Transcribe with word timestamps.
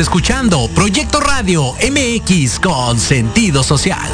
Escuchando 0.00 0.66
Proyecto 0.74 1.20
Radio 1.20 1.74
MX 1.74 2.58
con 2.58 2.98
sentido 2.98 3.62
social. 3.62 4.10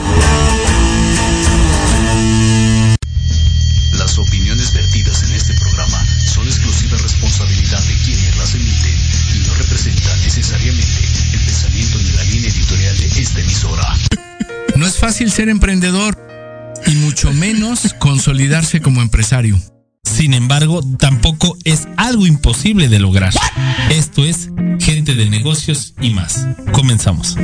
Las 3.92 4.18
opiniones 4.18 4.72
vertidas 4.72 5.22
en 5.22 5.36
este 5.36 5.54
programa 5.54 6.04
son 6.24 6.44
exclusiva 6.44 6.98
responsabilidad 6.98 7.80
de 7.84 7.94
quienes 8.04 8.36
las 8.36 8.54
emiten 8.56 8.98
y 9.36 9.46
no 9.46 9.54
representan 9.54 10.20
necesariamente 10.22 11.04
el 11.32 11.44
pensamiento 11.44 11.98
ni 11.98 12.10
la 12.10 12.24
línea 12.24 12.50
editorial 12.50 12.98
de 12.98 13.06
esta 13.22 13.40
emisora. 13.40 13.94
No 14.74 14.88
es 14.88 14.98
fácil 14.98 15.30
ser 15.30 15.48
emprendedor 15.48 16.18
y 16.84 16.96
mucho 16.96 17.32
menos 17.32 17.94
consolidarse 18.00 18.80
como 18.80 19.02
empresario. 19.02 19.60
Sin 20.26 20.34
embargo, 20.34 20.80
tampoco 20.98 21.56
es 21.62 21.86
algo 21.96 22.26
imposible 22.26 22.88
de 22.88 22.98
lograr. 22.98 23.32
Esto 23.92 24.24
es 24.24 24.50
Gente 24.80 25.14
de 25.14 25.30
Negocios 25.30 25.94
y 26.00 26.10
más. 26.14 26.44
Comenzamos. 26.72 27.36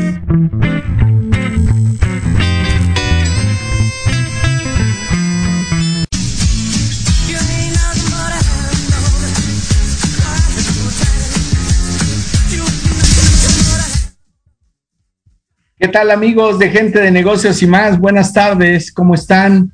¿Qué 15.78 15.86
tal 15.86 16.11
amigos 16.11 16.58
de 16.58 16.69
Gente 16.70 16.98
de 16.98 17.12
Negocios 17.12 17.62
y 17.62 17.69
más? 17.69 18.00
Buenas 18.00 18.33
tardes, 18.33 18.91
¿cómo 18.91 19.14
están? 19.14 19.72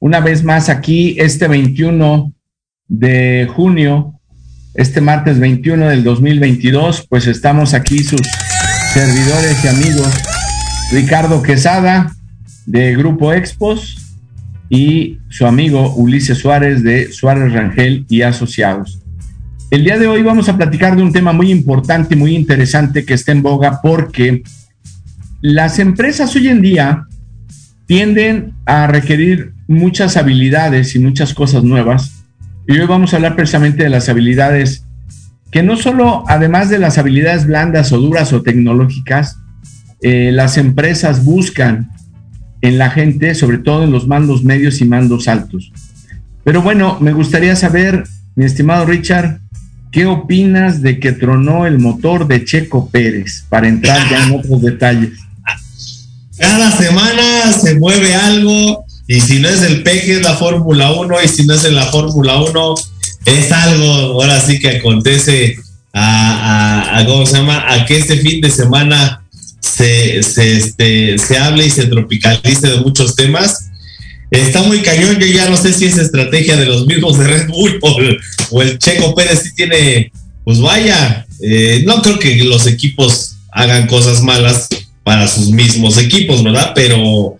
Una 0.00 0.18
vez 0.18 0.42
más 0.42 0.68
aquí 0.68 1.14
este 1.16 1.46
21 1.46 2.34
de 2.90 3.48
junio, 3.54 4.20
este 4.74 5.00
martes 5.00 5.38
21 5.38 5.88
del 5.88 6.02
2022, 6.02 7.06
pues 7.08 7.28
estamos 7.28 7.72
aquí 7.72 8.00
sus 8.00 8.20
servidores 8.92 9.64
y 9.64 9.68
amigos 9.68 10.12
Ricardo 10.92 11.40
Quesada 11.40 12.12
de 12.66 12.96
Grupo 12.96 13.32
Expos 13.32 14.18
y 14.68 15.18
su 15.28 15.46
amigo 15.46 15.94
Ulises 15.94 16.38
Suárez 16.38 16.82
de 16.82 17.12
Suárez 17.12 17.52
Rangel 17.52 18.06
y 18.08 18.22
Asociados. 18.22 19.00
El 19.70 19.84
día 19.84 19.96
de 19.96 20.08
hoy 20.08 20.22
vamos 20.22 20.48
a 20.48 20.56
platicar 20.56 20.96
de 20.96 21.02
un 21.02 21.12
tema 21.12 21.32
muy 21.32 21.52
importante 21.52 22.14
y 22.14 22.18
muy 22.18 22.34
interesante 22.34 23.04
que 23.04 23.14
está 23.14 23.30
en 23.30 23.42
boga 23.42 23.80
porque 23.80 24.42
las 25.40 25.78
empresas 25.78 26.34
hoy 26.34 26.48
en 26.48 26.60
día 26.60 27.06
tienden 27.86 28.54
a 28.66 28.88
requerir 28.88 29.52
muchas 29.68 30.16
habilidades 30.16 30.96
y 30.96 30.98
muchas 30.98 31.32
cosas 31.32 31.62
nuevas. 31.62 32.19
Y 32.70 32.78
hoy 32.78 32.86
vamos 32.86 33.12
a 33.12 33.16
hablar 33.16 33.34
precisamente 33.34 33.82
de 33.82 33.88
las 33.88 34.08
habilidades 34.08 34.84
que 35.50 35.64
no 35.64 35.76
solo, 35.76 36.22
además 36.28 36.70
de 36.70 36.78
las 36.78 36.98
habilidades 36.98 37.44
blandas 37.44 37.90
o 37.90 37.98
duras 37.98 38.32
o 38.32 38.42
tecnológicas, 38.42 39.38
eh, 40.02 40.30
las 40.32 40.56
empresas 40.56 41.24
buscan 41.24 41.90
en 42.60 42.78
la 42.78 42.90
gente, 42.90 43.34
sobre 43.34 43.58
todo 43.58 43.82
en 43.82 43.90
los 43.90 44.06
mandos 44.06 44.44
medios 44.44 44.80
y 44.80 44.84
mandos 44.84 45.26
altos. 45.26 45.72
Pero 46.44 46.62
bueno, 46.62 46.96
me 47.00 47.12
gustaría 47.12 47.56
saber, 47.56 48.04
mi 48.36 48.44
estimado 48.44 48.86
Richard, 48.86 49.40
¿qué 49.90 50.06
opinas 50.06 50.80
de 50.80 51.00
que 51.00 51.10
tronó 51.10 51.66
el 51.66 51.80
motor 51.80 52.28
de 52.28 52.44
Checo 52.44 52.88
Pérez? 52.88 53.46
Para 53.48 53.66
entrar 53.66 54.08
ya 54.08 54.28
en 54.28 54.38
otros 54.38 54.62
detalles. 54.62 55.18
Cada 56.38 56.70
semana 56.70 57.50
se 57.52 57.80
mueve 57.80 58.14
algo 58.14 58.84
y 59.10 59.20
si 59.20 59.40
no 59.40 59.48
es 59.48 59.60
el 59.62 59.82
peje 59.82 60.12
es 60.12 60.22
la 60.22 60.36
Fórmula 60.36 60.92
1 60.92 61.16
y 61.24 61.26
si 61.26 61.44
no 61.44 61.54
es 61.54 61.64
en 61.64 61.74
la 61.74 61.86
Fórmula 61.86 62.40
1 62.42 62.74
es 63.26 63.50
algo 63.50 63.84
ahora 63.84 64.40
sí 64.40 64.60
que 64.60 64.68
acontece 64.68 65.56
a, 65.92 66.96
a, 66.96 67.04
¿cómo 67.06 67.26
se 67.26 67.38
llama? 67.38 67.64
A 67.68 67.86
que 67.86 67.98
este 67.98 68.18
fin 68.18 68.40
de 68.40 68.50
semana 68.50 69.24
se, 69.58 70.22
se, 70.22 70.56
este, 70.56 71.18
se 71.18 71.38
hable 71.38 71.66
y 71.66 71.70
se 71.70 71.88
tropicalice 71.88 72.68
de 72.68 72.80
muchos 72.82 73.16
temas. 73.16 73.70
Está 74.30 74.62
muy 74.62 74.78
cañón, 74.78 75.18
yo 75.18 75.26
ya 75.26 75.50
no 75.50 75.56
sé 75.56 75.72
si 75.72 75.86
es 75.86 75.98
estrategia 75.98 76.56
de 76.56 76.66
los 76.66 76.86
mismos 76.86 77.18
de 77.18 77.26
Red 77.26 77.48
Bull 77.48 77.80
o, 77.82 78.62
el 78.62 78.78
Checo 78.78 79.16
Pérez 79.16 79.42
sí 79.42 79.54
tiene, 79.56 80.12
pues 80.44 80.60
vaya, 80.60 81.26
eh, 81.42 81.82
no 81.84 82.00
creo 82.00 82.20
que 82.20 82.36
los 82.44 82.68
equipos 82.68 83.32
hagan 83.50 83.88
cosas 83.88 84.22
malas 84.22 84.68
para 85.02 85.26
sus 85.26 85.50
mismos 85.50 85.98
equipos, 85.98 86.44
¿verdad? 86.44 86.70
Pero 86.76 87.36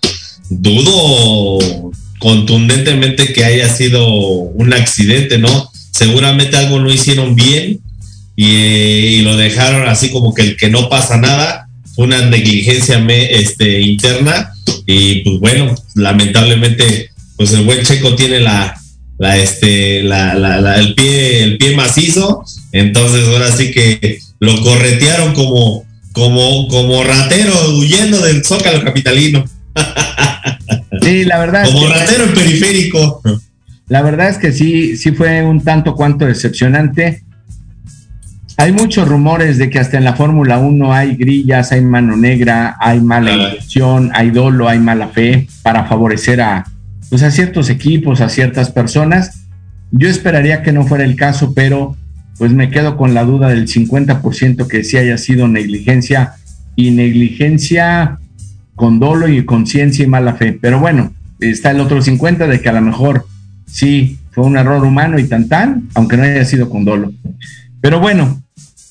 dudo 0.51 1.93
contundentemente 2.19 3.33
que 3.33 3.45
haya 3.45 3.69
sido 3.69 4.07
un 4.07 4.75
accidente, 4.75 5.39
¿no? 5.39 5.71
Seguramente 5.91 6.57
algo 6.57 6.79
no 6.79 6.93
hicieron 6.93 7.35
bien 7.35 7.81
y, 8.37 9.23
lo 9.23 9.37
dejaron 9.37 9.89
así 9.89 10.11
como 10.11 10.35
que 10.35 10.43
el 10.43 10.57
que 10.57 10.69
no 10.69 10.89
pasa 10.89 11.17
nada, 11.17 11.69
una 11.97 12.25
negligencia 12.27 12.99
me, 12.99 13.35
este, 13.35 13.81
interna 13.81 14.53
y 14.87 15.21
pues 15.21 15.39
bueno, 15.41 15.75
lamentablemente 15.95 17.11
pues 17.37 17.53
el 17.53 17.65
buen 17.65 17.83
Checo 17.85 18.15
tiene 18.17 18.41
la, 18.41 18.79
la 19.19 19.37
este, 19.37 20.03
la, 20.03 20.77
el 20.79 20.95
pie, 20.95 21.43
el 21.43 21.59
pie 21.59 21.75
macizo, 21.77 22.45
entonces 22.73 23.29
ahora 23.29 23.51
sí 23.55 23.71
que 23.71 24.19
lo 24.41 24.61
corretearon 24.63 25.35
como, 25.35 25.85
como, 26.13 26.69
como 26.69 27.03
ratero 27.05 27.55
huyendo 27.77 28.21
del 28.21 28.45
zócalo 28.45 28.83
capitalino. 28.83 29.45
Sí, 31.03 31.25
la 31.25 31.39
verdad. 31.39 31.65
Como 31.65 31.89
ratero 31.89 32.25
en 32.25 32.35
periférico. 32.35 33.23
La 33.89 34.03
verdad 34.03 34.29
es 34.29 34.39
que 34.39 34.53
sí, 34.53 34.97
sí 34.97 35.13
fue 35.13 35.43
un 35.43 35.63
tanto 35.63 35.95
cuanto 35.95 36.25
decepcionante. 36.25 37.25
Hay 38.57 38.73
muchos 38.73 39.09
rumores 39.09 39.59
de 39.59 39.69
que 39.69 39.79
hasta 39.79 39.97
en 39.97 40.05
la 40.05 40.13
Fórmula 40.13 40.59
1 40.59 40.93
hay 40.93 41.17
grillas, 41.17 41.73
hay 41.73 41.81
mano 41.81 42.17
negra, 42.17 42.77
hay 42.79 43.01
mala 43.01 43.33
intención, 43.33 44.11
hay 44.15 44.31
dolo, 44.31 44.69
hay 44.69 44.79
mala 44.79 45.09
fe 45.09 45.49
para 45.63 45.87
favorecer 45.87 46.41
a, 46.41 46.67
pues 47.09 47.23
a 47.23 47.33
ciertos 47.33 47.69
equipos, 47.69 48.21
a 48.21 48.29
ciertas 48.29 48.71
personas. 48.71 49.47
Yo 49.91 50.09
esperaría 50.09 50.63
que 50.63 50.73
no 50.73 50.87
fuera 50.87 51.05
el 51.05 51.17
caso, 51.17 51.53
pero 51.53 51.97
pues 52.39 52.53
me 52.53 52.71
quedo 52.71 52.97
con 52.97 53.13
la 53.13 53.25
duda 53.25 53.49
del 53.49 53.67
50% 53.67 54.69
que 54.69 54.85
sí 54.85 54.99
haya 54.99 55.19
sido 55.19 55.49
negligencia 55.49 56.35
y 56.77 56.93
negligencia 56.93 58.20
con 58.81 58.99
dolo 58.99 59.29
y 59.29 59.45
conciencia 59.45 60.07
y 60.07 60.09
mala 60.09 60.37
fe. 60.37 60.59
Pero 60.59 60.81
bueno, 60.81 61.13
está 61.39 61.71
el 61.71 61.81
otro 61.81 62.01
50 62.01 62.47
de 62.47 62.63
que 62.63 62.69
a 62.71 62.73
lo 62.73 62.81
mejor 62.81 63.27
sí 63.67 64.19
fue 64.31 64.47
un 64.47 64.57
error 64.57 64.83
humano 64.87 65.19
y 65.19 65.25
tan 65.25 65.49
tan, 65.49 65.91
aunque 65.93 66.17
no 66.17 66.23
haya 66.23 66.47
sido 66.47 66.71
con 66.71 66.87
dolo. 66.87 67.13
Pero 67.83 68.01
bueno, 68.01 68.43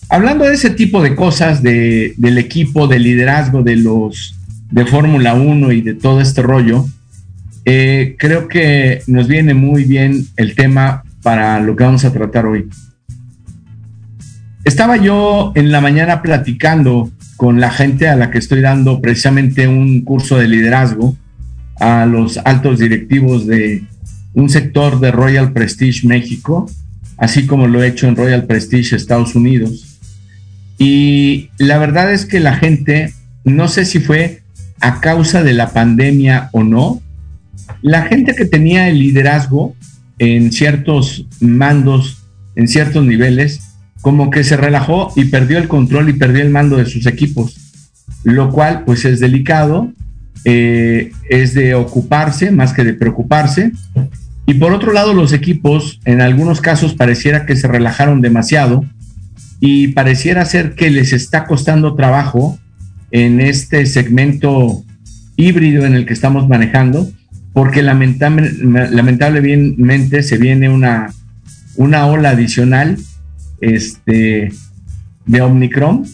hablando 0.08 0.46
de 0.46 0.54
ese 0.54 0.70
tipo 0.70 1.02
de 1.02 1.16
cosas, 1.16 1.64
de, 1.64 2.14
del 2.18 2.38
equipo, 2.38 2.88
de 2.88 3.00
liderazgo 3.00 3.64
de 3.64 3.78
los 3.78 4.36
de 4.70 4.86
Fórmula 4.86 5.34
1 5.34 5.72
y 5.72 5.82
de 5.82 5.96
todo 5.96 6.22
este 6.22 6.44
rollo, 6.44 6.86
eh, 7.66 8.16
creo 8.20 8.48
que 8.48 9.02
nos 9.08 9.28
viene 9.28 9.56
muy 9.56 9.86
bien 9.86 10.24
el 10.38 10.54
tema 10.54 11.02
para 11.24 11.60
lo 11.60 11.76
que 11.76 11.84
vamos 11.84 12.06
a 12.06 12.14
tratar 12.14 12.46
hoy. 12.46 12.70
Estaba 14.64 14.98
yo 14.98 15.52
en 15.56 15.72
la 15.72 15.82
mañana 15.82 16.22
platicando 16.22 17.10
con 17.40 17.62
la 17.62 17.72
gente 17.72 18.10
a 18.10 18.18
la 18.18 18.32
que 18.32 18.38
estoy 18.38 18.60
dando 18.60 19.00
precisamente 19.00 19.66
un 19.66 20.02
curso 20.02 20.38
de 20.38 20.50
liderazgo 20.50 21.16
a 21.80 22.06
los 22.06 22.38
altos 22.40 22.80
directivos 22.80 23.48
de 23.48 23.86
un 24.34 24.50
sector 24.50 25.00
de 25.00 25.10
Royal 25.14 25.54
Prestige 25.54 26.06
México, 26.06 26.70
así 27.16 27.46
como 27.46 27.68
lo 27.68 27.82
he 27.82 27.88
hecho 27.88 28.10
en 28.10 28.18
Royal 28.18 28.44
Prestige 28.44 28.98
Estados 28.98 29.36
Unidos. 29.36 30.00
Y 30.78 31.50
la 31.58 31.78
verdad 31.78 32.12
es 32.12 32.26
que 32.26 32.42
la 32.42 32.58
gente, 32.58 33.14
no 33.46 33.70
sé 33.70 33.86
si 33.86 34.02
fue 34.02 34.42
a 34.82 35.00
causa 35.00 35.42
de 35.42 35.54
la 35.54 35.70
pandemia 35.70 36.50
o 36.52 36.66
no, 36.66 37.02
la 37.82 38.02
gente 38.02 38.36
que 38.36 38.44
tenía 38.44 38.90
el 38.90 39.00
liderazgo 39.00 39.78
en 40.18 40.52
ciertos 40.52 41.26
mandos, 41.40 42.18
en 42.58 42.68
ciertos 42.68 43.06
niveles, 43.06 43.62
como 44.02 44.30
que 44.30 44.44
se 44.44 44.58
relajó 44.58 45.12
y 45.16 45.26
perdió 45.26 45.58
el 45.58 45.68
control 45.68 46.10
y 46.10 46.14
perdió 46.14 46.42
el 46.42 46.50
mando 46.50 46.78
de 46.78 46.86
sus 46.86 47.06
equipos, 47.06 47.58
lo 48.24 48.52
cual 48.52 48.84
pues 48.86 49.06
es 49.06 49.20
delicado, 49.20 49.92
eh, 50.46 51.12
es 51.30 51.54
de 51.54 51.76
ocuparse 51.76 52.52
más 52.52 52.74
que 52.74 52.84
de 52.84 52.94
preocuparse. 52.94 53.72
Y 54.46 54.56
por 54.56 54.74
otro 54.74 54.92
lado, 54.94 55.14
los 55.14 55.34
equipos 55.34 56.00
en 56.06 56.22
algunos 56.22 56.62
casos 56.62 56.96
pareciera 56.96 57.46
que 57.46 57.56
se 57.56 57.68
relajaron 57.68 58.22
demasiado 58.22 58.84
y 59.60 59.90
pareciera 59.90 60.46
ser 60.46 60.74
que 60.76 60.90
les 60.90 61.14
está 61.14 61.46
costando 61.46 61.96
trabajo 61.96 62.58
en 63.12 63.42
este 63.42 63.86
segmento 63.86 64.84
híbrido 65.36 65.86
en 65.86 65.94
el 65.94 66.06
que 66.06 66.14
estamos 66.14 66.48
manejando, 66.48 67.10
porque 67.54 67.82
lamentablemente 67.82 70.24
se 70.24 70.38
viene 70.38 70.70
una, 70.70 71.14
una 71.76 72.06
ola 72.08 72.30
adicional 72.30 72.98
este, 73.62 74.52
de 75.26 75.42
Omicron. 75.42 76.06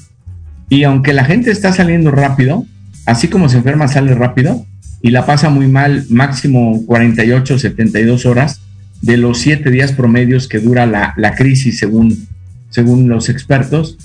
Y 0.70 0.84
aunque 0.84 1.14
la 1.14 1.26
gente 1.26 1.52
está 1.52 1.74
saliendo 1.74 2.12
rápido, 2.12 2.66
así 3.06 3.28
como 3.28 3.50
se 3.50 3.58
enferma, 3.58 3.88
sale 3.88 4.16
rápido 4.16 4.66
y 5.02 5.12
la 5.12 5.26
pasa 5.26 5.50
muy 5.50 5.68
mal, 5.68 6.06
máximo 6.10 6.84
48, 6.86 7.60
72 7.60 8.26
horas 8.26 8.62
de 9.02 9.18
los 9.18 9.38
siete 9.38 9.70
días 9.70 9.92
promedios 9.92 10.48
que 10.48 10.60
dura 10.60 10.86
la, 10.86 11.36
crisis 11.36 11.78
según, 11.78 12.28
según 12.70 13.08
los 13.08 13.30
expertos. 13.30 13.98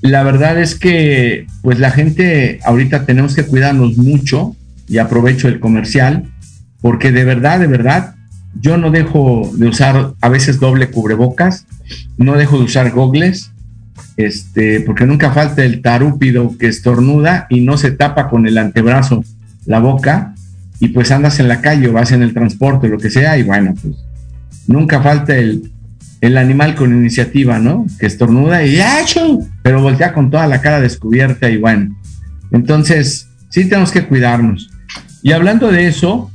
la 0.00 0.24
verdad 0.24 0.60
es 0.60 0.74
que 0.74 1.46
pues 1.62 1.78
la 1.78 1.90
gente 1.90 2.58
ahorita 2.64 3.06
tenemos 3.06 3.34
que 3.36 3.44
cuidarnos 3.44 3.96
mucho 3.96 4.56
y 4.88 4.98
aprovecho 4.98 5.48
el 5.48 5.60
comercial 5.60 6.24
porque 6.80 7.12
de 7.12 7.24
verdad, 7.24 7.60
de 7.60 7.66
verdad, 7.66 8.14
yo 8.60 8.76
no 8.76 8.90
dejo 8.90 9.50
de 9.54 9.68
usar 9.68 10.14
a 10.20 10.28
veces 10.28 10.60
doble 10.60 10.90
cubrebocas, 10.90 11.66
no 12.16 12.36
dejo 12.36 12.58
de 12.58 12.64
usar 12.64 12.90
gogles, 12.90 13.52
este, 14.16 14.80
porque 14.80 15.06
nunca 15.06 15.30
falta 15.30 15.64
el 15.64 15.82
tarúpido 15.82 16.56
que 16.58 16.68
estornuda 16.68 17.46
y 17.50 17.60
no 17.60 17.76
se 17.76 17.90
tapa 17.90 18.28
con 18.28 18.46
el 18.46 18.58
antebrazo 18.58 19.24
la 19.66 19.80
boca 19.80 20.34
y 20.80 20.88
pues 20.88 21.10
andas 21.10 21.40
en 21.40 21.48
la 21.48 21.60
calle 21.60 21.88
o 21.88 21.92
vas 21.92 22.12
en 22.12 22.22
el 22.22 22.32
transporte, 22.34 22.88
lo 22.88 22.98
que 22.98 23.10
sea, 23.10 23.38
y 23.38 23.42
bueno, 23.42 23.74
pues 23.80 23.94
nunca 24.66 25.02
falta 25.02 25.36
el, 25.36 25.70
el 26.20 26.36
animal 26.38 26.74
con 26.74 26.92
iniciativa, 26.92 27.58
¿no? 27.58 27.86
Que 27.98 28.06
estornuda 28.06 28.64
y 28.64 28.80
¡acho! 28.80 29.38
pero 29.62 29.82
voltea 29.82 30.12
con 30.12 30.30
toda 30.30 30.46
la 30.46 30.60
cara 30.60 30.80
descubierta 30.80 31.50
y 31.50 31.56
bueno. 31.56 31.96
Entonces, 32.52 33.28
sí 33.48 33.64
tenemos 33.68 33.90
que 33.90 34.06
cuidarnos. 34.06 34.70
Y 35.22 35.32
hablando 35.32 35.70
de 35.70 35.86
eso, 35.86 36.30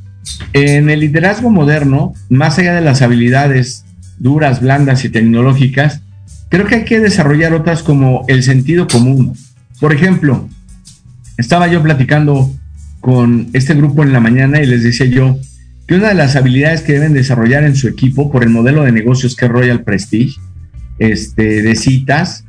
en 0.54 0.90
el 0.90 1.02
liderazgo 1.02 1.50
moderno, 1.50 2.14
más 2.30 2.58
allá 2.60 2.74
de 2.74 2.82
las 2.82 3.02
habilidades 3.02 3.86
duras, 4.22 4.62
blandas 4.62 5.04
y 5.04 5.10
tecnológicas, 5.10 6.02
creo 6.50 6.68
que 6.68 6.76
hay 6.76 6.86
que 6.86 7.00
desarrollar 7.00 7.54
otras 7.54 7.82
como 7.82 8.24
el 8.28 8.44
sentido 8.44 8.88
común. 8.88 9.34
Por 9.80 9.94
ejemplo, 9.94 10.48
estaba 11.38 11.68
yo 11.68 11.82
platicando 11.82 12.52
con 13.00 13.50
este 13.54 13.74
grupo 13.74 14.04
en 14.04 14.14
la 14.14 14.20
mañana 14.20 14.62
y 14.62 14.68
les 14.68 14.84
decía 14.84 15.08
yo 15.08 15.38
que 15.88 15.96
una 15.96 16.10
de 16.10 16.14
las 16.14 16.36
habilidades 16.36 16.82
que 16.82 16.94
deben 16.94 17.14
desarrollar 17.14 17.64
en 17.64 17.76
su 17.76 17.88
equipo 17.88 18.32
por 18.32 18.44
el 18.44 18.50
modelo 18.50 18.84
de 18.84 18.92
negocios 18.92 19.36
que 19.36 19.46
es 19.46 19.52
Royal 19.52 19.84
Prestige, 19.84 20.40
este, 21.00 21.64
de 21.64 21.76
citas, 21.76 22.46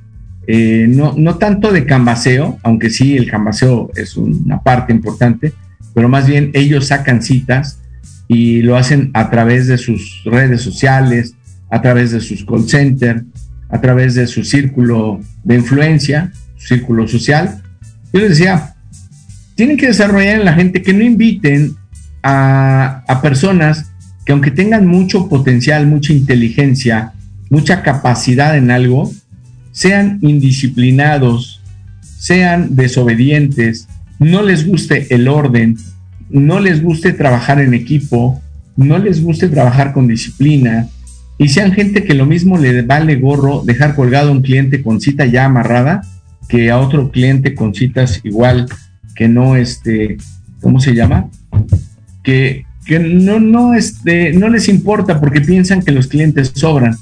eh, 0.46 0.86
no, 0.88 1.14
no 1.16 1.36
tanto 1.38 1.72
de 1.72 1.86
cambaseo, 1.86 2.58
aunque 2.62 2.90
sí 2.90 3.16
el 3.16 3.30
cambaseo 3.30 3.90
es 3.96 4.16
una 4.16 4.60
parte 4.60 4.92
importante, 4.92 5.54
pero 5.94 6.08
más 6.10 6.26
bien 6.26 6.50
ellos 6.52 6.88
sacan 6.88 7.22
citas 7.22 7.78
y 8.28 8.62
lo 8.62 8.76
hacen 8.76 9.10
a 9.14 9.30
través 9.30 9.68
de 9.68 9.78
sus 9.78 10.22
redes 10.24 10.60
sociales, 10.60 11.34
a 11.72 11.80
través 11.80 12.10
de 12.10 12.20
sus 12.20 12.44
call 12.44 12.68
centers, 12.68 13.22
a 13.70 13.80
través 13.80 14.14
de 14.14 14.26
su 14.26 14.44
círculo 14.44 15.20
de 15.42 15.54
influencia, 15.54 16.30
su 16.58 16.66
círculo 16.66 17.08
social. 17.08 17.62
Yo 18.12 18.20
les 18.20 18.28
decía, 18.28 18.74
tienen 19.54 19.78
que 19.78 19.86
desarrollar 19.86 20.40
en 20.40 20.44
la 20.44 20.52
gente 20.52 20.82
que 20.82 20.92
no 20.92 21.02
inviten 21.02 21.74
a, 22.22 23.02
a 23.08 23.22
personas 23.22 23.86
que 24.26 24.32
aunque 24.32 24.50
tengan 24.50 24.86
mucho 24.86 25.30
potencial, 25.30 25.86
mucha 25.86 26.12
inteligencia, 26.12 27.14
mucha 27.48 27.82
capacidad 27.82 28.54
en 28.54 28.70
algo, 28.70 29.10
sean 29.72 30.18
indisciplinados, 30.20 31.62
sean 32.02 32.76
desobedientes, 32.76 33.88
no 34.18 34.42
les 34.42 34.66
guste 34.66 35.06
el 35.14 35.26
orden, 35.26 35.78
no 36.28 36.60
les 36.60 36.82
guste 36.82 37.14
trabajar 37.14 37.62
en 37.62 37.72
equipo, 37.72 38.42
no 38.76 38.98
les 38.98 39.22
guste 39.22 39.48
trabajar 39.48 39.94
con 39.94 40.06
disciplina 40.06 40.90
y 41.38 41.48
sean 41.48 41.72
gente 41.72 42.04
que 42.04 42.14
lo 42.14 42.26
mismo 42.26 42.58
le 42.58 42.82
vale 42.82 43.16
gorro 43.16 43.62
dejar 43.64 43.94
colgado 43.94 44.28
a 44.28 44.32
un 44.32 44.42
cliente 44.42 44.82
con 44.82 45.00
cita 45.00 45.26
ya 45.26 45.46
amarrada 45.46 46.02
que 46.48 46.70
a 46.70 46.78
otro 46.78 47.10
cliente 47.10 47.54
con 47.54 47.74
citas 47.74 48.20
igual 48.24 48.66
que 49.14 49.28
no 49.28 49.56
este, 49.56 50.18
¿cómo 50.60 50.80
se 50.80 50.94
llama? 50.94 51.28
Que, 52.22 52.64
que 52.86 52.98
no, 52.98 53.40
no, 53.40 53.74
este, 53.74 54.32
no 54.32 54.48
les 54.48 54.68
importa 54.68 55.20
porque 55.20 55.40
piensan 55.40 55.82
que 55.82 55.92
los 55.92 56.06
clientes 56.06 56.52
sobran. 56.54 56.96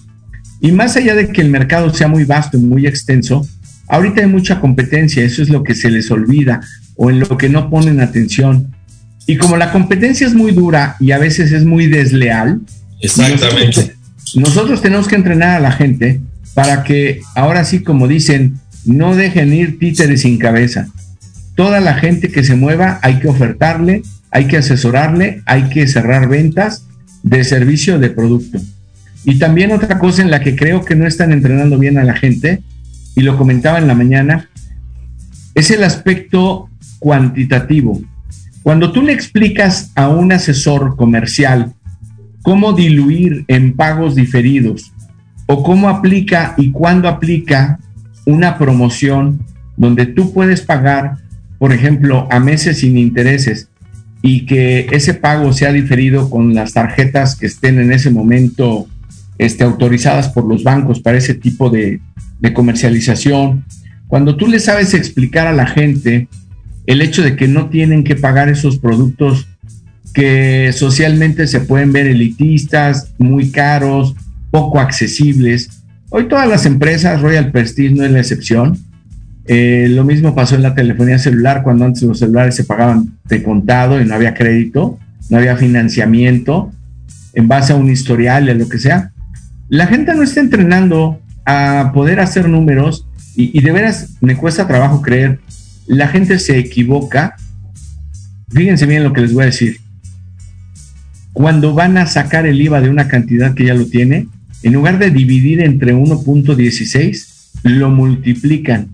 Y 0.60 0.72
más 0.72 0.96
allá 0.96 1.14
de 1.14 1.28
que 1.28 1.40
el 1.40 1.50
mercado 1.50 1.92
sea 1.92 2.08
muy 2.08 2.24
vasto 2.24 2.58
y 2.58 2.60
muy 2.60 2.86
extenso, 2.86 3.46
ahorita 3.88 4.20
hay 4.20 4.26
mucha 4.26 4.60
competencia, 4.60 5.24
eso 5.24 5.42
es 5.42 5.48
lo 5.48 5.62
que 5.62 5.74
se 5.74 5.90
les 5.90 6.10
olvida 6.10 6.60
o 6.96 7.10
en 7.10 7.20
lo 7.20 7.38
que 7.38 7.48
no 7.48 7.70
ponen 7.70 8.00
atención. 8.00 8.74
Y 9.26 9.36
como 9.36 9.56
la 9.56 9.72
competencia 9.72 10.26
es 10.26 10.34
muy 10.34 10.52
dura 10.52 10.96
y 11.00 11.12
a 11.12 11.18
veces 11.18 11.52
es 11.52 11.64
muy 11.64 11.86
desleal, 11.86 12.60
Exactamente. 13.00 13.96
Nosotros, 14.34 14.82
tenemos 14.82 15.08
que 15.08 15.16
entrenar 15.16 15.56
a 15.56 15.60
la 15.60 15.72
gente 15.72 16.20
para 16.54 16.84
que 16.84 17.20
ahora 17.34 17.64
sí, 17.64 17.82
como 17.82 18.08
dicen, 18.08 18.58
no 18.84 19.14
dejen 19.14 19.52
ir 19.52 19.78
títeres 19.78 20.22
sin 20.22 20.38
cabeza. 20.38 20.88
Toda 21.54 21.80
la 21.80 21.94
gente 21.94 22.30
que 22.30 22.44
se 22.44 22.54
mueva 22.54 22.98
hay 23.02 23.18
que 23.18 23.28
ofertarle, 23.28 24.02
hay 24.30 24.46
que 24.46 24.58
asesorarle, 24.58 25.42
hay 25.46 25.64
que 25.68 25.86
cerrar 25.86 26.28
ventas 26.28 26.86
de 27.22 27.44
servicio 27.44 27.98
de 27.98 28.10
producto. 28.10 28.58
Y 29.24 29.38
también 29.38 29.72
otra 29.72 29.98
cosa 29.98 30.22
en 30.22 30.30
la 30.30 30.40
que 30.40 30.56
creo 30.56 30.84
que 30.84 30.96
no 30.96 31.06
están 31.06 31.32
entrenando 31.32 31.78
bien 31.78 31.98
a 31.98 32.04
la 32.04 32.14
gente, 32.14 32.62
y 33.14 33.22
lo 33.22 33.36
comentaba 33.36 33.78
en 33.78 33.86
la 33.86 33.94
mañana, 33.94 34.48
es 35.54 35.70
el 35.70 35.84
aspecto 35.84 36.70
cuantitativo. 37.00 38.00
Cuando 38.62 38.92
tú 38.92 39.02
le 39.02 39.12
explicas 39.12 39.90
a 39.94 40.08
un 40.08 40.32
asesor 40.32 40.96
comercial 40.96 41.74
cómo 42.50 42.72
diluir 42.72 43.44
en 43.46 43.74
pagos 43.74 44.16
diferidos 44.16 44.90
o 45.46 45.62
cómo 45.62 45.88
aplica 45.88 46.54
y 46.58 46.72
cuándo 46.72 47.06
aplica 47.08 47.78
una 48.26 48.58
promoción 48.58 49.38
donde 49.76 50.06
tú 50.06 50.32
puedes 50.32 50.60
pagar, 50.60 51.18
por 51.60 51.72
ejemplo, 51.72 52.26
a 52.28 52.40
meses 52.40 52.80
sin 52.80 52.98
intereses 52.98 53.68
y 54.20 54.46
que 54.46 54.88
ese 54.90 55.14
pago 55.14 55.52
sea 55.52 55.70
diferido 55.70 56.28
con 56.28 56.52
las 56.52 56.72
tarjetas 56.72 57.36
que 57.36 57.46
estén 57.46 57.78
en 57.78 57.92
ese 57.92 58.10
momento 58.10 58.88
este, 59.38 59.62
autorizadas 59.62 60.28
por 60.30 60.44
los 60.44 60.64
bancos 60.64 60.98
para 60.98 61.18
ese 61.18 61.34
tipo 61.34 61.70
de, 61.70 62.00
de 62.40 62.52
comercialización. 62.52 63.64
Cuando 64.08 64.34
tú 64.34 64.48
le 64.48 64.58
sabes 64.58 64.92
explicar 64.92 65.46
a 65.46 65.52
la 65.52 65.68
gente 65.68 66.26
el 66.86 67.00
hecho 67.00 67.22
de 67.22 67.36
que 67.36 67.46
no 67.46 67.68
tienen 67.68 68.02
que 68.02 68.16
pagar 68.16 68.48
esos 68.48 68.80
productos 68.80 69.46
que 70.12 70.72
socialmente 70.72 71.46
se 71.46 71.60
pueden 71.60 71.92
ver 71.92 72.06
elitistas, 72.06 73.12
muy 73.18 73.50
caros, 73.50 74.14
poco 74.50 74.80
accesibles. 74.80 75.82
Hoy 76.10 76.28
todas 76.28 76.48
las 76.48 76.66
empresas, 76.66 77.20
Royal 77.20 77.50
Prestige 77.52 77.94
no 77.94 78.04
es 78.04 78.10
la 78.10 78.18
excepción. 78.18 78.78
Eh, 79.46 79.88
lo 79.90 80.04
mismo 80.04 80.34
pasó 80.34 80.54
en 80.54 80.62
la 80.62 80.74
telefonía 80.74 81.18
celular, 81.18 81.62
cuando 81.62 81.84
antes 81.84 82.02
los 82.02 82.18
celulares 82.18 82.54
se 82.54 82.64
pagaban 82.64 83.18
de 83.24 83.42
contado 83.42 84.00
y 84.00 84.04
no 84.04 84.14
había 84.14 84.34
crédito, 84.34 84.98
no 85.28 85.38
había 85.38 85.56
financiamiento 85.56 86.72
en 87.34 87.48
base 87.48 87.72
a 87.72 87.76
un 87.76 87.90
historial 87.90 88.48
a 88.48 88.54
lo 88.54 88.68
que 88.68 88.78
sea. 88.78 89.12
La 89.68 89.86
gente 89.86 90.14
no 90.14 90.22
está 90.22 90.40
entrenando 90.40 91.20
a 91.44 91.92
poder 91.94 92.20
hacer 92.20 92.48
números 92.48 93.06
y, 93.36 93.56
y 93.56 93.62
de 93.62 93.72
veras 93.72 94.10
me 94.20 94.36
cuesta 94.36 94.66
trabajo 94.66 95.00
creer 95.00 95.38
la 95.90 96.06
gente 96.06 96.38
se 96.38 96.56
equivoca. 96.56 97.34
Fíjense 98.50 98.86
bien 98.86 99.02
lo 99.02 99.12
que 99.12 99.22
les 99.22 99.32
voy 99.32 99.42
a 99.42 99.46
decir. 99.46 99.80
Cuando 101.32 101.74
van 101.74 101.96
a 101.96 102.06
sacar 102.06 102.46
el 102.46 102.60
IVA 102.60 102.80
de 102.80 102.90
una 102.90 103.08
cantidad 103.08 103.54
que 103.54 103.66
ya 103.66 103.74
lo 103.74 103.86
tiene, 103.86 104.28
en 104.62 104.72
lugar 104.72 104.98
de 104.98 105.10
dividir 105.10 105.60
entre 105.60 105.94
1.16, 105.94 107.26
lo 107.62 107.90
multiplican, 107.90 108.88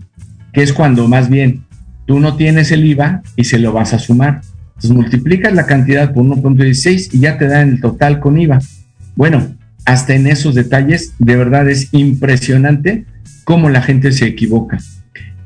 que 0.53 0.63
es 0.63 0.73
cuando 0.73 1.07
más 1.07 1.29
bien 1.29 1.63
tú 2.05 2.19
no 2.19 2.35
tienes 2.35 2.71
el 2.71 2.85
IVA 2.85 3.21
y 3.35 3.43
se 3.43 3.59
lo 3.59 3.73
vas 3.73 3.93
a 3.93 3.99
sumar. 3.99 4.41
Entonces 4.69 4.91
multiplicas 4.91 5.53
la 5.53 5.65
cantidad 5.65 6.13
por 6.13 6.23
1.16 6.23 7.09
y 7.13 7.19
ya 7.19 7.37
te 7.37 7.47
dan 7.47 7.69
el 7.69 7.81
total 7.81 8.19
con 8.19 8.39
IVA. 8.39 8.59
Bueno, 9.15 9.55
hasta 9.85 10.13
en 10.13 10.27
esos 10.27 10.53
detalles, 10.53 11.13
de 11.17 11.35
verdad 11.35 11.69
es 11.69 11.93
impresionante 11.93 13.05
cómo 13.43 13.69
la 13.69 13.81
gente 13.81 14.11
se 14.11 14.25
equivoca. 14.25 14.77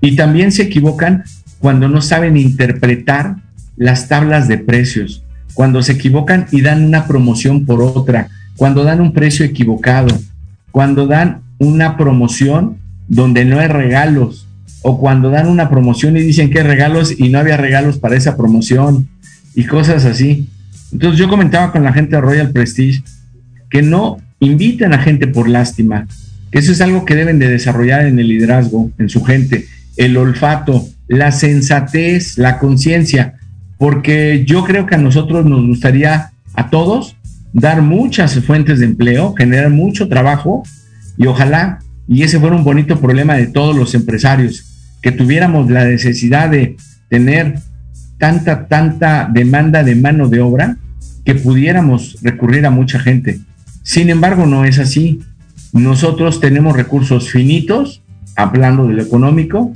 Y 0.02 0.16
también 0.16 0.52
se 0.52 0.64
equivocan 0.64 1.24
cuando 1.60 1.88
no 1.88 2.02
saben 2.02 2.38
interpretar 2.38 3.38
las 3.78 4.08
tablas 4.08 4.48
de 4.48 4.58
precios, 4.58 5.21
cuando 5.54 5.82
se 5.84 5.94
equivocan 5.94 6.48
y 6.52 6.62
dan 6.62 6.84
una 6.84 7.08
promoción 7.08 7.66
por 7.66 7.82
otra, 7.82 8.30
cuando 8.56 8.84
dan 8.84 9.02
un 9.02 9.14
precio 9.14 9.46
equivocado, 9.46 10.18
cuando 10.72 11.08
dan 11.08 11.42
una 11.58 11.98
promoción 11.98 12.78
donde 13.08 13.46
no 13.46 13.60
hay 13.60 13.68
regalos, 13.68 14.48
o 14.84 15.00
cuando 15.00 15.30
dan 15.30 15.48
una 15.48 15.70
promoción 15.70 16.18
y 16.18 16.22
dicen 16.22 16.50
que 16.50 16.60
hay 16.60 16.66
regalos 16.66 17.14
y 17.18 17.30
no 17.30 17.40
había 17.40 17.58
regalos 17.58 17.98
para 17.98 18.16
esa 18.16 18.36
promoción, 18.36 19.08
y 19.54 19.66
cosas 19.66 20.06
así. 20.06 20.48
Entonces 20.92 21.20
yo 21.20 21.30
comentaba 21.30 21.72
con 21.72 21.84
la 21.84 21.94
gente 21.94 22.16
de 22.16 22.22
Royal 22.22 22.52
Prestige 22.52 23.04
que 23.70 23.82
no 23.82 24.18
inviten 24.40 24.94
a 24.94 25.00
gente 25.00 25.28
por 25.28 25.48
lástima, 25.48 26.08
eso 26.52 26.74
es 26.74 26.82
algo 26.82 27.06
que 27.06 27.16
deben 27.16 27.40
de 27.40 27.48
desarrollar 27.48 28.06
en 28.06 28.20
el 28.20 28.28
liderazgo, 28.28 28.92
en 28.98 29.10
su 29.10 29.24
gente, 29.24 29.68
el 29.96 30.18
olfato, 30.18 30.86
la 31.08 31.32
sensatez, 31.32 32.38
la 32.38 32.60
conciencia, 32.60 33.36
porque 33.82 34.44
yo 34.46 34.64
creo 34.64 34.86
que 34.86 34.94
a 34.94 35.00
nosotros 35.00 35.44
nos 35.44 35.66
gustaría 35.66 36.34
a 36.54 36.70
todos 36.70 37.16
dar 37.52 37.82
muchas 37.82 38.40
fuentes 38.42 38.78
de 38.78 38.86
empleo, 38.86 39.34
generar 39.34 39.72
mucho 39.72 40.08
trabajo 40.08 40.62
y 41.18 41.26
ojalá, 41.26 41.80
y 42.08 42.22
ese 42.22 42.40
fuera 42.40 42.56
un 42.56 42.64
bonito 42.64 43.02
problema 43.02 43.34
de 43.34 43.48
todos 43.48 43.76
los 43.76 43.96
empresarios, 43.96 44.94
que 45.02 45.12
tuviéramos 45.12 45.68
la 45.72 45.84
necesidad 45.86 46.52
de 46.52 46.78
tener 47.10 47.56
tanta, 48.20 48.68
tanta 48.68 49.28
demanda 49.34 49.84
de 49.84 49.96
mano 49.96 50.30
de 50.30 50.42
obra 50.42 50.78
que 51.26 51.34
pudiéramos 51.34 52.20
recurrir 52.22 52.68
a 52.68 52.70
mucha 52.70 53.00
gente. 53.00 53.40
Sin 53.82 54.12
embargo, 54.12 54.46
no 54.46 54.64
es 54.64 54.78
así. 54.78 55.22
Nosotros 55.74 56.40
tenemos 56.40 56.76
recursos 56.76 57.32
finitos 57.32 58.04
hablando 58.36 58.88
de 58.88 58.94
lo 58.94 59.02
económico, 59.02 59.74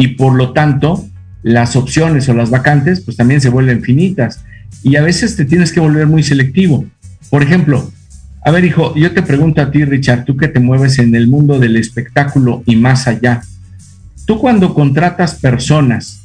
y 0.00 0.08
por 0.08 0.34
lo 0.34 0.52
tanto 0.52 1.07
las 1.42 1.76
opciones 1.76 2.28
o 2.28 2.34
las 2.34 2.50
vacantes 2.50 3.00
pues 3.00 3.16
también 3.16 3.40
se 3.40 3.48
vuelven 3.48 3.82
finitas 3.82 4.44
y 4.82 4.96
a 4.96 5.02
veces 5.02 5.36
te 5.36 5.44
tienes 5.44 5.72
que 5.72 5.80
volver 5.80 6.06
muy 6.06 6.22
selectivo. 6.22 6.86
Por 7.30 7.42
ejemplo, 7.42 7.90
a 8.44 8.50
ver 8.50 8.64
hijo, 8.64 8.94
yo 8.94 9.12
te 9.12 9.22
pregunto 9.22 9.60
a 9.60 9.70
ti 9.70 9.84
Richard, 9.84 10.24
tú 10.24 10.36
que 10.36 10.48
te 10.48 10.60
mueves 10.60 10.98
en 10.98 11.14
el 11.14 11.28
mundo 11.28 11.58
del 11.58 11.76
espectáculo 11.76 12.62
y 12.66 12.76
más 12.76 13.06
allá, 13.06 13.42
tú 14.26 14.38
cuando 14.38 14.74
contratas 14.74 15.34
personas, 15.34 16.20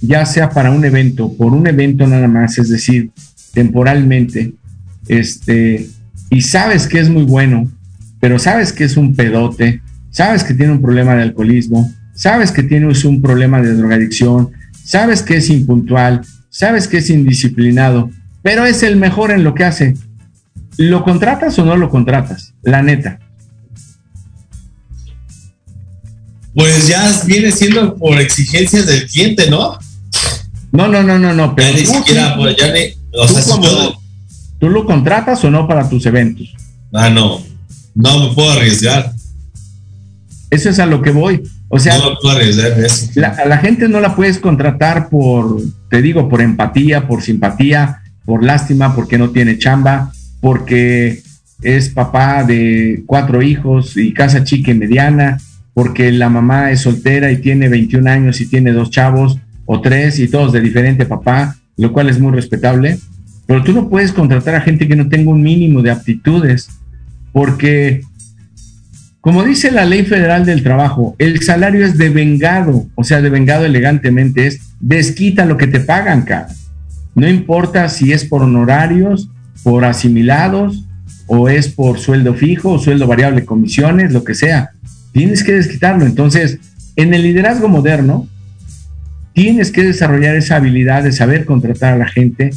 ya 0.00 0.26
sea 0.26 0.50
para 0.50 0.70
un 0.70 0.84
evento, 0.84 1.32
por 1.36 1.52
un 1.52 1.66
evento 1.66 2.06
nada 2.06 2.28
más, 2.28 2.58
es 2.58 2.68
decir, 2.68 3.10
temporalmente, 3.52 4.52
este, 5.08 5.88
y 6.30 6.42
sabes 6.42 6.86
que 6.86 6.98
es 6.98 7.08
muy 7.08 7.24
bueno, 7.24 7.70
pero 8.20 8.38
sabes 8.38 8.72
que 8.72 8.84
es 8.84 8.96
un 8.96 9.14
pedote, 9.14 9.80
sabes 10.10 10.44
que 10.44 10.54
tiene 10.54 10.72
un 10.72 10.82
problema 10.82 11.14
de 11.14 11.22
alcoholismo, 11.22 11.92
sabes 12.14 12.50
que 12.52 12.62
tienes 12.62 13.04
un 13.04 13.20
problema 13.20 13.60
de 13.60 13.74
drogadicción, 13.74 14.52
sabes 14.84 15.22
que 15.22 15.36
es 15.36 15.50
impuntual, 15.50 16.22
sabes 16.50 16.88
que 16.88 16.98
es 16.98 17.10
indisciplinado, 17.10 18.10
pero 18.42 18.64
es 18.64 18.82
el 18.82 18.96
mejor 18.96 19.30
en 19.30 19.44
lo 19.44 19.54
que 19.54 19.64
hace. 19.64 19.94
¿Lo 20.76 21.04
contratas 21.04 21.58
o 21.58 21.64
no 21.64 21.76
lo 21.76 21.88
contratas? 21.88 22.54
La 22.62 22.82
neta. 22.82 23.18
Pues 26.54 26.86
ya 26.86 27.10
viene 27.26 27.50
siendo 27.50 27.96
por 27.96 28.20
exigencias 28.20 28.86
del 28.86 29.06
cliente, 29.08 29.50
¿no? 29.50 29.78
No, 30.70 30.88
no, 30.88 31.02
no, 31.02 31.18
no, 31.18 31.32
no. 31.32 31.54
Pero 31.54 31.76
ni 31.76 31.86
siquiera, 31.86 32.36
pues, 32.36 32.56
ya 32.56 32.72
ni, 32.72 32.80
o 33.12 33.26
sea, 33.28 33.42
¿Tú 34.58 34.70
lo 34.70 34.84
contratas 34.86 35.44
o 35.44 35.50
no 35.50 35.66
para 35.66 35.88
tus 35.88 36.06
eventos? 36.06 36.54
Ah, 36.92 37.10
no. 37.10 37.42
No 37.94 38.28
me 38.28 38.34
puedo 38.34 38.50
arriesgar. 38.50 39.12
Eso 40.50 40.70
es 40.70 40.78
a 40.78 40.86
lo 40.86 41.02
que 41.02 41.10
voy. 41.10 41.42
O 41.68 41.78
sea, 41.78 41.94
La, 43.14 43.44
la 43.46 43.58
gente 43.58 43.88
no 43.88 44.00
la 44.00 44.14
puedes 44.14 44.38
contratar 44.38 45.08
por, 45.08 45.60
te 45.90 46.02
digo, 46.02 46.28
por 46.28 46.40
empatía, 46.40 47.08
por 47.08 47.22
simpatía, 47.22 48.02
por 48.24 48.44
lástima, 48.44 48.94
porque 48.94 49.18
no 49.18 49.30
tiene 49.30 49.58
chamba, 49.58 50.12
porque 50.40 51.22
es 51.62 51.88
papá 51.88 52.44
de 52.44 53.02
cuatro 53.06 53.42
hijos 53.42 53.96
y 53.96 54.12
casa 54.12 54.44
chica 54.44 54.70
y 54.70 54.74
mediana, 54.74 55.38
porque 55.72 56.12
la 56.12 56.28
mamá 56.28 56.70
es 56.70 56.82
soltera 56.82 57.32
y 57.32 57.38
tiene 57.38 57.68
21 57.68 58.08
años 58.10 58.40
y 58.40 58.46
tiene 58.46 58.72
dos 58.72 58.90
chavos 58.90 59.38
o 59.66 59.80
tres 59.80 60.18
y 60.18 60.28
todos 60.28 60.52
de 60.52 60.60
diferente 60.60 61.06
papá, 61.06 61.56
lo 61.76 61.92
cual 61.92 62.08
es 62.08 62.20
muy 62.20 62.32
respetable. 62.32 62.98
Pero 63.46 63.62
tú 63.62 63.72
no 63.72 63.88
puedes 63.88 64.12
contratar 64.12 64.54
a 64.54 64.60
gente 64.60 64.86
que 64.86 64.96
no 64.96 65.08
tenga 65.08 65.30
un 65.30 65.42
mínimo 65.42 65.82
de 65.82 65.90
aptitudes, 65.90 66.68
porque 67.32 68.02
como 69.24 69.42
dice 69.42 69.70
la 69.70 69.86
ley 69.86 70.04
federal 70.04 70.44
del 70.44 70.62
trabajo, 70.62 71.16
el 71.18 71.40
salario 71.40 71.82
es 71.82 71.96
devengado, 71.96 72.84
o 72.94 73.04
sea, 73.04 73.22
devengado 73.22 73.64
elegantemente 73.64 74.46
es 74.46 74.60
desquita 74.80 75.46
lo 75.46 75.56
que 75.56 75.66
te 75.66 75.80
pagan, 75.80 76.26
cara. 76.26 76.48
No 77.14 77.26
importa 77.26 77.88
si 77.88 78.12
es 78.12 78.26
por 78.26 78.42
honorarios, 78.42 79.30
por 79.62 79.86
asimilados, 79.86 80.84
o 81.26 81.48
es 81.48 81.68
por 81.68 81.98
sueldo 81.98 82.34
fijo, 82.34 82.72
o 82.72 82.78
sueldo 82.78 83.06
variable, 83.06 83.46
comisiones, 83.46 84.12
lo 84.12 84.24
que 84.24 84.34
sea. 84.34 84.72
Tienes 85.12 85.42
que 85.42 85.54
desquitarlo. 85.54 86.04
Entonces, 86.04 86.58
en 86.94 87.14
el 87.14 87.22
liderazgo 87.22 87.70
moderno, 87.70 88.28
tienes 89.32 89.70
que 89.70 89.84
desarrollar 89.84 90.36
esa 90.36 90.56
habilidad 90.56 91.02
de 91.02 91.12
saber 91.12 91.46
contratar 91.46 91.94
a 91.94 91.98
la 91.98 92.08
gente. 92.08 92.50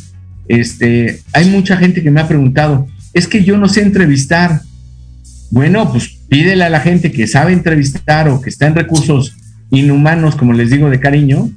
Este, 0.50 1.22
hay 1.32 1.50
mucha 1.50 1.78
gente 1.78 2.04
que 2.04 2.12
me 2.12 2.20
ha 2.20 2.28
preguntado, 2.28 2.90
es 3.14 3.26
que 3.26 3.46
yo 3.46 3.58
no 3.58 3.70
sé 3.70 3.84
entrevistar. 3.84 4.60
Bueno, 5.50 5.90
pues 5.94 6.17
pídele 6.30 6.64
a 6.64 6.70
la 6.70 6.80
gente 6.80 7.12
que 7.12 7.28
sabe 7.28 7.54
entrevistar 7.54 8.30
o 8.30 8.42
que 8.42 8.50
está 8.50 8.68
en 8.68 8.76
recursos 8.76 9.38
inhumanos, 9.70 10.36
como 10.36 10.54
les 10.54 10.70
digo 10.70 10.90
de 10.90 11.00
cariño, 11.00 11.50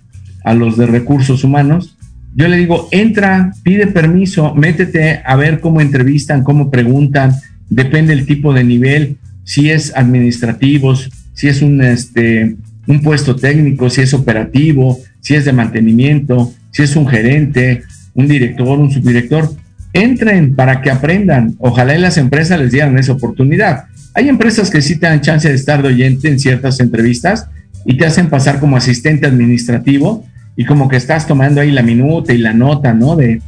a 0.44 0.54
los 0.54 0.76
de 0.76 0.86
recursos 0.86 1.44
humanos, 1.44 1.96
yo 2.34 2.48
le 2.48 2.56
digo, 2.56 2.88
entra, 2.92 3.52
pide 3.62 3.88
permiso, 3.88 4.54
métete 4.54 5.20
a 5.24 5.36
ver 5.36 5.60
cómo 5.60 5.80
entrevistan, 5.80 6.44
cómo 6.44 6.70
preguntan, 6.70 7.34
depende 7.68 8.14
del 8.14 8.26
tipo 8.26 8.52
de 8.52 8.64
nivel, 8.64 9.16
si 9.44 9.70
es 9.70 9.92
administrativos, 9.96 11.10
si 11.34 11.48
es 11.48 11.60
un, 11.60 11.82
este, 11.82 12.56
un 12.86 13.00
puesto 13.00 13.34
técnico, 13.34 13.90
si 13.90 14.02
es 14.02 14.14
operativo, 14.14 15.00
si 15.20 15.34
es 15.34 15.44
de 15.44 15.52
mantenimiento, 15.52 16.52
si 16.70 16.82
es 16.82 16.94
un 16.94 17.08
gerente, 17.08 17.82
un 18.14 18.28
director, 18.28 18.78
un 18.78 18.90
subdirector. 18.90 19.50
Entren 19.92 20.54
para 20.54 20.82
que 20.82 20.90
aprendan. 20.90 21.56
Ojalá 21.58 21.94
en 21.94 22.02
las 22.02 22.16
empresas 22.16 22.60
les 22.60 22.70
dieran 22.70 22.96
esa 22.96 23.12
oportunidad. 23.12 23.86
Hay 24.14 24.28
empresas 24.28 24.70
que 24.70 24.82
sí 24.82 24.96
te 24.96 25.06
dan 25.06 25.20
chance 25.20 25.48
de 25.48 25.54
estar 25.54 25.82
de 25.82 25.88
oyente 25.88 26.28
en 26.28 26.38
ciertas 26.38 26.80
entrevistas 26.80 27.48
y 27.84 27.96
te 27.96 28.06
hacen 28.06 28.28
pasar 28.28 28.60
como 28.60 28.76
asistente 28.76 29.26
administrativo 29.26 30.26
y 30.56 30.64
como 30.64 30.88
que 30.88 30.96
estás 30.96 31.26
tomando 31.26 31.60
ahí 31.60 31.70
la 31.70 31.82
minuta 31.82 32.32
y 32.32 32.38
la 32.38 32.52
nota, 32.52 32.92
¿no? 32.92 33.16
De 33.16 33.40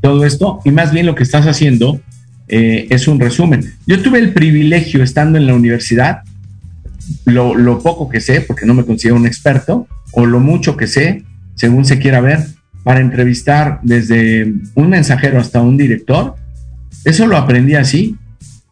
todo 0.00 0.24
esto. 0.24 0.60
Y 0.64 0.70
más 0.70 0.92
bien 0.92 1.06
lo 1.06 1.14
que 1.14 1.22
estás 1.22 1.46
haciendo 1.46 2.00
eh, 2.48 2.86
es 2.90 3.08
un 3.08 3.18
resumen. 3.18 3.72
Yo 3.86 4.00
tuve 4.00 4.18
el 4.20 4.32
privilegio 4.32 5.02
estando 5.02 5.38
en 5.38 5.46
la 5.46 5.54
universidad, 5.54 6.22
lo, 7.24 7.54
lo 7.54 7.80
poco 7.80 8.08
que 8.08 8.20
sé, 8.20 8.40
porque 8.42 8.66
no 8.66 8.74
me 8.74 8.84
considero 8.84 9.16
un 9.16 9.26
experto, 9.26 9.88
o 10.12 10.26
lo 10.26 10.40
mucho 10.40 10.76
que 10.76 10.86
sé, 10.86 11.24
según 11.56 11.84
se 11.84 11.98
quiera 11.98 12.20
ver, 12.20 12.40
para 12.84 13.00
entrevistar 13.00 13.80
desde 13.82 14.52
un 14.74 14.90
mensajero 14.90 15.40
hasta 15.40 15.60
un 15.60 15.76
director. 15.76 16.36
Eso 17.04 17.26
lo 17.26 17.36
aprendí 17.36 17.74
así, 17.74 18.16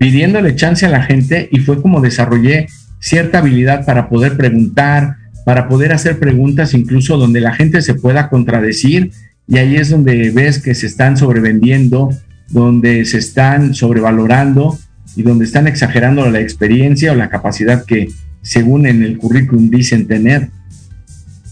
pidiéndole 0.03 0.57
chance 0.57 0.85
a 0.85 0.89
la 0.89 1.05
gente 1.05 1.49
y 1.53 1.61
fue 1.61 1.81
como 1.81 2.01
desarrollé 2.01 2.67
cierta 2.99 3.39
habilidad 3.39 3.87
para 3.87 4.09
poder 4.09 4.37
preguntar, 4.37 5.15
para 5.45 5.69
poder 5.69 5.93
hacer 5.93 6.19
preguntas 6.19 6.75
incluso 6.75 7.17
donde 7.19 7.41
la 7.41 7.55
gente 7.55 7.81
se 7.83 7.95
pueda 7.95 8.29
contradecir 8.29 9.13
y 9.47 9.59
ahí 9.59 9.77
es 9.77 9.91
donde 9.91 10.33
ves 10.33 10.61
que 10.61 10.75
se 10.75 10.89
están 10.89 11.17
sobrevendiendo, 11.17 12.11
donde 12.49 13.05
se 13.05 13.19
están 13.19 13.75
sobrevalorando 13.75 14.77
y 15.15 15.23
donde 15.23 15.45
están 15.45 15.69
exagerando 15.69 16.29
la 16.29 16.41
experiencia 16.41 17.13
o 17.13 17.15
la 17.15 17.29
capacidad 17.29 17.85
que 17.85 18.09
según 18.43 18.87
en 18.87 19.05
el 19.05 19.19
currículum 19.19 19.71
dicen 19.71 20.09
tener. 20.09 20.49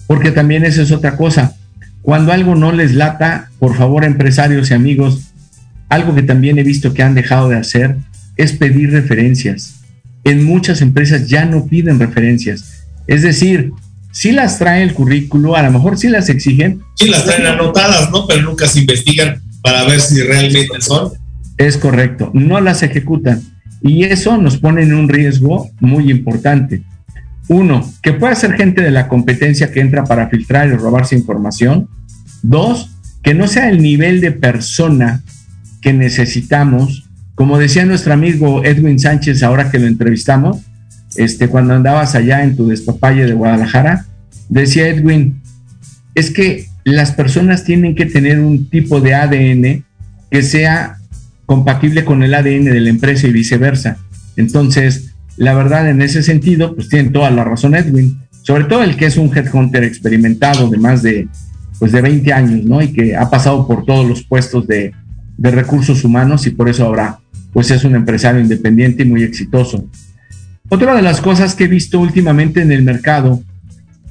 Porque 0.08 0.32
también 0.32 0.64
eso 0.64 0.82
es 0.82 0.90
otra 0.90 1.16
cosa. 1.16 1.54
Cuando 2.02 2.32
algo 2.32 2.56
no 2.56 2.72
les 2.72 2.96
lata, 2.96 3.52
por 3.60 3.76
favor 3.76 4.04
empresarios 4.04 4.72
y 4.72 4.74
amigos, 4.74 5.30
algo 5.88 6.16
que 6.16 6.24
también 6.24 6.58
he 6.58 6.64
visto 6.64 6.92
que 6.92 7.04
han 7.04 7.14
dejado 7.14 7.48
de 7.48 7.56
hacer 7.56 7.96
es 8.40 8.52
pedir 8.52 8.90
referencias. 8.90 9.80
En 10.24 10.44
muchas 10.44 10.80
empresas 10.80 11.28
ya 11.28 11.44
no 11.44 11.66
piden 11.66 11.98
referencias. 11.98 12.86
Es 13.06 13.22
decir, 13.22 13.72
si 14.12 14.32
las 14.32 14.58
trae 14.58 14.82
el 14.82 14.94
currículo, 14.94 15.56
a 15.56 15.62
lo 15.62 15.70
mejor 15.70 15.98
sí 15.98 16.08
las 16.08 16.28
exigen. 16.30 16.80
Sí 16.94 17.08
las 17.08 17.24
traen 17.24 17.46
anotadas, 17.46 18.10
¿no? 18.10 18.26
Pero 18.26 18.42
nunca 18.42 18.66
se 18.66 18.80
investigan 18.80 19.42
para 19.62 19.84
ver 19.84 20.00
si 20.00 20.22
realmente 20.22 20.80
son. 20.80 21.12
Es 21.58 21.76
correcto, 21.76 22.30
no 22.32 22.60
las 22.60 22.82
ejecutan. 22.82 23.42
Y 23.82 24.04
eso 24.04 24.38
nos 24.38 24.56
pone 24.56 24.82
en 24.82 24.94
un 24.94 25.08
riesgo 25.08 25.70
muy 25.80 26.10
importante. 26.10 26.82
Uno, 27.48 27.90
que 28.02 28.12
pueda 28.12 28.34
ser 28.34 28.54
gente 28.54 28.80
de 28.80 28.90
la 28.90 29.08
competencia 29.08 29.70
que 29.70 29.80
entra 29.80 30.04
para 30.04 30.28
filtrar 30.28 30.68
y 30.68 30.76
robarse 30.76 31.14
información. 31.14 31.88
Dos, 32.42 32.90
que 33.22 33.34
no 33.34 33.48
sea 33.48 33.68
el 33.68 33.82
nivel 33.82 34.20
de 34.22 34.32
persona 34.32 35.22
que 35.82 35.92
necesitamos 35.92 37.09
como 37.40 37.56
decía 37.56 37.86
nuestro 37.86 38.12
amigo 38.12 38.62
Edwin 38.66 38.98
Sánchez 38.98 39.42
ahora 39.42 39.70
que 39.70 39.78
lo 39.78 39.86
entrevistamos, 39.86 40.58
este, 41.16 41.48
cuando 41.48 41.72
andabas 41.72 42.14
allá 42.14 42.44
en 42.44 42.54
tu 42.54 42.68
despapalle 42.68 43.24
de 43.24 43.32
Guadalajara, 43.32 44.04
decía 44.50 44.88
Edwin, 44.88 45.40
es 46.14 46.32
que 46.32 46.66
las 46.84 47.12
personas 47.12 47.64
tienen 47.64 47.94
que 47.94 48.04
tener 48.04 48.40
un 48.40 48.68
tipo 48.68 49.00
de 49.00 49.14
ADN 49.14 49.84
que 50.30 50.42
sea 50.42 50.98
compatible 51.46 52.04
con 52.04 52.22
el 52.22 52.34
ADN 52.34 52.64
de 52.64 52.80
la 52.80 52.90
empresa 52.90 53.26
y 53.26 53.32
viceversa. 53.32 53.96
Entonces, 54.36 55.14
la 55.38 55.54
verdad, 55.54 55.88
en 55.88 56.02
ese 56.02 56.22
sentido, 56.22 56.74
pues 56.74 56.90
tiene 56.90 57.08
toda 57.08 57.30
la 57.30 57.42
razón 57.42 57.74
Edwin, 57.74 58.18
sobre 58.42 58.64
todo 58.64 58.82
el 58.82 58.96
que 58.98 59.06
es 59.06 59.16
un 59.16 59.34
headhunter 59.34 59.82
experimentado 59.82 60.68
de 60.68 60.76
más 60.76 61.02
de, 61.02 61.26
pues 61.78 61.90
de 61.92 62.02
20 62.02 62.34
años, 62.34 62.64
¿no? 62.66 62.82
Y 62.82 62.88
que 62.92 63.16
ha 63.16 63.30
pasado 63.30 63.66
por 63.66 63.86
todos 63.86 64.06
los 64.06 64.24
puestos 64.24 64.66
de, 64.66 64.92
de 65.38 65.50
recursos 65.50 66.04
humanos 66.04 66.46
y 66.46 66.50
por 66.50 66.68
eso 66.68 66.84
ahora 66.84 67.18
pues 67.52 67.70
es 67.70 67.84
un 67.84 67.94
empresario 67.94 68.40
independiente 68.40 69.02
y 69.02 69.06
muy 69.06 69.22
exitoso. 69.22 69.88
Otra 70.68 70.94
de 70.94 71.02
las 71.02 71.20
cosas 71.20 71.54
que 71.54 71.64
he 71.64 71.68
visto 71.68 71.98
últimamente 71.98 72.62
en 72.62 72.70
el 72.70 72.82
mercado 72.82 73.42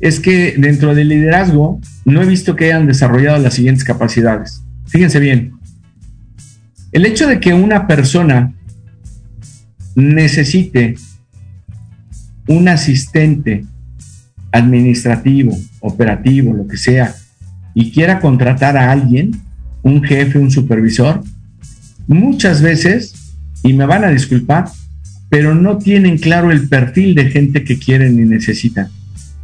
es 0.02 0.20
que 0.20 0.56
dentro 0.58 0.96
del 0.96 1.10
liderazgo 1.10 1.80
no 2.06 2.22
he 2.22 2.26
visto 2.26 2.56
que 2.56 2.66
hayan 2.66 2.88
desarrollado 2.88 3.38
las 3.40 3.54
siguientes 3.54 3.84
capacidades. 3.84 4.62
Fíjense 4.88 5.20
bien, 5.20 5.54
el 6.92 7.06
hecho 7.06 7.28
de 7.28 7.40
que 7.40 7.54
una 7.54 7.88
persona 7.88 8.54
necesite 9.96 10.96
un 12.48 12.68
asistente 12.68 13.66
administrativo, 14.52 15.56
operativo, 15.82 16.54
lo 16.54 16.68
que 16.68 16.78
sea, 16.78 17.14
y 17.74 17.92
quiera 17.92 18.20
contratar 18.20 18.76
a 18.76 18.92
alguien, 18.92 19.32
un 19.84 20.04
jefe, 20.04 20.40
un 20.40 20.50
supervisor, 20.50 21.24
muchas 22.08 22.62
veces 22.62 23.14
y 23.64 23.74
me 23.74 23.86
van 23.86 24.04
a 24.04 24.10
disculpar, 24.10 24.66
pero 25.30 25.54
no 25.54 25.78
tienen 25.78 26.18
claro 26.18 26.52
el 26.52 26.68
perfil 26.68 27.16
de 27.16 27.30
gente 27.30 27.64
que 27.64 27.78
quieren 27.78 28.20
y 28.20 28.26
necesitan. 28.26 28.90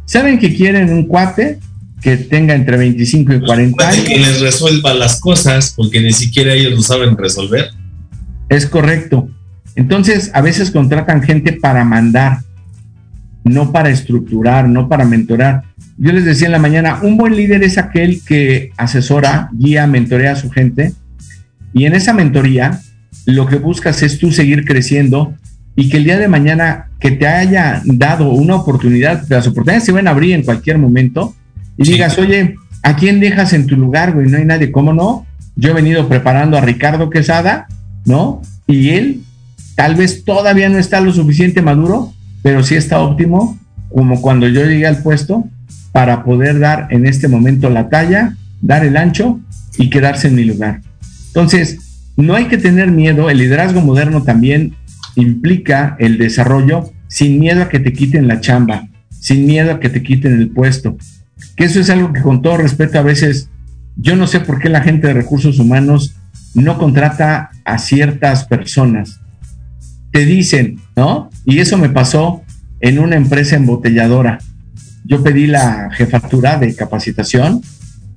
Saben 0.04 0.38
que 0.38 0.54
quieren 0.54 0.90
un 0.90 1.06
cuate 1.06 1.58
que 2.00 2.16
tenga 2.16 2.54
entre 2.54 2.76
25 2.76 3.34
y 3.34 3.40
40 3.40 3.88
años. 3.88 4.04
Que 4.04 4.18
les 4.18 4.40
resuelva 4.40 4.94
las 4.94 5.20
cosas, 5.20 5.74
porque 5.76 6.00
ni 6.00 6.12
siquiera 6.12 6.52
ellos 6.52 6.74
lo 6.74 6.82
saben 6.82 7.16
resolver. 7.16 7.70
Es 8.48 8.66
correcto. 8.66 9.28
Entonces, 9.74 10.30
a 10.32 10.40
veces 10.40 10.70
contratan 10.70 11.22
gente 11.22 11.52
para 11.52 11.84
mandar, 11.84 12.38
no 13.44 13.72
para 13.72 13.90
estructurar, 13.90 14.68
no 14.68 14.88
para 14.88 15.04
mentorar. 15.04 15.64
Yo 15.98 16.12
les 16.12 16.24
decía 16.24 16.46
en 16.46 16.52
la 16.52 16.58
mañana, 16.58 17.00
un 17.02 17.16
buen 17.16 17.36
líder 17.36 17.62
es 17.62 17.78
aquel 17.78 18.20
que 18.24 18.70
asesora, 18.76 19.50
guía, 19.52 19.86
mentorea 19.86 20.32
a 20.32 20.36
su 20.36 20.50
gente. 20.50 20.92
Y 21.72 21.84
en 21.84 21.94
esa 21.94 22.12
mentoría, 22.12 22.80
lo 23.26 23.46
que 23.46 23.56
buscas 23.56 24.02
es 24.02 24.18
tú 24.18 24.32
seguir 24.32 24.64
creciendo 24.64 25.34
y 25.74 25.90
que 25.90 25.98
el 25.98 26.04
día 26.04 26.18
de 26.18 26.28
mañana 26.28 26.88
que 26.98 27.10
te 27.10 27.26
haya 27.26 27.82
dado 27.84 28.30
una 28.30 28.54
oportunidad, 28.54 29.24
las 29.28 29.46
oportunidades 29.46 29.84
se 29.84 29.92
van 29.92 30.08
a 30.08 30.12
abrir 30.12 30.32
en 30.32 30.42
cualquier 30.42 30.78
momento 30.78 31.34
y 31.76 31.84
digas, 31.84 32.16
oye, 32.18 32.54
¿a 32.82 32.96
quién 32.96 33.20
dejas 33.20 33.52
en 33.52 33.66
tu 33.66 33.76
lugar, 33.76 34.14
güey? 34.14 34.28
No 34.28 34.38
hay 34.38 34.44
nadie, 34.44 34.72
¿cómo 34.72 34.94
no? 34.94 35.26
Yo 35.56 35.70
he 35.70 35.74
venido 35.74 36.08
preparando 36.08 36.56
a 36.56 36.62
Ricardo 36.62 37.10
Quesada, 37.10 37.66
¿no? 38.06 38.40
Y 38.66 38.90
él 38.90 39.22
tal 39.74 39.96
vez 39.96 40.24
todavía 40.24 40.68
no 40.68 40.78
está 40.78 41.00
lo 41.00 41.12
suficiente 41.12 41.60
maduro, 41.60 42.14
pero 42.42 42.62
sí 42.62 42.76
está 42.76 43.00
óptimo, 43.00 43.58
como 43.92 44.22
cuando 44.22 44.48
yo 44.48 44.64
llegué 44.64 44.86
al 44.86 45.02
puesto, 45.02 45.44
para 45.92 46.24
poder 46.24 46.58
dar 46.58 46.88
en 46.90 47.06
este 47.06 47.28
momento 47.28 47.70
la 47.70 47.88
talla, 47.88 48.36
dar 48.62 48.84
el 48.84 48.96
ancho 48.96 49.40
y 49.78 49.90
quedarse 49.90 50.28
en 50.28 50.36
mi 50.36 50.44
lugar. 50.44 50.80
Entonces, 51.28 51.78
no 52.16 52.34
hay 52.34 52.46
que 52.46 52.58
tener 52.58 52.90
miedo, 52.90 53.28
el 53.28 53.38
liderazgo 53.38 53.80
moderno 53.80 54.22
también 54.22 54.74
implica 55.16 55.96
el 55.98 56.18
desarrollo 56.18 56.90
sin 57.08 57.38
miedo 57.38 57.62
a 57.62 57.68
que 57.68 57.80
te 57.80 57.92
quiten 57.92 58.28
la 58.28 58.40
chamba, 58.40 58.88
sin 59.10 59.46
miedo 59.46 59.72
a 59.72 59.80
que 59.80 59.88
te 59.88 60.02
quiten 60.02 60.34
el 60.34 60.50
puesto. 60.50 60.96
Que 61.56 61.64
eso 61.64 61.80
es 61.80 61.90
algo 61.90 62.12
que 62.12 62.22
con 62.22 62.42
todo 62.42 62.56
respeto 62.56 62.98
a 62.98 63.02
veces, 63.02 63.50
yo 63.96 64.16
no 64.16 64.26
sé 64.26 64.40
por 64.40 64.58
qué 64.58 64.68
la 64.68 64.82
gente 64.82 65.06
de 65.06 65.14
recursos 65.14 65.58
humanos 65.58 66.16
no 66.54 66.78
contrata 66.78 67.50
a 67.64 67.78
ciertas 67.78 68.44
personas. 68.44 69.20
Te 70.10 70.24
dicen, 70.24 70.80
¿no? 70.96 71.30
Y 71.44 71.58
eso 71.58 71.76
me 71.76 71.90
pasó 71.90 72.42
en 72.80 72.98
una 72.98 73.16
empresa 73.16 73.56
embotelladora. 73.56 74.38
Yo 75.04 75.22
pedí 75.22 75.46
la 75.46 75.90
jefatura 75.92 76.58
de 76.58 76.74
capacitación 76.74 77.60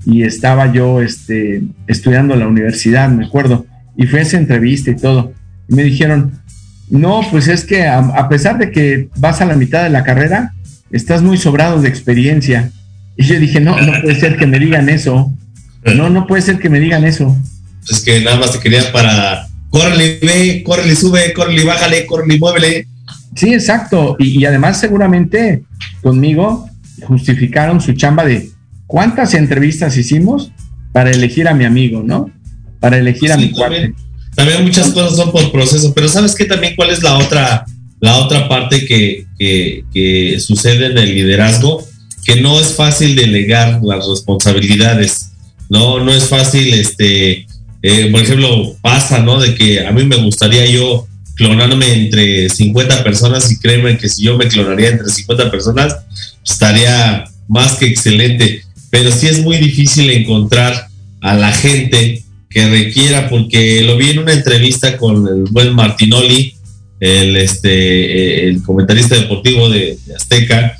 y 0.05 0.23
estaba 0.23 0.71
yo 0.71 1.01
este, 1.01 1.63
estudiando 1.87 2.33
en 2.33 2.39
la 2.39 2.47
universidad, 2.47 3.09
me 3.09 3.25
acuerdo, 3.25 3.65
y 3.99 4.07
fue 4.07 4.21
esa 4.21 4.37
entrevista 4.37 4.91
y 4.91 4.95
todo. 4.95 5.33
Y 5.67 5.75
me 5.75 5.83
dijeron, 5.83 6.31
no, 6.89 7.21
pues 7.29 7.49
es 7.49 7.65
que 7.65 7.85
a, 7.85 8.29
pesar 8.29 8.57
de 8.57 8.71
que 8.71 9.09
vas 9.17 9.41
a 9.41 9.45
la 9.45 9.57
mitad 9.57 9.83
de 9.83 9.89
la 9.89 10.05
carrera, 10.05 10.53
estás 10.89 11.21
muy 11.21 11.37
sobrado 11.37 11.81
de 11.81 11.89
experiencia. 11.89 12.71
Y 13.17 13.25
yo 13.25 13.37
dije, 13.37 13.59
no, 13.59 13.79
no 13.81 14.01
puede 14.01 14.17
ser 14.17 14.37
que 14.37 14.47
me 14.47 14.57
digan 14.57 14.87
eso. 14.87 15.35
No, 15.83 16.09
no 16.09 16.27
puede 16.27 16.41
ser 16.41 16.59
que 16.59 16.69
me 16.69 16.79
digan 16.79 17.03
eso. 17.03 17.37
Es 17.91 17.99
que 17.99 18.21
nada 18.21 18.37
más 18.37 18.53
te 18.53 18.59
quería 18.59 18.89
para 18.93 19.47
córrele, 19.69 20.19
ve, 20.21 20.63
córrele, 20.65 20.95
sube, 20.95 21.33
córrele, 21.33 21.65
bájale, 21.65 22.05
córrele, 22.05 22.39
muévele. 22.39 22.87
Sí, 23.35 23.53
exacto. 23.53 24.15
Y, 24.17 24.45
además 24.45 24.79
seguramente 24.79 25.63
conmigo 26.01 26.69
justificaron 27.05 27.81
su 27.81 27.91
chamba 27.93 28.23
de 28.23 28.49
cuántas 28.87 29.33
entrevistas 29.33 29.97
hicimos 29.97 30.53
para 30.93 31.11
elegir 31.11 31.49
a 31.49 31.53
mi 31.53 31.65
amigo, 31.65 32.01
¿no? 32.01 32.31
Para 32.79 32.97
elegir 32.97 33.31
a 33.31 33.37
mi 33.37 33.51
cuate. 33.51 33.93
También 34.35 34.63
muchas 34.63 34.89
cosas 34.89 35.17
son 35.17 35.31
por 35.31 35.51
proceso, 35.51 35.93
pero 35.93 36.07
¿sabes 36.07 36.33
qué 36.35 36.45
también 36.45 36.75
cuál 36.75 36.91
es 36.91 37.03
la 37.03 37.17
otra, 37.17 37.65
la 37.99 38.17
otra 38.19 38.47
parte 38.47 38.85
que, 38.85 39.25
que, 39.37 40.39
sucede 40.39 40.87
en 40.87 40.97
el 40.97 41.13
liderazgo? 41.13 41.85
Que 42.23 42.41
no 42.41 42.59
es 42.59 42.67
fácil 42.67 43.15
delegar 43.15 43.81
las 43.83 44.07
responsabilidades, 44.07 45.31
no, 45.69 45.99
no 46.03 46.13
es 46.13 46.25
fácil, 46.25 46.73
este, 46.73 47.47
eh, 47.81 48.09
por 48.11 48.21
ejemplo, 48.21 48.75
pasa, 48.81 49.19
¿no? 49.19 49.39
De 49.39 49.55
que 49.55 49.85
a 49.85 49.91
mí 49.91 50.03
me 50.05 50.17
gustaría 50.17 50.65
yo 50.67 51.07
clonarme 51.35 51.93
entre 51.93 52.49
50 52.49 53.03
personas 53.03 53.51
y 53.51 53.59
créeme 53.59 53.97
que 53.97 54.09
si 54.09 54.23
yo 54.23 54.37
me 54.37 54.47
clonaría 54.47 54.89
entre 54.89 55.09
50 55.09 55.49
personas, 55.49 55.95
estaría 56.45 57.25
más 57.47 57.73
que 57.73 57.87
excelente. 57.87 58.63
Pero 58.89 59.11
sí 59.11 59.27
es 59.27 59.41
muy 59.41 59.57
difícil 59.57 60.09
encontrar 60.09 60.87
a 61.21 61.35
la 61.35 61.51
gente 61.51 62.23
que 62.49 62.67
requiera, 62.67 63.29
porque 63.29 63.83
lo 63.83 63.95
vi 63.97 64.09
en 64.09 64.19
una 64.19 64.33
entrevista 64.33 64.97
con 64.97 65.27
el 65.27 65.43
buen 65.51 65.73
Martinoli, 65.75 66.55
el, 66.99 67.37
este, 67.37 68.47
el 68.47 68.63
comentarista 68.63 69.15
deportivo 69.15 69.69
de, 69.69 69.97
Azteca. 70.15 70.75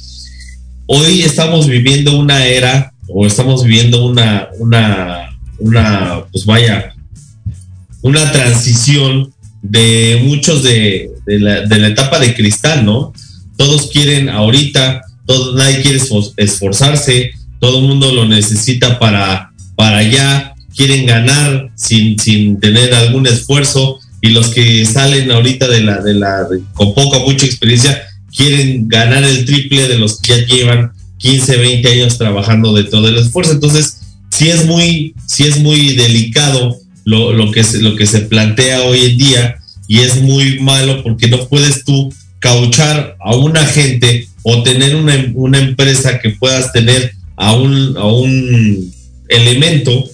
Hoy 0.87 1.21
estamos 1.21 1.67
viviendo 1.67 2.17
una 2.17 2.45
era, 2.45 2.93
o 3.07 3.27
estamos 3.27 3.63
viviendo 3.63 4.05
una, 4.05 4.49
una, 4.57 5.39
una, 5.59 6.23
pues 6.31 6.45
vaya, 6.45 6.95
una 8.01 8.31
transición 8.31 9.31
de 9.61 10.21
muchos 10.23 10.63
de, 10.63 11.11
la, 11.27 11.61
de 11.61 11.77
la 11.77 11.87
etapa 11.89 12.19
de 12.19 12.33
cristal, 12.33 12.83
¿no? 12.83 13.13
Todos 13.57 13.89
quieren 13.91 14.29
ahorita, 14.29 15.01
todo, 15.27 15.55
nadie 15.55 15.81
quiere 15.81 15.99
esforzarse, 16.37 17.31
todo 17.59 17.79
el 17.79 17.87
mundo 17.87 18.11
lo 18.11 18.25
necesita 18.25 18.97
para, 18.97 19.51
para 19.75 19.97
allá, 19.97 20.55
quieren 20.79 21.05
ganar 21.05 21.71
sin, 21.75 22.17
sin 22.17 22.57
tener 22.57 22.93
algún 22.93 23.27
esfuerzo 23.27 23.99
y 24.21 24.29
los 24.29 24.47
que 24.47 24.85
salen 24.85 25.29
ahorita 25.29 25.67
de 25.67 25.81
la, 25.81 25.99
de 25.99 26.13
la, 26.13 26.47
con 26.73 26.93
poca, 26.93 27.19
mucha 27.19 27.45
experiencia, 27.45 28.01
quieren 28.33 28.87
ganar 28.87 29.25
el 29.25 29.43
triple 29.43 29.89
de 29.89 29.97
los 29.97 30.21
que 30.21 30.37
ya 30.37 30.45
llevan 30.45 30.93
15, 31.17 31.57
20 31.57 31.89
años 31.89 32.17
trabajando 32.17 32.71
de 32.73 32.85
todo 32.85 33.09
el 33.09 33.17
esfuerzo. 33.17 33.51
Entonces, 33.51 33.97
sí 34.29 34.47
es 34.47 34.65
muy, 34.67 35.15
sí 35.27 35.43
es 35.43 35.59
muy 35.59 35.97
delicado 35.97 36.77
lo, 37.03 37.33
lo, 37.33 37.51
que 37.51 37.65
se, 37.65 37.81
lo 37.81 37.97
que 37.97 38.07
se 38.07 38.21
plantea 38.21 38.83
hoy 38.83 38.99
en 39.03 39.17
día 39.17 39.57
y 39.85 39.99
es 39.99 40.21
muy 40.21 40.61
malo 40.61 41.03
porque 41.03 41.27
no 41.27 41.45
puedes 41.49 41.83
tú 41.83 42.09
cauchar 42.39 43.17
a 43.19 43.35
una 43.35 43.65
gente 43.65 44.29
o 44.43 44.63
tener 44.63 44.95
una, 44.95 45.29
una 45.33 45.59
empresa 45.59 46.19
que 46.21 46.29
puedas 46.29 46.71
tener 46.71 47.11
a 47.35 47.53
un, 47.53 47.97
a 47.97 48.05
un 48.05 48.93
elemento 49.27 50.09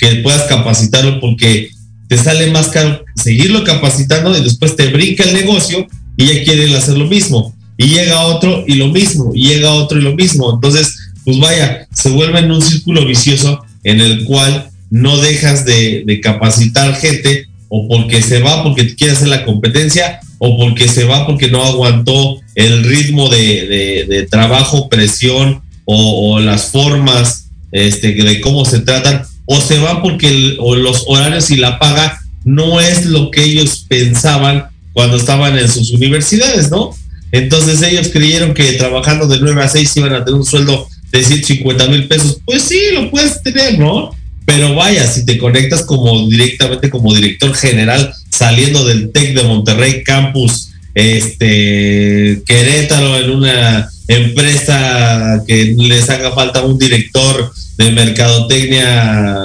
que 0.00 0.16
puedas 0.16 0.42
capacitarlo 0.48 1.20
porque 1.20 1.70
te 2.08 2.16
sale 2.16 2.50
más 2.50 2.68
caro 2.68 3.04
seguirlo 3.14 3.62
capacitando 3.62 4.36
y 4.36 4.42
después 4.42 4.74
te 4.74 4.88
brinca 4.88 5.22
el 5.24 5.34
negocio 5.34 5.86
y 6.16 6.26
ya 6.26 6.42
quieren 6.42 6.74
hacer 6.74 6.96
lo 6.96 7.06
mismo. 7.06 7.54
Y 7.76 7.88
llega 7.88 8.20
otro 8.22 8.64
y 8.66 8.74
lo 8.74 8.88
mismo, 8.88 9.30
y 9.34 9.48
llega 9.48 9.70
otro 9.70 9.98
y 9.98 10.02
lo 10.02 10.14
mismo. 10.14 10.52
Entonces, 10.52 10.96
pues 11.24 11.38
vaya, 11.38 11.86
se 11.94 12.10
vuelve 12.10 12.40
en 12.40 12.50
un 12.50 12.62
círculo 12.62 13.06
vicioso 13.06 13.64
en 13.84 14.00
el 14.00 14.24
cual 14.24 14.70
no 14.90 15.18
dejas 15.18 15.64
de, 15.64 16.20
capacitar 16.22 16.94
gente 16.96 17.46
o 17.68 17.86
porque 17.88 18.20
se 18.20 18.40
va 18.40 18.64
porque 18.64 18.94
quiere 18.96 19.12
hacer 19.12 19.28
la 19.28 19.44
competencia 19.44 20.18
o 20.38 20.58
porque 20.58 20.88
se 20.88 21.04
va 21.04 21.26
porque 21.26 21.48
no 21.48 21.64
aguantó 21.64 22.40
el 22.56 22.84
ritmo 22.84 23.28
de, 23.28 24.26
trabajo, 24.30 24.88
presión 24.88 25.62
o, 25.84 26.34
o, 26.34 26.40
las 26.40 26.66
formas 26.66 27.50
este, 27.70 28.12
de 28.12 28.40
cómo 28.40 28.64
se 28.64 28.80
tratan 28.80 29.22
o 29.52 29.60
se 29.60 29.80
van 29.80 30.00
porque 30.00 30.30
los 30.30 31.04
horarios 31.08 31.50
y 31.50 31.56
la 31.56 31.76
paga 31.80 32.20
no 32.44 32.80
es 32.80 33.06
lo 33.06 33.32
que 33.32 33.42
ellos 33.42 33.84
pensaban 33.88 34.66
cuando 34.92 35.16
estaban 35.16 35.58
en 35.58 35.68
sus 35.68 35.90
universidades, 35.90 36.70
¿no? 36.70 36.94
Entonces 37.32 37.82
ellos 37.82 38.10
creyeron 38.12 38.54
que 38.54 38.74
trabajando 38.74 39.26
de 39.26 39.40
9 39.40 39.60
a 39.60 39.68
6 39.68 39.96
iban 39.96 40.14
a 40.14 40.24
tener 40.24 40.38
un 40.38 40.46
sueldo 40.46 40.86
de 41.10 41.24
150 41.24 41.88
mil 41.88 42.06
pesos. 42.06 42.40
Pues 42.44 42.62
sí, 42.62 42.78
lo 42.92 43.10
puedes 43.10 43.42
tener, 43.42 43.76
¿no? 43.76 44.14
Pero 44.44 44.76
vaya, 44.76 45.04
si 45.08 45.26
te 45.26 45.36
conectas 45.36 45.82
como 45.82 46.28
directamente 46.28 46.88
como 46.88 47.12
director 47.12 47.52
general 47.52 48.14
saliendo 48.30 48.84
del 48.84 49.10
TEC 49.10 49.34
de 49.34 49.42
Monterrey 49.42 50.04
Campus, 50.04 50.69
este 51.00 52.42
Querétaro 52.46 53.18
en 53.18 53.30
una 53.30 53.90
empresa 54.08 55.42
que 55.46 55.74
les 55.76 56.10
haga 56.10 56.32
falta 56.32 56.62
un 56.62 56.78
director 56.78 57.52
de 57.78 57.92
mercadotecnia 57.92 59.44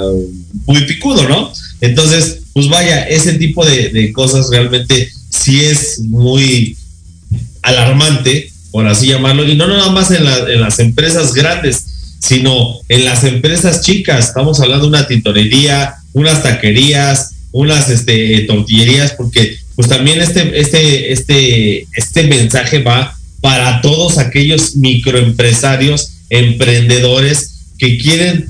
muy 0.66 0.82
picudo, 0.86 1.28
¿no? 1.30 1.52
Entonces, 1.82 2.42
pues 2.54 2.68
vaya, 2.68 3.04
ese 3.04 3.34
tipo 3.34 3.66
de, 3.66 4.12
cosas 4.14 4.50
realmente 4.50 5.10
sí 5.30 5.64
es 5.64 6.00
muy 6.00 6.78
alarmante, 7.62 8.52
por 8.72 8.88
así 8.88 9.08
llamarlo, 9.08 9.48
y 9.48 9.56
no 9.56 9.68
nada 9.68 9.92
más 9.92 10.12
en, 10.12 10.26
las 10.26 10.80
empresas 10.80 11.34
grandes, 11.34 11.86
sino 12.20 12.80
en 12.90 13.06
las 13.06 13.24
empresas 13.24 13.82
chicas. 13.82 14.30
Estamos 14.30 14.60
hablando 14.60 14.86
de 14.86 14.90
una 14.90 15.08
tintorería, 15.08 15.96
unas 16.14 16.44
taquerías, 16.44 17.36
unas 17.52 17.90
este, 17.90 18.42
tortillerías, 18.42 19.12
porque 19.12 19.58
pues 19.76 19.90
también 19.90 20.22
este, 20.22 20.60
este, 20.60 21.12
este, 21.12 21.88
este 21.94 22.24
mensaje 22.24 22.82
va 22.82 23.16
para 23.42 23.82
todos 23.82 24.18
aquellos 24.18 24.76
microempresarios, 24.76 26.14
emprendedores 26.30 27.52
que 27.78 27.98
quieren 27.98 28.48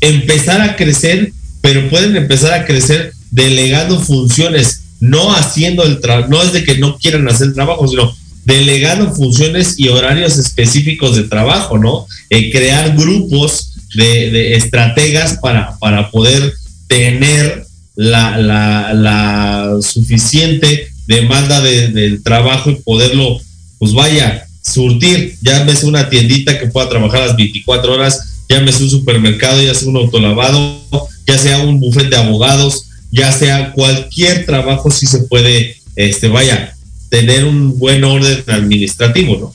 empezar 0.00 0.60
a 0.60 0.76
crecer, 0.76 1.32
pero 1.60 1.88
pueden 1.90 2.16
empezar 2.16 2.54
a 2.54 2.64
crecer 2.64 3.12
delegando 3.30 4.00
funciones. 4.00 4.82
no 5.00 5.32
haciendo 5.32 5.84
el 5.84 6.00
trabajo, 6.00 6.28
no 6.28 6.42
es 6.42 6.52
de 6.52 6.64
que 6.64 6.78
no 6.78 6.98
quieran 6.98 7.28
hacer 7.28 7.52
trabajo, 7.54 7.86
sino 7.86 8.12
delegando 8.44 9.14
funciones 9.14 9.78
y 9.78 9.88
horarios 9.88 10.38
específicos 10.38 11.14
de 11.14 11.24
trabajo, 11.24 11.78
¿no? 11.78 12.06
Eh, 12.30 12.50
crear 12.50 12.96
grupos 12.96 13.74
de, 13.94 14.54
estrategas 14.54 15.38
para, 15.40 15.78
para 15.78 16.10
poder 16.10 16.54
tener 16.88 17.67
la, 17.98 18.94
la, 18.94 19.76
suficiente 19.80 20.88
demanda 21.08 21.60
del 21.60 22.22
trabajo 22.22 22.70
y 22.70 22.76
poderlo, 22.76 23.40
pues 23.78 23.92
vaya, 23.92 24.46
surtir. 24.62 25.34
Llámese 25.42 25.86
una 25.86 26.08
tiendita 26.08 26.60
que 26.60 26.68
pueda 26.68 26.88
trabajar 26.88 27.26
las 27.26 27.36
24 27.36 27.92
horas, 27.92 28.44
llámese 28.48 28.84
un 28.84 28.90
supermercado, 28.90 29.60
ya 29.60 29.74
sea 29.74 29.88
un 29.88 29.96
autolavado, 29.96 30.80
ya 31.26 31.36
sea 31.38 31.58
un 31.62 31.80
bufete 31.80 32.10
de 32.10 32.16
abogados, 32.18 32.88
ya 33.10 33.32
sea 33.32 33.72
cualquier 33.72 34.46
trabajo, 34.46 34.92
si 34.92 35.06
se 35.06 35.24
puede, 35.24 35.76
este, 35.96 36.28
vaya, 36.28 36.74
tener 37.08 37.46
un 37.46 37.80
buen 37.80 38.04
orden 38.04 38.44
administrativo, 38.46 39.38
¿no? 39.38 39.54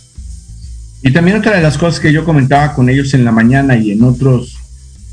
Y 1.02 1.14
también 1.14 1.38
otra 1.38 1.56
de 1.56 1.62
las 1.62 1.78
cosas 1.78 2.02
que 2.02 2.12
yo 2.12 2.26
comentaba 2.26 2.74
con 2.76 2.90
ellos 2.90 3.14
en 3.14 3.24
la 3.24 3.32
mañana 3.32 3.78
y 3.78 3.92
en 3.92 4.04
otros, 4.04 4.56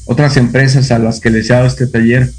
otras 0.05 0.37
empresas 0.37 0.91
a 0.91 0.99
las 0.99 1.21
que 1.21 1.31
les 1.31 1.49
he 1.49 1.53
dado 1.53 1.67
este 1.67 1.87
taller, 1.87 2.33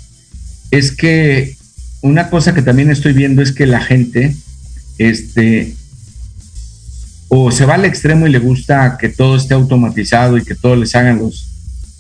es 0.72 0.92
que 0.92 1.56
una 2.02 2.30
cosa 2.30 2.54
que 2.54 2.62
también 2.62 2.90
estoy 2.90 3.14
viendo 3.14 3.42
es 3.42 3.52
que 3.52 3.68
la 3.68 3.82
gente, 3.82 4.36
este, 4.98 5.76
o 7.28 7.52
se 7.52 7.66
va 7.66 7.76
al 7.76 7.86
extremo 7.86 8.26
y 8.26 8.32
le 8.32 8.40
gusta 8.40 8.98
que 9.00 9.10
todo 9.10 9.36
esté 9.36 9.54
automatizado 9.54 10.38
y 10.38 10.44
que 10.44 10.56
todo 10.56 10.76
les 10.76 10.96
hagan 10.96 11.20
los, 11.20 11.48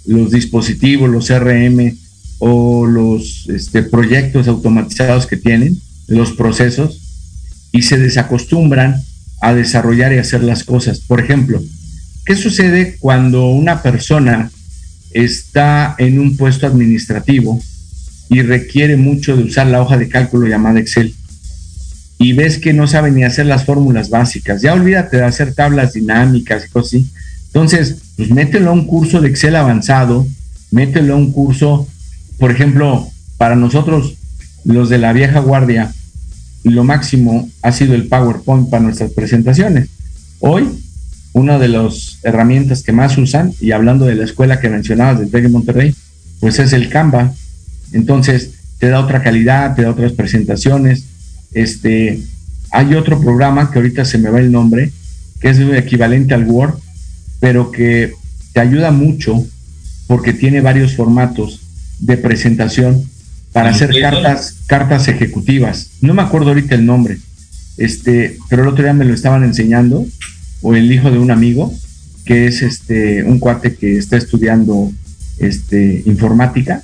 los 0.06 0.32
dispositivos, 0.32 1.10
los 1.10 1.28
CRM 1.28 1.96
o 2.40 2.86
los 2.88 3.48
este, 3.50 3.84
proyectos 3.84 4.48
automatizados 4.48 5.28
que 5.28 5.38
tienen, 5.38 5.80
los 6.08 6.32
procesos, 6.32 7.00
y 7.72 7.84
se 7.84 7.98
desacostumbran 7.98 9.02
a 9.42 9.54
desarrollar 9.54 10.12
y 10.14 10.18
hacer 10.18 10.44
las 10.44 10.64
cosas. 10.64 11.00
Por 11.00 11.20
ejemplo, 11.20 11.62
¿qué 12.26 12.36
sucede 12.36 12.98
cuando 13.00 13.50
una 13.50 13.82
persona 13.84 14.52
está 15.12 15.96
en 15.98 16.20
un 16.20 16.38
puesto 16.38 16.66
administrativo 16.66 17.62
y 18.32 18.44
requiere 18.44 18.96
mucho 18.96 19.36
de 19.36 19.44
usar 19.44 19.68
la 19.68 19.82
hoja 19.82 19.98
de 19.98 20.08
cálculo 20.08 20.48
llamada 20.48 20.80
Excel? 20.80 21.14
Y 22.18 22.32
ves 22.32 22.60
que 22.60 22.72
no 22.72 22.88
sabe 22.88 23.12
ni 23.12 23.26
hacer 23.26 23.46
las 23.46 23.66
fórmulas 23.66 24.10
básicas. 24.10 24.62
Ya 24.62 24.74
olvídate 24.74 25.18
de 25.18 25.26
hacer 25.26 25.54
tablas 25.54 25.92
dinámicas 25.94 26.66
y 26.66 26.70
cosas 26.70 26.88
así. 26.94 27.10
Entonces, 27.48 27.98
pues 28.16 28.30
mételo 28.32 28.70
a 28.70 28.74
un 28.74 28.88
curso 28.88 29.20
de 29.20 29.28
Excel 29.28 29.58
avanzado, 29.58 30.26
mételo 30.72 31.16
a 31.16 31.18
un 31.18 31.34
curso, 31.34 31.90
por 32.40 32.52
ejemplo, 32.52 33.10
para 33.38 33.58
nosotros, 33.58 34.16
los 34.64 34.88
de 34.88 34.98
la 34.98 35.12
vieja 35.12 35.40
guardia, 35.40 35.92
lo 36.64 36.86
máximo 36.86 37.50
ha 37.64 37.74
sido 37.74 37.96
el 37.96 38.08
PowerPoint 38.08 38.70
para 38.70 38.84
nuestras 38.84 39.12
presentaciones. 39.12 39.90
Hoy, 40.40 40.70
una 41.34 41.60
de 41.60 41.68
las 41.68 42.20
herramientas 42.24 42.82
que 42.82 42.94
más 42.94 43.18
usan, 43.18 43.52
y 43.60 43.72
hablando 43.72 44.06
de 44.06 44.16
la 44.16 44.24
escuela 44.24 44.62
que 44.62 44.70
mencionabas 44.70 45.20
del 45.20 45.32
TEC 45.32 45.44
de 45.44 45.50
Monterrey, 45.50 45.96
pues 46.40 46.60
es 46.60 46.72
el 46.72 46.88
Canva. 46.88 47.34
Entonces, 47.94 48.52
te 48.80 48.90
da 48.90 49.00
otra 49.00 49.22
calidad, 49.22 49.76
te 49.76 49.84
da 49.84 49.92
otras 49.92 50.14
presentaciones. 50.14 51.06
Este, 51.54 52.22
hay 52.72 52.96
otro 52.96 53.20
programa 53.20 53.72
que 53.72 53.80
ahorita 53.80 54.06
se 54.06 54.18
me 54.18 54.30
va 54.30 54.40
el 54.40 54.52
nombre, 54.52 54.92
que 55.40 55.50
es 55.50 55.60
equivalente 55.60 56.34
al 56.34 56.46
Word, 56.46 56.76
pero 57.40 57.72
que 57.72 58.14
te 58.54 58.60
ayuda 58.60 58.92
mucho 58.92 59.46
porque 60.08 60.34
tiene 60.34 60.62
varios 60.62 60.96
formatos 60.96 61.62
de 62.00 62.18
presentación 62.18 63.04
para 63.54 63.70
hacer 63.70 63.92
cartas, 64.00 64.56
cartas 64.68 65.08
ejecutivas. 65.08 65.92
No 66.02 66.14
me 66.14 66.22
acuerdo 66.22 66.50
ahorita 66.50 66.76
el 66.76 66.86
nombre, 66.86 67.18
este, 67.78 68.38
pero 68.50 68.64
el 68.64 68.70
otro 68.70 68.84
día 68.84 68.94
me 68.94 69.06
lo 69.06 69.14
estaban 69.14 69.44
enseñando, 69.44 70.06
o 70.62 70.76
el 70.76 70.92
hijo 70.92 71.12
de 71.12 71.18
un 71.18 71.32
amigo, 71.32 71.74
que 72.26 72.48
es 72.48 72.62
este, 72.62 73.24
un 73.24 73.40
cuate 73.40 73.76
que 73.76 73.98
está 73.98 74.18
estudiando 74.18 74.92
este, 75.40 76.04
informática. 76.06 76.84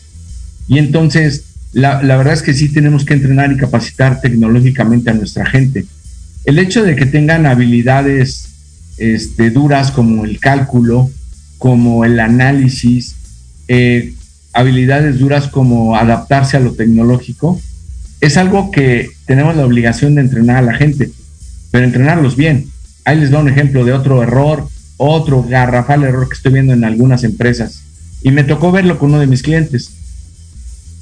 Y 0.68 0.78
entonces, 0.80 1.44
la, 1.74 2.00
verdad 2.00 2.34
es 2.34 2.42
que 2.42 2.54
sí 2.54 2.70
tenemos 2.70 3.06
que 3.06 3.14
entrenar 3.14 3.52
y 3.52 3.58
capacitar 3.58 4.22
tecnológicamente 4.22 5.10
a 5.10 5.14
nuestra 5.14 5.46
gente. 5.46 5.86
El 6.46 6.60
hecho 6.60 6.84
de 6.84 6.96
que 6.96 7.06
tengan 7.06 7.46
habilidades 7.46 8.50
este, 8.98 9.50
duras 9.50 9.92
como 9.92 10.26
el 10.26 10.40
cálculo, 10.40 11.10
como 11.58 12.06
el 12.06 12.20
análisis, 12.20 13.16
eh, 13.68 14.14
habilidades 14.54 15.20
duras 15.20 15.48
como 15.48 15.96
adaptarse 15.96 16.58
a 16.58 16.62
lo 16.62 16.74
tecnológico, 16.74 17.60
es 18.22 18.38
algo 18.38 18.72
que 18.72 19.10
tenemos 19.26 19.56
la 19.56 19.66
obligación 19.66 20.16
de 20.16 20.22
entrenar 20.22 20.58
a 20.58 20.62
la 20.62 20.74
gente, 20.74 21.12
pero 21.72 21.86
entrenarlos 21.86 22.36
bien. 22.36 22.66
Ahí 23.06 23.20
les 23.20 23.30
doy 23.30 23.42
un 23.42 23.50
ejemplo 23.50 23.86
de 23.86 23.94
otro 23.94 24.24
error, 24.24 24.68
otro 24.98 25.44
garrafal 25.44 26.04
error 26.04 26.28
que 26.28 26.36
estoy 26.36 26.54
viendo 26.54 26.74
en 26.74 26.84
algunas 26.84 27.24
empresas. 27.24 27.82
Y 28.24 28.32
me 28.32 28.44
tocó 28.44 28.72
verlo 28.72 28.98
con 28.98 29.12
uno 29.12 29.20
de 29.20 29.28
mis 29.28 29.44
clientes. 29.44 29.92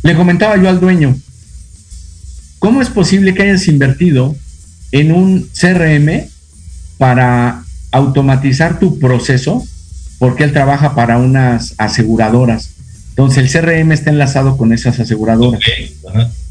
Le 0.05 0.15
comentaba 0.15 0.55
yo 0.55 0.69
al 0.69 0.79
dueño, 0.79 1.17
¿cómo 2.59 2.81
es 2.81 2.89
posible 2.89 3.33
que 3.33 3.43
hayas 3.43 3.67
invertido 3.67 4.33
en 4.93 5.11
un 5.11 5.49
CRM 5.59 6.29
para 6.97 7.65
automatizar 7.91 8.79
tu 8.79 8.99
proceso? 8.99 9.67
Porque 10.17 10.45
él 10.45 10.53
trabaja 10.53 10.95
para 10.95 11.17
unas 11.17 11.75
aseguradoras 11.77 12.75
entonces 13.17 13.55
el 13.55 13.61
CRM 13.61 13.93
está 13.93 14.09
enlazado 14.09 14.57
con 14.57 14.73
esas 14.73 14.99
aseguradoras. 14.99 15.61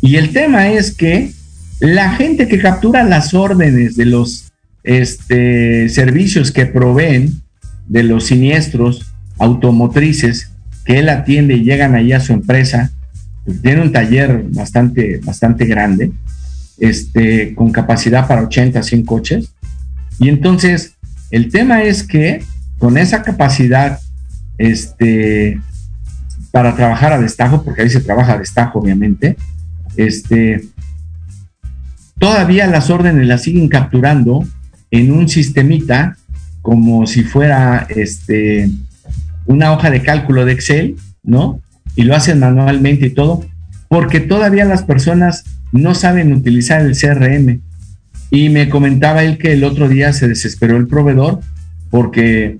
Y 0.01 0.17
el 0.17 0.33
tema 0.33 0.71
es 0.71 0.93
que 0.93 1.33
la 1.79 2.15
gente 2.15 2.49
que 2.49 2.59
captura 2.59 3.05
las 3.05 3.35
órdenes 3.35 3.97
de 3.97 4.07
los 4.07 4.47
este, 4.83 5.91
servicios 5.91 6.53
que 6.53 6.65
proveen 6.65 7.43
de 7.87 8.03
los 8.03 8.25
siniestros 8.25 9.13
automotrices 9.39 10.53
que 10.87 11.01
él 11.01 11.11
atiende 11.11 11.55
y 11.55 11.65
llegan 11.65 11.95
ahí 11.95 12.15
a 12.15 12.21
su 12.21 12.33
empresa, 12.33 12.91
tiene 13.63 13.83
un 13.83 13.93
taller 13.93 14.45
bastante, 14.51 15.21
bastante 15.25 15.67
grande, 15.67 16.13
este, 16.79 17.55
con 17.55 17.73
capacidad 17.73 18.27
para 18.27 18.43
80, 18.43 18.83
100 18.83 19.05
coches. 19.05 19.55
Y 20.19 20.29
entonces, 20.29 20.95
el 21.31 21.51
tema 21.51 21.83
es 21.83 22.03
que 22.03 22.43
con 22.79 22.99
esa 22.99 23.23
capacidad 23.23 23.99
este, 24.59 25.61
para 26.51 26.77
trabajar 26.77 27.13
a 27.13 27.21
destajo, 27.21 27.65
porque 27.65 27.83
ahí 27.83 27.91
se 27.91 28.01
trabaja 28.01 28.35
a 28.35 28.39
destajo, 28.39 28.79
obviamente, 28.79 29.37
este, 29.97 30.69
todavía 32.19 32.67
las 32.67 32.91
órdenes 32.91 33.27
las 33.27 33.43
siguen 33.43 33.69
capturando 33.69 34.45
en 34.91 35.13
un 35.13 35.29
sistemita 35.29 36.17
como 36.63 37.07
si 37.07 37.25
fuera 37.25 37.87
este, 37.91 38.71
una 39.47 39.73
hoja 39.73 39.91
de 39.91 40.03
cálculo 40.03 40.45
de 40.45 40.53
Excel, 40.53 40.97
¿no? 41.23 41.61
Y 41.97 42.03
lo 42.03 42.15
hacen 42.15 42.41
manualmente 42.41 43.07
y 43.07 43.11
todo, 43.11 43.45
porque 43.89 44.21
todavía 44.21 44.65
las 44.65 44.83
personas 44.83 45.45
no 45.73 45.95
saben 45.95 46.33
utilizar 46.33 46.81
el 46.81 46.97
CRM. 46.97 47.61
Y 48.31 48.49
me 48.49 48.69
comentaba 48.69 49.23
él 49.23 49.39
que 49.39 49.53
el 49.53 49.65
otro 49.65 49.89
día 49.89 50.13
se 50.13 50.29
desesperó 50.29 50.77
el 50.77 50.87
proveedor 50.87 51.41
porque 51.91 52.59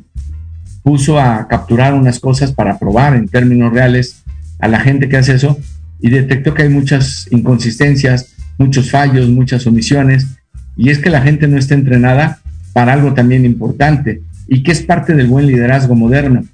puso 0.85 1.19
a 1.19 1.49
capturar 1.49 1.95
unas 1.95 2.21
cosas 2.21 2.53
para 2.53 2.79
probar 2.79 3.17
en 3.17 3.27
términos 3.27 3.73
reales 3.73 4.23
a 4.61 4.69
la 4.69 4.81
gente 4.81 5.09
que 5.09 5.17
hace 5.17 5.35
eso 5.35 5.59
y 6.01 6.11
detectó 6.11 6.55
que 6.55 6.63
hay 6.63 6.69
muchas 6.69 7.27
inconsistencias, 7.31 8.35
muchos 8.59 8.91
fallos, 8.91 9.29
muchas 9.29 9.67
omisiones 9.67 10.27
y 10.77 10.91
es 10.91 10.99
que 10.99 11.11
la 11.11 11.23
gente 11.23 11.49
no 11.49 11.59
está 11.59 11.75
entrenada 11.75 12.39
para 12.73 12.93
algo 12.93 13.15
también 13.15 13.45
importante 13.45 14.23
y 14.47 14.63
que 14.63 14.73
es 14.73 14.83
parte 14.83 15.15
del 15.15 15.27
buen 15.27 15.47
liderazgo 15.47 15.95
moderno. 15.95 16.45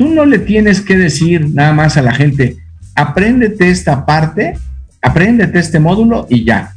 Tú 0.00 0.08
no 0.08 0.24
le 0.24 0.38
tienes 0.38 0.80
que 0.80 0.96
decir 0.96 1.50
nada 1.50 1.74
más 1.74 1.98
a 1.98 2.02
la 2.02 2.14
gente, 2.14 2.56
apréndete 2.94 3.68
esta 3.68 4.06
parte, 4.06 4.56
apréndete 5.02 5.58
este 5.58 5.78
módulo 5.78 6.26
y 6.30 6.42
ya. 6.42 6.74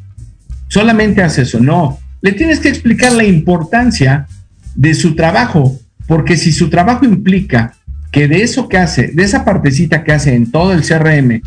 Solamente 0.67 1.23
haz 1.23 1.37
eso, 1.37 1.61
no. 1.61 1.99
Le 2.21 2.33
tienes 2.33 2.59
que 2.59 2.67
explicar 2.67 3.13
la 3.13 3.23
importancia 3.23 4.27
de 4.75 4.93
su 4.93 5.15
trabajo, 5.15 5.79
porque 6.05 6.35
si 6.35 6.51
su 6.51 6.69
trabajo 6.69 7.05
implica 7.05 7.75
que 8.11 8.27
de 8.27 8.43
eso 8.43 8.67
que 8.67 8.77
hace, 8.77 9.07
de 9.07 9.23
esa 9.23 9.45
partecita 9.45 10.03
que 10.03 10.11
hace 10.11 10.35
en 10.35 10.51
todo 10.51 10.73
el 10.73 10.81
CRM, 10.81 11.41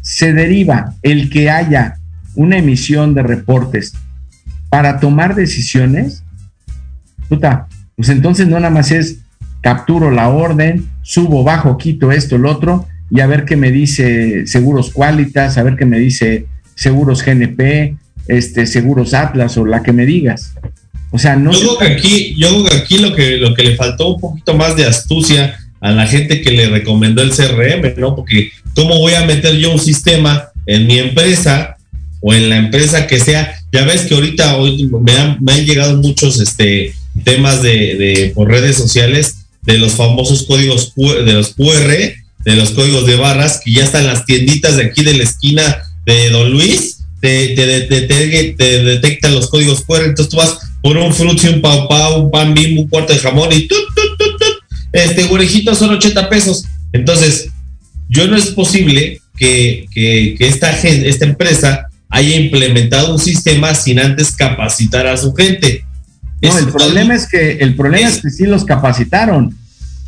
se 0.00 0.32
deriva 0.32 0.94
el 1.02 1.30
que 1.30 1.50
haya 1.50 1.98
una 2.34 2.56
emisión 2.56 3.14
de 3.14 3.22
reportes 3.22 3.92
para 4.70 4.98
tomar 4.98 5.36
decisiones, 5.36 6.24
puta, 7.28 7.68
pues 7.94 8.08
entonces 8.08 8.48
no 8.48 8.58
nada 8.58 8.74
más 8.74 8.90
es 8.90 9.20
capturo 9.66 10.12
la 10.12 10.28
orden, 10.28 10.88
subo, 11.02 11.42
bajo, 11.42 11.76
quito 11.76 12.12
esto, 12.12 12.36
el 12.36 12.46
otro, 12.46 12.86
y 13.10 13.18
a 13.18 13.26
ver 13.26 13.44
qué 13.44 13.56
me 13.56 13.72
dice 13.72 14.46
Seguros 14.46 14.92
Qualitas, 14.92 15.58
a 15.58 15.64
ver 15.64 15.74
qué 15.74 15.84
me 15.84 15.98
dice 15.98 16.46
Seguros 16.76 17.24
GNP, 17.24 17.96
este, 18.28 18.68
Seguros 18.68 19.12
Atlas 19.12 19.56
o 19.56 19.66
la 19.66 19.82
que 19.82 19.92
me 19.92 20.06
digas. 20.06 20.54
O 21.10 21.18
sea, 21.18 21.34
no. 21.34 21.50
Yo 21.50 21.58
creo 21.58 21.78
que 21.78 21.94
aquí, 21.94 22.36
yo 22.38 22.48
creo 22.50 22.64
que 22.64 22.76
aquí 22.76 22.98
lo 22.98 23.12
que, 23.12 23.38
lo 23.38 23.54
que 23.54 23.64
le 23.64 23.74
faltó 23.74 24.14
un 24.14 24.20
poquito 24.20 24.54
más 24.54 24.76
de 24.76 24.86
astucia 24.86 25.58
a 25.80 25.90
la 25.90 26.06
gente 26.06 26.42
que 26.42 26.52
le 26.52 26.68
recomendó 26.68 27.22
el 27.22 27.30
CRM, 27.30 27.98
¿no? 27.98 28.14
Porque, 28.14 28.52
¿cómo 28.72 28.96
voy 29.00 29.14
a 29.14 29.26
meter 29.26 29.56
yo 29.56 29.72
un 29.72 29.80
sistema 29.80 30.44
en 30.64 30.86
mi 30.86 31.00
empresa 31.00 31.76
o 32.20 32.32
en 32.32 32.48
la 32.50 32.56
empresa 32.56 33.08
que 33.08 33.18
sea. 33.18 33.52
Ya 33.72 33.84
ves 33.84 34.02
que 34.02 34.14
ahorita 34.14 34.58
hoy 34.58 34.88
me 35.02 35.12
han, 35.12 35.38
me 35.40 35.54
han 35.54 35.66
llegado 35.66 36.00
muchos 36.00 36.38
este, 36.38 36.94
temas 37.24 37.62
de, 37.62 37.96
de, 37.96 38.32
por 38.32 38.48
redes 38.48 38.76
sociales 38.76 39.35
de 39.66 39.78
los 39.78 39.92
famosos 39.92 40.44
códigos 40.44 40.94
de 40.96 41.32
los 41.32 41.54
QR, 41.54 41.90
de 42.44 42.56
los 42.56 42.70
códigos 42.70 43.06
de 43.06 43.16
barras, 43.16 43.60
que 43.64 43.72
ya 43.72 43.84
están 43.84 44.06
las 44.06 44.24
tienditas 44.24 44.76
de 44.76 44.84
aquí 44.84 45.02
de 45.04 45.14
la 45.14 45.24
esquina 45.24 45.82
de 46.04 46.30
Don 46.30 46.50
Luis, 46.50 46.98
te, 47.20 47.48
te, 47.48 47.82
te, 47.82 48.54
te 48.56 48.84
detectan 48.84 49.34
los 49.34 49.50
códigos 49.50 49.84
QR, 49.84 50.04
entonces 50.04 50.28
tú 50.28 50.36
vas 50.36 50.58
por 50.82 50.96
un 50.96 51.12
frutzi, 51.12 51.48
un 51.48 51.60
pau 51.60 51.88
pau, 51.88 52.22
un 52.22 52.30
pan 52.30 52.54
bimbo, 52.54 52.82
un 52.82 52.88
cuarto 52.88 53.12
de 53.12 53.18
jamón 53.18 53.52
y 53.52 53.66
tut, 53.66 53.78
tut, 53.94 54.18
tut, 54.18 54.38
tut, 54.38 54.56
este 54.92 55.24
orejito 55.24 55.74
son 55.74 55.90
80 55.90 56.28
pesos. 56.28 56.64
Entonces, 56.92 57.48
yo 58.08 58.26
no 58.28 58.36
es 58.36 58.46
posible 58.50 59.20
que, 59.36 59.86
que, 59.90 60.36
que 60.38 60.46
esta, 60.46 60.72
gente, 60.72 61.08
esta 61.08 61.24
empresa 61.24 61.88
haya 62.08 62.36
implementado 62.36 63.12
un 63.12 63.18
sistema 63.18 63.74
sin 63.74 63.98
antes 63.98 64.30
capacitar 64.32 65.06
a 65.06 65.16
su 65.16 65.34
gente. 65.34 65.84
No, 66.40 66.56
el 66.56 66.68
problema 66.68 67.14
es 67.14 67.28
que 67.28 67.52
el 67.52 67.74
problema 67.74 68.08
es, 68.08 68.16
es 68.16 68.22
que 68.22 68.30
sí 68.30 68.46
los 68.46 68.64
capacitaron, 68.64 69.55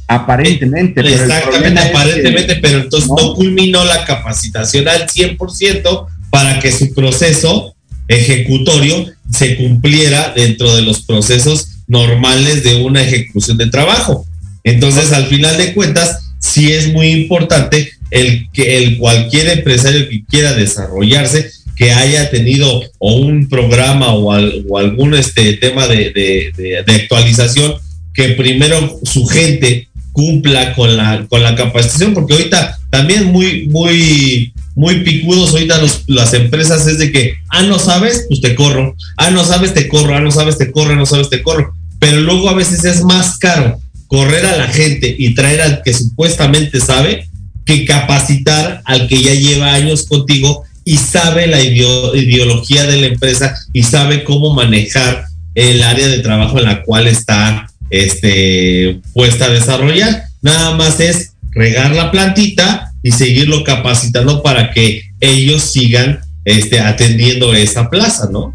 aparentemente. 0.08 1.02
Pero 1.02 1.08
exactamente, 1.08 1.80
aparentemente, 1.80 2.54
que, 2.54 2.60
pero 2.60 2.80
entonces 2.80 3.08
no. 3.08 3.16
no. 3.16 3.34
culminó 3.34 3.84
la 3.84 4.04
capacitación 4.04 4.88
al 4.88 5.06
100% 5.06 6.06
para 6.30 6.58
que 6.58 6.72
su 6.72 6.92
proceso 6.94 7.74
ejecutorio 8.08 9.06
se 9.30 9.56
cumpliera 9.56 10.32
dentro 10.34 10.74
de 10.74 10.82
los 10.82 11.02
procesos 11.02 11.68
normales 11.86 12.64
de 12.64 12.82
una 12.82 13.02
ejecución 13.02 13.58
de 13.58 13.68
trabajo. 13.68 14.26
Entonces, 14.64 15.12
al 15.12 15.26
final 15.26 15.56
de 15.56 15.74
cuentas, 15.74 16.18
sí 16.40 16.72
es 16.72 16.92
muy 16.92 17.10
importante 17.10 17.90
el 18.10 18.48
que 18.52 18.78
el 18.78 18.98
cualquier 18.98 19.48
empresario 19.48 20.08
que 20.08 20.24
quiera 20.24 20.54
desarrollarse 20.54 21.50
que 21.76 21.92
haya 21.92 22.30
tenido 22.30 22.82
o 22.98 23.16
un 23.16 23.48
programa 23.48 24.12
o, 24.12 24.32
al, 24.32 24.64
o 24.68 24.78
algún 24.78 25.14
este 25.14 25.54
tema 25.54 25.86
de, 25.86 26.10
de, 26.10 26.52
de, 26.56 26.82
de, 26.84 26.94
actualización 26.94 27.74
que 28.12 28.30
primero 28.30 28.98
su 29.04 29.26
gente 29.26 29.87
cumpla 30.18 30.74
con 30.74 30.96
la 30.96 31.24
con 31.28 31.44
la 31.44 31.54
capacitación 31.54 32.12
porque 32.12 32.34
ahorita 32.34 32.76
también 32.90 33.26
muy 33.26 33.68
muy 33.68 34.52
muy 34.74 35.04
picudos 35.04 35.50
ahorita 35.50 35.80
las 36.08 36.34
empresas 36.34 36.88
es 36.88 36.98
de 36.98 37.12
que 37.12 37.34
ah 37.50 37.62
no 37.62 37.78
sabes 37.78 38.24
pues 38.28 38.40
te 38.40 38.56
corro. 38.56 38.96
Ah 39.16 39.30
no 39.30 39.44
sabes 39.44 39.74
te 39.74 39.86
corro. 39.86 40.16
Ah 40.16 40.20
no 40.20 40.32
sabes 40.32 40.58
te 40.58 40.72
corro. 40.72 40.96
No 40.96 41.06
sabes 41.06 41.30
te 41.30 41.40
corro 41.40 41.72
pero 42.00 42.20
luego 42.20 42.48
a 42.48 42.54
veces 42.54 42.84
es 42.84 43.04
más 43.04 43.38
caro 43.38 43.80
correr 44.08 44.44
a 44.44 44.56
la 44.56 44.66
gente 44.66 45.14
y 45.16 45.34
traer 45.34 45.60
al 45.60 45.82
que 45.84 45.94
supuestamente 45.94 46.80
sabe 46.80 47.28
que 47.64 47.84
capacitar 47.84 48.82
al 48.86 49.06
que 49.06 49.22
ya 49.22 49.34
lleva 49.34 49.74
años 49.74 50.06
contigo 50.06 50.64
y 50.84 50.96
sabe 50.96 51.46
la 51.46 51.60
ideología 51.60 52.86
de 52.86 52.96
la 52.96 53.06
empresa 53.06 53.54
y 53.72 53.84
sabe 53.84 54.24
cómo 54.24 54.52
manejar 54.52 55.26
el 55.54 55.80
área 55.82 56.08
de 56.08 56.18
trabajo 56.20 56.58
en 56.58 56.64
la 56.64 56.82
cual 56.82 57.06
está 57.06 57.70
este, 57.90 59.00
puesta 59.12 59.46
a 59.46 59.50
desarrollar. 59.50 60.24
Nada 60.42 60.76
más 60.76 61.00
es 61.00 61.34
regar 61.52 61.92
la 61.94 62.10
plantita 62.10 62.92
y 63.02 63.12
seguirlo 63.12 63.64
capacitando 63.64 64.42
para 64.42 64.70
que 64.70 65.02
ellos 65.20 65.62
sigan 65.62 66.20
este, 66.44 66.80
atendiendo 66.80 67.54
esa 67.54 67.90
plaza, 67.90 68.28
¿no? 68.30 68.54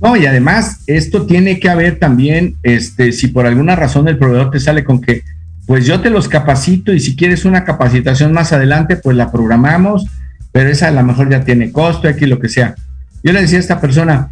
No, 0.00 0.16
y 0.16 0.26
además 0.26 0.80
esto 0.86 1.24
tiene 1.24 1.58
que 1.58 1.70
haber 1.70 1.98
también, 1.98 2.56
este, 2.62 3.12
si 3.12 3.28
por 3.28 3.46
alguna 3.46 3.76
razón 3.76 4.06
el 4.08 4.18
proveedor 4.18 4.50
te 4.50 4.60
sale 4.60 4.84
con 4.84 5.00
que, 5.00 5.22
pues 5.66 5.86
yo 5.86 6.00
te 6.00 6.10
los 6.10 6.28
capacito 6.28 6.92
y 6.92 7.00
si 7.00 7.16
quieres 7.16 7.46
una 7.46 7.64
capacitación 7.64 8.32
más 8.32 8.52
adelante, 8.52 8.96
pues 8.96 9.16
la 9.16 9.32
programamos, 9.32 10.04
pero 10.52 10.68
esa 10.68 10.88
a 10.88 10.90
lo 10.90 11.02
mejor 11.02 11.30
ya 11.30 11.44
tiene 11.44 11.72
costo, 11.72 12.06
aquí 12.06 12.26
lo 12.26 12.38
que 12.38 12.50
sea. 12.50 12.74
Yo 13.22 13.32
le 13.32 13.40
decía 13.40 13.56
a 13.56 13.60
esta 13.62 13.80
persona, 13.80 14.30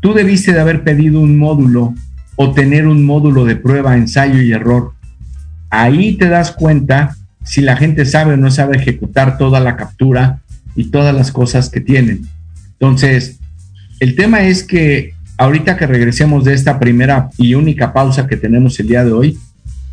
tú 0.00 0.14
debiste 0.14 0.52
de 0.52 0.60
haber 0.60 0.84
pedido 0.84 1.20
un 1.20 1.36
módulo 1.36 1.94
o 2.42 2.52
tener 2.52 2.86
un 2.86 3.04
módulo 3.04 3.44
de 3.44 3.54
prueba, 3.54 3.98
ensayo 3.98 4.40
y 4.40 4.50
error. 4.52 4.94
Ahí 5.68 6.16
te 6.16 6.30
das 6.30 6.52
cuenta 6.52 7.14
si 7.44 7.60
la 7.60 7.76
gente 7.76 8.06
sabe 8.06 8.32
o 8.32 8.36
no 8.38 8.50
sabe 8.50 8.78
ejecutar 8.78 9.36
toda 9.36 9.60
la 9.60 9.76
captura 9.76 10.40
y 10.74 10.84
todas 10.84 11.14
las 11.14 11.32
cosas 11.32 11.68
que 11.68 11.82
tienen. 11.82 12.22
Entonces, 12.78 13.40
el 14.00 14.16
tema 14.16 14.40
es 14.40 14.62
que 14.62 15.12
ahorita 15.36 15.76
que 15.76 15.86
regresemos 15.86 16.46
de 16.46 16.54
esta 16.54 16.78
primera 16.78 17.28
y 17.36 17.52
única 17.52 17.92
pausa 17.92 18.26
que 18.26 18.38
tenemos 18.38 18.80
el 18.80 18.88
día 18.88 19.04
de 19.04 19.12
hoy, 19.12 19.38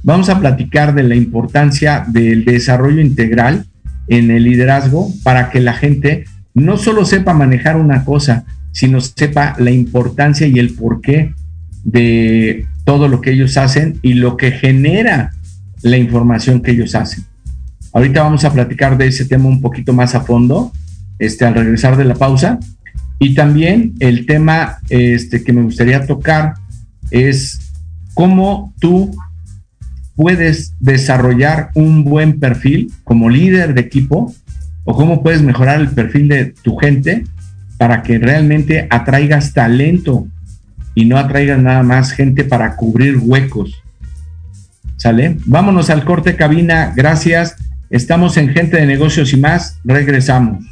vamos 0.01 0.29
a 0.29 0.39
platicar 0.39 0.95
de 0.95 1.03
la 1.03 1.15
importancia 1.15 2.05
del 2.07 2.45
desarrollo 2.45 3.01
integral 3.01 3.65
en 4.07 4.31
el 4.31 4.45
liderazgo 4.45 5.11
para 5.21 5.49
que 5.49 5.59
la 5.59 5.73
gente 5.73 6.23
no 6.53 6.77
solo 6.77 7.03
sepa 7.03 7.33
manejar 7.33 7.75
una 7.75 8.05
cosa, 8.05 8.45
sino 8.71 9.01
sepa 9.01 9.53
la 9.59 9.71
importancia 9.71 10.47
y 10.47 10.59
el 10.59 10.75
porqué 10.75 11.33
de 11.87 12.67
todo 12.83 13.07
lo 13.07 13.21
que 13.21 13.31
ellos 13.31 13.55
hacen 13.57 13.97
y 14.01 14.13
lo 14.13 14.35
que 14.35 14.51
genera 14.51 15.31
la 15.81 15.97
información 15.97 16.61
que 16.61 16.71
ellos 16.71 16.93
hacen. 16.95 17.23
Ahorita 17.93 18.23
vamos 18.23 18.43
a 18.43 18.51
platicar 18.51 18.97
de 18.97 19.07
ese 19.07 19.25
tema 19.25 19.47
un 19.47 19.61
poquito 19.61 19.93
más 19.93 20.13
a 20.13 20.21
fondo, 20.21 20.73
este, 21.17 21.45
al 21.45 21.55
regresar 21.55 21.95
de 21.95 22.03
la 22.03 22.15
pausa. 22.15 22.59
Y 23.19 23.33
también 23.33 23.93
el 23.99 24.25
tema 24.25 24.79
este, 24.89 25.43
que 25.43 25.53
me 25.53 25.63
gustaría 25.63 26.05
tocar 26.05 26.55
es 27.09 27.73
cómo 28.13 28.73
tú 28.79 29.15
puedes 30.15 30.73
desarrollar 30.79 31.69
un 31.73 32.03
buen 32.03 32.39
perfil 32.39 32.91
como 33.05 33.29
líder 33.29 33.73
de 33.73 33.81
equipo 33.81 34.35
o 34.83 34.93
cómo 34.93 35.23
puedes 35.23 35.41
mejorar 35.41 35.79
el 35.79 35.87
perfil 35.87 36.27
de 36.27 36.45
tu 36.47 36.75
gente 36.75 37.23
para 37.77 38.03
que 38.03 38.19
realmente 38.19 38.87
atraigas 38.89 39.53
talento 39.53 40.27
y 40.97 41.05
no 41.05 41.19
atraigas 41.19 41.59
nada 41.59 41.83
más 41.83 42.11
gente 42.11 42.43
para 42.43 42.75
cubrir 42.75 43.19
huecos. 43.21 43.83
¿Sale? 44.95 45.37
Vámonos 45.45 45.91
al 45.91 46.03
corte 46.03 46.35
cabina. 46.35 46.91
Gracias. 46.95 47.55
Estamos 47.91 48.35
en 48.35 48.49
Gente 48.49 48.77
de 48.77 48.87
Negocios 48.87 49.31
y 49.31 49.37
más. 49.37 49.77
Regresamos. 49.83 50.65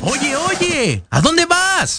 Oye, 0.00 0.34
oye, 0.34 1.02
¿a 1.10 1.20
dónde 1.20 1.44
vas? 1.44 1.98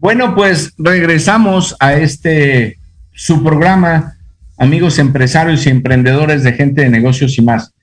Bueno, 0.00 0.34
pues 0.34 0.72
regresamos 0.78 1.76
a 1.78 1.92
este 1.92 2.78
su 3.12 3.44
programa, 3.44 4.16
amigos 4.56 4.98
empresarios 4.98 5.66
y 5.66 5.68
emprendedores 5.68 6.42
de 6.42 6.54
gente 6.54 6.80
de 6.80 6.88
negocios 6.88 7.36
y 7.36 7.42
más. 7.42 7.74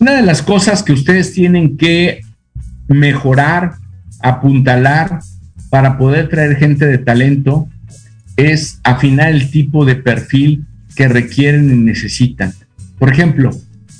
Una 0.00 0.14
de 0.14 0.22
las 0.22 0.42
cosas 0.42 0.82
que 0.82 0.92
ustedes 0.92 1.32
tienen 1.32 1.76
que 1.76 2.22
mejorar, 2.88 3.74
apuntalar 4.18 5.20
para 5.70 5.96
poder 5.96 6.28
traer 6.28 6.56
gente 6.56 6.86
de 6.86 6.98
talento 6.98 7.68
es 8.36 8.80
afinar 8.82 9.28
el 9.28 9.48
tipo 9.52 9.84
de 9.84 9.94
perfil 9.94 10.64
que 10.96 11.06
requieren 11.06 11.70
y 11.70 11.76
necesitan. 11.76 12.52
Por 12.98 13.12
ejemplo, 13.12 13.52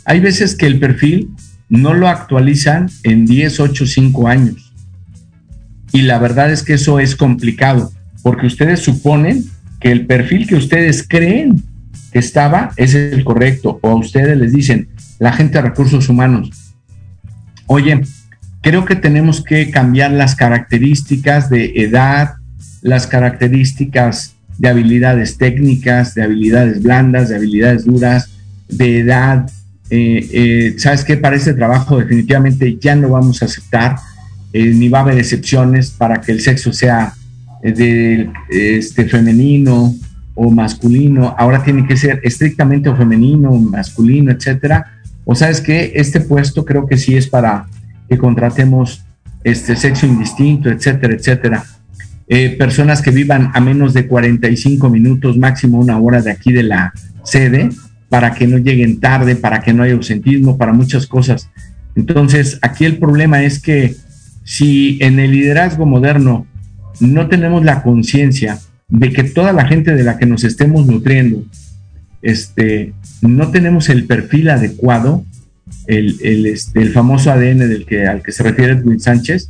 hay 0.06 0.18
veces 0.18 0.56
que 0.56 0.66
el 0.66 0.80
perfil 0.80 1.30
no 1.68 1.94
lo 1.94 2.08
actualizan 2.08 2.90
en 3.04 3.26
10, 3.26 3.60
8, 3.60 3.86
5 3.86 4.26
años 4.26 4.69
y 5.92 6.02
la 6.02 6.18
verdad 6.18 6.50
es 6.52 6.62
que 6.62 6.74
eso 6.74 7.00
es 7.00 7.16
complicado, 7.16 7.92
porque 8.22 8.46
ustedes 8.46 8.80
suponen 8.80 9.44
que 9.80 9.90
el 9.90 10.06
perfil 10.06 10.46
que 10.46 10.56
ustedes 10.56 11.06
creen 11.06 11.62
que 12.12 12.18
estaba 12.18 12.72
es 12.76 12.94
el 12.94 13.24
correcto, 13.24 13.78
o 13.82 13.88
a 13.88 13.94
ustedes 13.94 14.36
les 14.36 14.52
dicen, 14.52 14.88
la 15.18 15.32
gente 15.32 15.58
de 15.58 15.62
recursos 15.62 16.08
humanos, 16.08 16.50
oye, 17.66 18.02
creo 18.60 18.84
que 18.84 18.96
tenemos 18.96 19.42
que 19.42 19.70
cambiar 19.70 20.12
las 20.12 20.34
características 20.34 21.50
de 21.50 21.72
edad, 21.76 22.34
las 22.82 23.06
características 23.06 24.34
de 24.58 24.68
habilidades 24.68 25.38
técnicas, 25.38 26.14
de 26.14 26.22
habilidades 26.22 26.82
blandas, 26.82 27.30
de 27.30 27.36
habilidades 27.36 27.84
duras, 27.84 28.30
de 28.68 29.00
edad. 29.00 29.50
Eh, 29.88 30.28
eh, 30.32 30.74
¿Sabes 30.78 31.04
qué? 31.04 31.16
Para 31.16 31.36
este 31.36 31.54
trabajo 31.54 31.98
definitivamente 31.98 32.76
ya 32.78 32.94
no 32.94 33.08
vamos 33.08 33.42
a 33.42 33.46
aceptar 33.46 33.96
eh, 34.52 34.72
ni 34.74 34.88
va 34.88 34.98
a 34.98 35.02
haber 35.02 35.18
excepciones 35.18 35.90
para 35.90 36.20
que 36.20 36.32
el 36.32 36.40
sexo 36.40 36.72
sea 36.72 37.12
eh, 37.62 37.72
de 37.72 38.30
este 38.48 39.04
femenino 39.06 39.94
o 40.34 40.50
masculino, 40.50 41.34
ahora 41.36 41.62
tiene 41.62 41.86
que 41.86 41.96
ser 41.96 42.20
estrictamente 42.24 42.94
femenino, 42.94 43.52
masculino, 43.52 44.32
etcétera. 44.32 45.00
O 45.24 45.34
sabes 45.34 45.60
que 45.60 45.92
este 45.94 46.20
puesto 46.20 46.64
creo 46.64 46.86
que 46.86 46.96
sí 46.96 47.16
es 47.16 47.28
para 47.28 47.66
que 48.08 48.16
contratemos 48.16 49.04
este 49.44 49.76
sexo 49.76 50.06
indistinto, 50.06 50.70
etcétera, 50.70 51.14
etcétera. 51.14 51.64
Eh, 52.28 52.56
personas 52.56 53.02
que 53.02 53.10
vivan 53.10 53.50
a 53.54 53.60
menos 53.60 53.92
de 53.92 54.06
45 54.06 54.88
minutos, 54.88 55.36
máximo 55.36 55.80
una 55.80 55.98
hora 55.98 56.22
de 56.22 56.30
aquí 56.30 56.52
de 56.52 56.62
la 56.62 56.92
sede, 57.24 57.70
para 58.08 58.34
que 58.34 58.46
no 58.46 58.58
lleguen 58.58 59.00
tarde, 59.00 59.36
para 59.36 59.60
que 59.60 59.72
no 59.72 59.82
haya 59.82 59.94
ausentismo, 59.94 60.56
para 60.56 60.72
muchas 60.72 61.06
cosas. 61.06 61.50
Entonces, 61.96 62.58
aquí 62.62 62.84
el 62.84 62.98
problema 62.98 63.42
es 63.42 63.60
que 63.60 63.94
si 64.44 64.98
en 65.00 65.18
el 65.18 65.32
liderazgo 65.32 65.86
moderno 65.86 66.46
no 67.00 67.28
tenemos 67.28 67.64
la 67.64 67.82
conciencia 67.82 68.58
de 68.88 69.12
que 69.12 69.24
toda 69.24 69.52
la 69.52 69.66
gente 69.66 69.94
de 69.94 70.02
la 70.02 70.18
que 70.18 70.26
nos 70.26 70.44
estemos 70.44 70.86
nutriendo, 70.86 71.44
este, 72.22 72.92
no 73.22 73.50
tenemos 73.50 73.88
el 73.88 74.06
perfil 74.06 74.50
adecuado, 74.50 75.24
el, 75.86 76.16
el, 76.22 76.46
este, 76.46 76.86
famoso 76.86 77.30
ADN 77.30 77.60
del 77.60 77.86
que, 77.86 78.06
al 78.06 78.22
que 78.22 78.32
se 78.32 78.42
refiere 78.42 78.72
Edwin 78.74 79.00
Sánchez, 79.00 79.48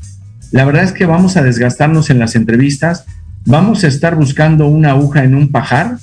la 0.53 0.65
verdad 0.65 0.85
es 0.85 0.93
que 0.93 1.07
vamos 1.07 1.37
a 1.37 1.43
desgastarnos 1.43 2.11
en 2.11 2.19
las 2.19 2.37
entrevistas, 2.37 3.05
vamos 3.47 3.85
a 3.85 3.89
estar 3.89 4.17
buscando 4.17 4.67
una 4.67 4.91
aguja 4.91 5.25
en 5.25 5.35
un 5.35 5.49
pajar 5.49 5.99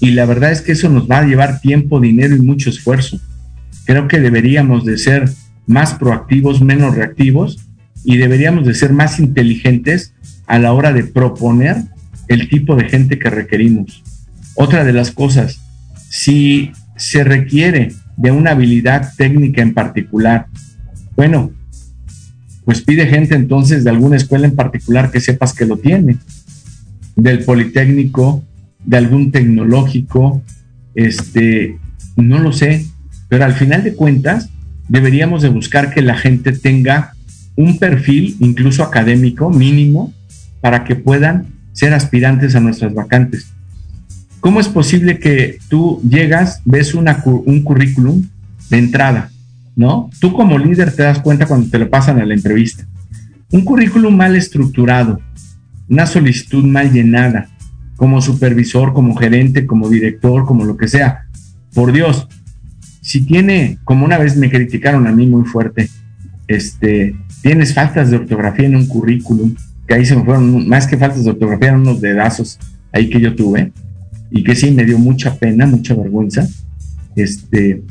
y 0.00 0.10
la 0.10 0.26
verdad 0.26 0.52
es 0.52 0.60
que 0.60 0.72
eso 0.72 0.88
nos 0.88 1.10
va 1.10 1.20
a 1.20 1.26
llevar 1.26 1.60
tiempo, 1.60 2.00
dinero 2.00 2.36
y 2.36 2.40
mucho 2.40 2.68
esfuerzo. 2.68 3.18
Creo 3.84 4.08
que 4.08 4.20
deberíamos 4.20 4.84
de 4.84 4.98
ser 4.98 5.30
más 5.66 5.94
proactivos, 5.94 6.60
menos 6.60 6.94
reactivos 6.94 7.65
y 8.06 8.18
deberíamos 8.18 8.64
de 8.64 8.74
ser 8.74 8.92
más 8.92 9.18
inteligentes 9.18 10.14
a 10.46 10.60
la 10.60 10.72
hora 10.72 10.92
de 10.92 11.02
proponer 11.02 11.76
el 12.28 12.48
tipo 12.48 12.76
de 12.76 12.88
gente 12.88 13.18
que 13.18 13.28
requerimos. 13.28 14.04
Otra 14.54 14.84
de 14.84 14.92
las 14.92 15.10
cosas, 15.10 15.60
si 16.08 16.70
se 16.96 17.24
requiere 17.24 17.92
de 18.16 18.30
una 18.30 18.52
habilidad 18.52 19.12
técnica 19.16 19.60
en 19.60 19.74
particular, 19.74 20.46
bueno, 21.16 21.50
pues 22.64 22.80
pide 22.80 23.08
gente 23.08 23.34
entonces 23.34 23.82
de 23.82 23.90
alguna 23.90 24.16
escuela 24.16 24.46
en 24.46 24.54
particular 24.54 25.10
que 25.10 25.20
sepas 25.20 25.52
que 25.52 25.66
lo 25.66 25.76
tiene, 25.76 26.16
del 27.16 27.40
Politécnico, 27.40 28.44
de 28.84 28.98
algún 28.98 29.32
tecnológico, 29.32 30.42
este, 30.94 31.76
no 32.14 32.38
lo 32.38 32.52
sé, 32.52 32.86
pero 33.28 33.44
al 33.44 33.54
final 33.54 33.82
de 33.82 33.94
cuentas 33.94 34.48
deberíamos 34.88 35.42
de 35.42 35.48
buscar 35.48 35.92
que 35.92 36.02
la 36.02 36.16
gente 36.16 36.52
tenga 36.52 37.15
un 37.56 37.78
perfil, 37.78 38.36
incluso 38.40 38.82
académico, 38.82 39.50
mínimo, 39.50 40.12
para 40.60 40.84
que 40.84 40.94
puedan 40.94 41.46
ser 41.72 41.94
aspirantes 41.94 42.54
a 42.54 42.60
nuestras 42.60 42.94
vacantes. 42.94 43.52
¿Cómo 44.40 44.60
es 44.60 44.68
posible 44.68 45.18
que 45.18 45.58
tú 45.68 46.00
llegas, 46.08 46.60
ves 46.64 46.94
un 46.94 47.62
currículum 47.62 48.22
de 48.70 48.78
entrada, 48.78 49.30
¿no? 49.74 50.10
Tú 50.20 50.32
como 50.32 50.58
líder 50.58 50.92
te 50.94 51.02
das 51.02 51.18
cuenta 51.20 51.46
cuando 51.46 51.68
te 51.68 51.78
lo 51.78 51.90
pasan 51.90 52.20
a 52.20 52.26
la 52.26 52.34
entrevista. 52.34 52.86
Un 53.50 53.64
currículum 53.64 54.14
mal 54.14 54.36
estructurado, 54.36 55.20
una 55.88 56.06
solicitud 56.06 56.64
mal 56.64 56.92
llenada, 56.92 57.48
como 57.96 58.20
supervisor, 58.20 58.92
como 58.92 59.16
gerente, 59.16 59.66
como 59.66 59.88
director, 59.88 60.44
como 60.44 60.64
lo 60.64 60.76
que 60.76 60.88
sea. 60.88 61.24
Por 61.74 61.92
Dios, 61.92 62.28
si 63.00 63.24
tiene, 63.24 63.78
como 63.84 64.04
una 64.04 64.18
vez 64.18 64.36
me 64.36 64.50
criticaron 64.50 65.06
a 65.06 65.12
mí 65.12 65.26
muy 65.26 65.44
fuerte, 65.44 65.88
este, 66.46 67.16
tienes 67.46 67.74
faltas 67.74 68.10
de 68.10 68.16
ortografía 68.16 68.66
en 68.66 68.74
un 68.74 68.86
currículum, 68.88 69.54
que 69.86 69.94
ahí 69.94 70.04
se 70.04 70.16
me 70.16 70.24
fueron, 70.24 70.66
más 70.66 70.84
que 70.88 70.98
faltas 70.98 71.22
de 71.22 71.30
ortografía, 71.30 71.68
eran 71.68 71.82
unos 71.82 72.00
dedazos 72.00 72.58
ahí 72.90 73.08
que 73.08 73.20
yo 73.20 73.36
tuve, 73.36 73.72
y 74.32 74.42
que 74.42 74.56
sí 74.56 74.72
me 74.72 74.84
dio 74.84 74.98
mucha 74.98 75.36
pena, 75.36 75.64
mucha 75.64 75.94
vergüenza, 75.94 76.44
este, 77.14 77.84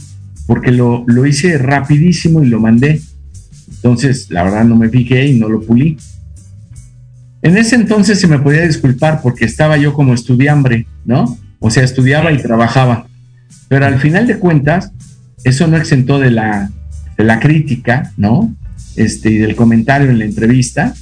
porque 0.45 0.71
lo, 0.71 1.05
lo 1.07 1.25
hice 1.25 1.57
rapidísimo 1.57 2.43
y 2.43 2.47
lo 2.47 2.59
mandé. 2.59 2.99
Entonces, 3.77 4.29
la 4.29 4.43
verdad 4.43 4.65
no 4.65 4.75
me 4.75 4.89
fijé 4.89 5.25
y 5.27 5.39
no 5.39 5.47
lo 5.47 5.61
pulí. 5.61 5.95
En 7.41 7.55
ese 7.55 7.77
entonces 7.77 8.19
se 8.19 8.27
me 8.27 8.39
podía 8.39 8.67
disculpar 8.67 9.21
porque 9.21 9.45
estaba 9.45 9.77
yo 9.77 9.93
como 9.93 10.13
estudiambre, 10.13 10.85
¿no? 11.05 11.37
O 11.59 11.71
sea, 11.71 11.85
estudiaba 11.85 12.33
y 12.33 12.41
trabajaba. 12.41 13.07
Pero 13.69 13.85
al 13.85 14.01
final 14.01 14.27
de 14.27 14.37
cuentas, 14.37 14.91
eso 15.45 15.65
no 15.67 15.77
exentó 15.77 16.19
de 16.19 16.31
la, 16.31 16.69
de 17.17 17.23
la 17.23 17.39
crítica, 17.39 18.11
¿no? 18.17 18.53
Este, 18.95 19.31
y 19.31 19.37
del 19.37 19.55
comentario 19.55 20.09
en 20.09 20.19
la 20.19 20.25
entrevista. 20.25 20.93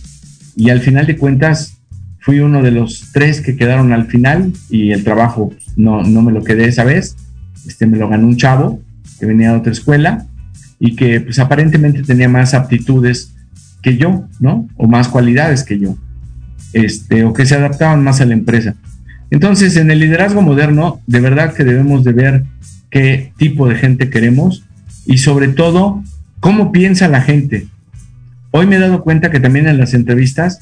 Y 0.55 0.69
al 0.69 0.81
final 0.81 1.07
de 1.07 1.17
cuentas, 1.17 1.77
fui 2.19 2.39
uno 2.39 2.61
de 2.61 2.71
los 2.71 3.11
tres 3.11 3.41
que 3.41 3.55
quedaron 3.55 3.91
al 3.91 4.07
final 4.07 4.53
y 4.69 4.91
el 4.91 5.03
trabajo 5.03 5.53
no, 5.75 6.03
no 6.03 6.21
me 6.21 6.31
lo 6.31 6.43
quedé 6.43 6.67
esa 6.67 6.83
vez. 6.83 7.15
Este, 7.67 7.85
me 7.85 7.97
lo 7.97 8.09
ganó 8.09 8.27
un 8.27 8.37
chavo 8.37 8.81
que 9.19 9.25
venía 9.25 9.51
de 9.51 9.57
otra 9.57 9.71
escuela 9.71 10.25
y 10.79 10.95
que 10.95 11.21
pues 11.21 11.39
aparentemente 11.39 12.03
tenía 12.03 12.29
más 12.29 12.53
aptitudes 12.53 13.33
que 13.81 13.97
yo, 13.97 14.27
¿no? 14.39 14.67
O 14.77 14.87
más 14.87 15.09
cualidades 15.09 15.63
que 15.63 15.79
yo. 15.79 15.97
Este, 16.71 17.23
o 17.23 17.33
que 17.33 17.45
se 17.45 17.55
adaptaban 17.55 18.03
más 18.03 18.21
a 18.21 18.25
la 18.25 18.33
empresa. 18.33 18.75
Entonces, 19.29 19.75
en 19.77 19.91
el 19.91 19.99
liderazgo 19.99 20.41
moderno, 20.41 21.01
de 21.07 21.19
verdad 21.19 21.53
que 21.53 21.63
debemos 21.63 22.03
de 22.03 22.13
ver 22.13 22.43
qué 22.89 23.33
tipo 23.37 23.67
de 23.67 23.75
gente 23.75 24.09
queremos 24.09 24.63
y 25.05 25.17
sobre 25.17 25.49
todo, 25.49 26.03
cómo 26.39 26.71
piensa 26.71 27.07
la 27.07 27.21
gente. 27.21 27.67
Hoy 28.55 28.67
me 28.67 28.75
he 28.75 28.79
dado 28.79 29.01
cuenta 29.01 29.31
que 29.31 29.39
también 29.39 29.67
en 29.67 29.79
las 29.79 29.95
entrevistas 29.95 30.59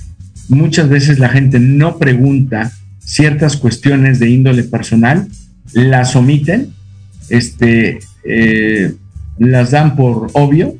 muchas 0.47 0.87
veces 0.87 1.19
la 1.19 1.27
gente 1.27 1.59
no 1.59 1.97
pregunta 1.97 2.71
ciertas 2.99 3.57
cuestiones 3.57 4.17
de 4.17 4.29
índole 4.29 4.63
personal, 4.63 5.27
las 5.73 6.15
omiten, 6.15 6.73
este, 7.27 7.99
eh, 8.23 8.93
las 9.39 9.71
dan 9.71 9.97
por 9.97 10.29
obvio 10.31 10.77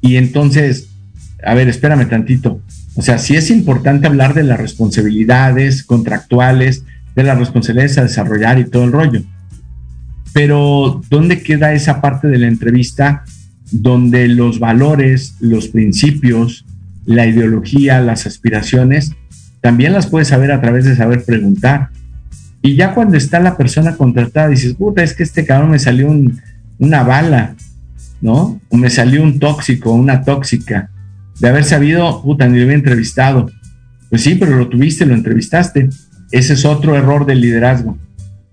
y 0.00 0.16
entonces, 0.16 0.88
a 1.44 1.52
ver, 1.52 1.68
espérame 1.68 2.08
tantito. 2.08 2.62
O 2.94 3.02
sea, 3.02 3.18
sí 3.18 3.36
es 3.36 3.50
importante 3.50 4.06
hablar 4.06 4.32
de 4.32 4.44
las 4.44 4.58
responsabilidades 4.58 5.84
contractuales, 5.84 6.84
de 7.14 7.22
las 7.22 7.36
responsabilidades 7.36 7.98
a 7.98 8.04
desarrollar 8.04 8.58
y 8.58 8.64
todo 8.64 8.84
el 8.84 8.92
rollo. 8.92 9.22
Pero, 10.32 11.02
¿dónde 11.10 11.42
queda 11.42 11.74
esa 11.74 12.00
parte 12.00 12.28
de 12.28 12.38
la 12.38 12.46
entrevista 12.46 13.24
donde 13.70 14.28
los 14.28 14.58
valores, 14.58 15.36
los 15.40 15.68
principios, 15.68 16.64
la 17.04 17.26
ideología, 17.26 18.00
las 18.00 18.26
aspiraciones, 18.26 19.12
también 19.60 19.92
las 19.92 20.06
puedes 20.06 20.28
saber 20.28 20.52
a 20.52 20.60
través 20.60 20.84
de 20.84 20.96
saber 20.96 21.24
preguntar. 21.24 21.90
Y 22.62 22.74
ya 22.74 22.94
cuando 22.94 23.16
está 23.16 23.40
la 23.40 23.56
persona 23.56 23.96
contratada, 23.96 24.48
dices, 24.48 24.74
puta, 24.74 25.02
es 25.02 25.14
que 25.14 25.22
este 25.22 25.44
cabrón 25.44 25.70
me 25.70 25.78
salió 25.78 26.08
una 26.78 27.02
bala, 27.02 27.54
¿no? 28.20 28.60
O 28.68 28.76
me 28.76 28.90
salió 28.90 29.22
un 29.22 29.38
tóxico, 29.38 29.92
una 29.92 30.22
tóxica. 30.22 30.90
De 31.40 31.48
haber 31.48 31.64
sabido, 31.64 32.22
puta, 32.22 32.48
ni 32.48 32.58
lo 32.58 32.64
había 32.64 32.74
entrevistado. 32.74 33.50
Pues 34.08 34.22
sí, 34.22 34.36
pero 34.36 34.56
lo 34.56 34.68
tuviste, 34.68 35.06
lo 35.06 35.14
entrevistaste. 35.14 35.88
Ese 36.30 36.54
es 36.54 36.64
otro 36.64 36.96
error 36.96 37.26
del 37.26 37.40
liderazgo. 37.40 37.98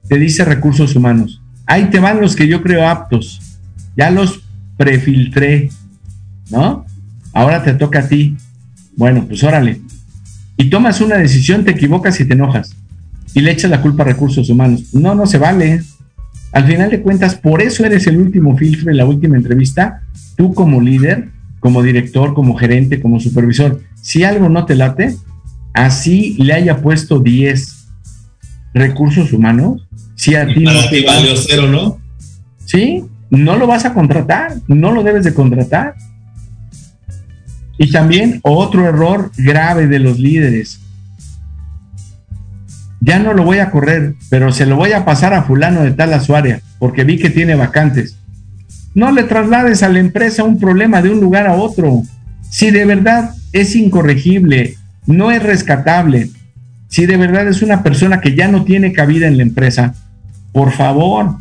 Te 0.08 0.18
dice 0.18 0.46
recursos 0.46 0.96
humanos. 0.96 1.42
Ahí 1.66 1.90
te 1.90 2.00
van 2.00 2.22
los 2.22 2.36
que 2.36 2.48
yo 2.48 2.62
creo 2.62 2.88
aptos. 2.88 3.42
Ya 3.96 4.12
los 4.12 4.43
prefiltré, 4.78 5.70
¿no? 6.50 6.86
Ahora 7.34 7.64
te 7.64 7.74
toca 7.74 8.00
a 8.00 8.08
ti. 8.08 8.38
Bueno, 8.96 9.26
pues 9.28 9.44
órale. 9.44 9.82
y 10.56 10.70
tomas 10.70 11.02
una 11.02 11.18
decisión, 11.18 11.66
te 11.66 11.72
equivocas 11.72 12.20
y 12.20 12.26
te 12.26 12.34
enojas 12.34 12.76
y 13.34 13.42
le 13.42 13.52
echas 13.52 13.72
la 13.72 13.82
culpa 13.82 14.04
a 14.04 14.08
recursos 14.08 14.50
humanos. 14.50 14.94
No, 14.94 15.16
no 15.16 15.26
se 15.26 15.38
vale. 15.38 15.82
Al 16.52 16.66
final 16.66 16.92
de 16.92 17.02
cuentas, 17.02 17.36
por 17.36 17.62
eso 17.62 17.84
eres 17.84 18.06
el 18.08 18.18
último 18.18 18.56
filtro 18.56 18.92
en 18.92 18.98
la 18.98 19.06
última 19.06 19.38
entrevista, 19.38 20.04
tú 20.38 20.54
como 20.54 20.82
líder, 20.82 21.30
como 21.60 21.82
director, 21.82 22.34
como 22.34 22.56
gerente, 22.56 23.02
como 23.02 23.20
supervisor. 23.20 23.82
Si 24.02 24.24
algo 24.24 24.50
no 24.50 24.66
te 24.66 24.76
late, 24.76 25.16
así 25.74 26.36
le 26.38 26.54
haya 26.54 26.78
puesto 26.82 27.20
10 27.20 27.88
recursos 28.76 29.34
humanos, 29.34 29.88
si 30.16 30.36
a 30.36 30.46
ti 30.46 30.62
no 30.62 30.72
te 30.90 31.04
valió 31.04 31.36
cero, 31.36 31.68
¿no? 31.68 32.00
Sí, 32.66 33.04
no 33.38 33.56
lo 33.58 33.66
vas 33.66 33.84
a 33.86 33.94
contratar, 33.94 34.54
no 34.68 34.92
lo 34.92 35.02
debes 35.02 35.24
de 35.24 35.34
contratar. 35.34 35.96
Y 37.80 37.92
también 37.92 38.40
otro 38.44 38.88
error 38.88 39.32
grave 39.38 39.88
de 39.88 39.98
los 39.98 40.20
líderes. 40.20 40.80
Ya 43.02 43.18
no 43.20 43.34
lo 43.34 43.44
voy 43.44 43.58
a 43.58 43.72
correr, 43.72 44.14
pero 44.30 44.52
se 44.52 44.68
lo 44.68 44.76
voy 44.76 44.92
a 44.92 45.04
pasar 45.04 45.34
a 45.34 45.44
fulano 45.44 45.82
de 45.82 45.92
tal 45.92 46.14
a 46.14 46.20
su 46.20 46.36
área, 46.36 46.62
porque 46.78 47.04
vi 47.04 47.18
que 47.18 47.32
tiene 47.32 47.56
vacantes. 47.56 48.18
No 48.94 49.12
le 49.12 49.24
traslades 49.24 49.82
a 49.82 49.90
la 49.90 50.00
empresa 50.00 50.44
un 50.44 50.60
problema 50.60 51.02
de 51.02 51.10
un 51.10 51.20
lugar 51.20 51.48
a 51.48 51.56
otro. 51.56 52.04
Si 52.52 52.70
de 52.70 52.86
verdad 52.86 53.32
es 53.52 53.76
incorregible, 53.76 54.76
no 55.08 55.32
es 55.32 55.42
rescatable, 55.42 56.30
si 56.88 57.08
de 57.08 57.18
verdad 57.18 57.48
es 57.48 57.64
una 57.64 57.82
persona 57.82 58.22
que 58.22 58.36
ya 58.36 58.48
no 58.48 58.64
tiene 58.64 58.94
cabida 58.94 59.28
en 59.28 59.38
la 59.38 59.44
empresa, 59.44 59.96
por 60.52 60.72
favor, 60.72 61.38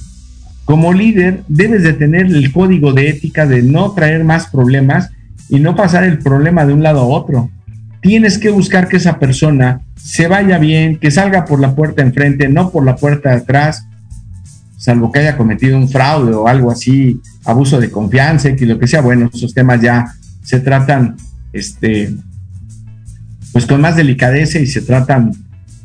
como 0.64 0.92
líder 0.92 1.42
debes 1.48 1.82
de 1.82 1.92
tener 1.92 2.26
el 2.26 2.52
código 2.52 2.92
de 2.92 3.08
ética 3.08 3.46
de 3.46 3.62
no 3.62 3.92
traer 3.92 4.24
más 4.24 4.46
problemas 4.46 5.10
y 5.48 5.60
no 5.60 5.74
pasar 5.74 6.04
el 6.04 6.18
problema 6.18 6.64
de 6.64 6.72
un 6.72 6.82
lado 6.82 7.00
a 7.00 7.04
otro. 7.04 7.50
Tienes 8.00 8.38
que 8.38 8.50
buscar 8.50 8.88
que 8.88 8.96
esa 8.96 9.18
persona 9.18 9.82
se 9.96 10.26
vaya 10.26 10.58
bien, 10.58 10.98
que 10.98 11.10
salga 11.10 11.44
por 11.44 11.60
la 11.60 11.74
puerta 11.74 12.02
enfrente, 12.02 12.48
no 12.48 12.70
por 12.70 12.84
la 12.84 12.96
puerta 12.96 13.30
de 13.30 13.36
atrás, 13.36 13.86
salvo 14.76 15.12
que 15.12 15.20
haya 15.20 15.36
cometido 15.36 15.76
un 15.76 15.88
fraude 15.88 16.34
o 16.34 16.48
algo 16.48 16.70
así, 16.70 17.20
abuso 17.44 17.78
de 17.78 17.90
confianza, 17.90 18.48
y 18.48 18.64
lo 18.64 18.78
que 18.78 18.88
sea. 18.88 19.00
Bueno, 19.00 19.30
esos 19.32 19.54
temas 19.54 19.80
ya 19.80 20.12
se 20.42 20.58
tratan, 20.58 21.16
este, 21.52 22.12
pues 23.52 23.66
con 23.66 23.80
más 23.80 23.94
delicadeza 23.94 24.58
y 24.58 24.66
se 24.66 24.80
tratan 24.80 25.32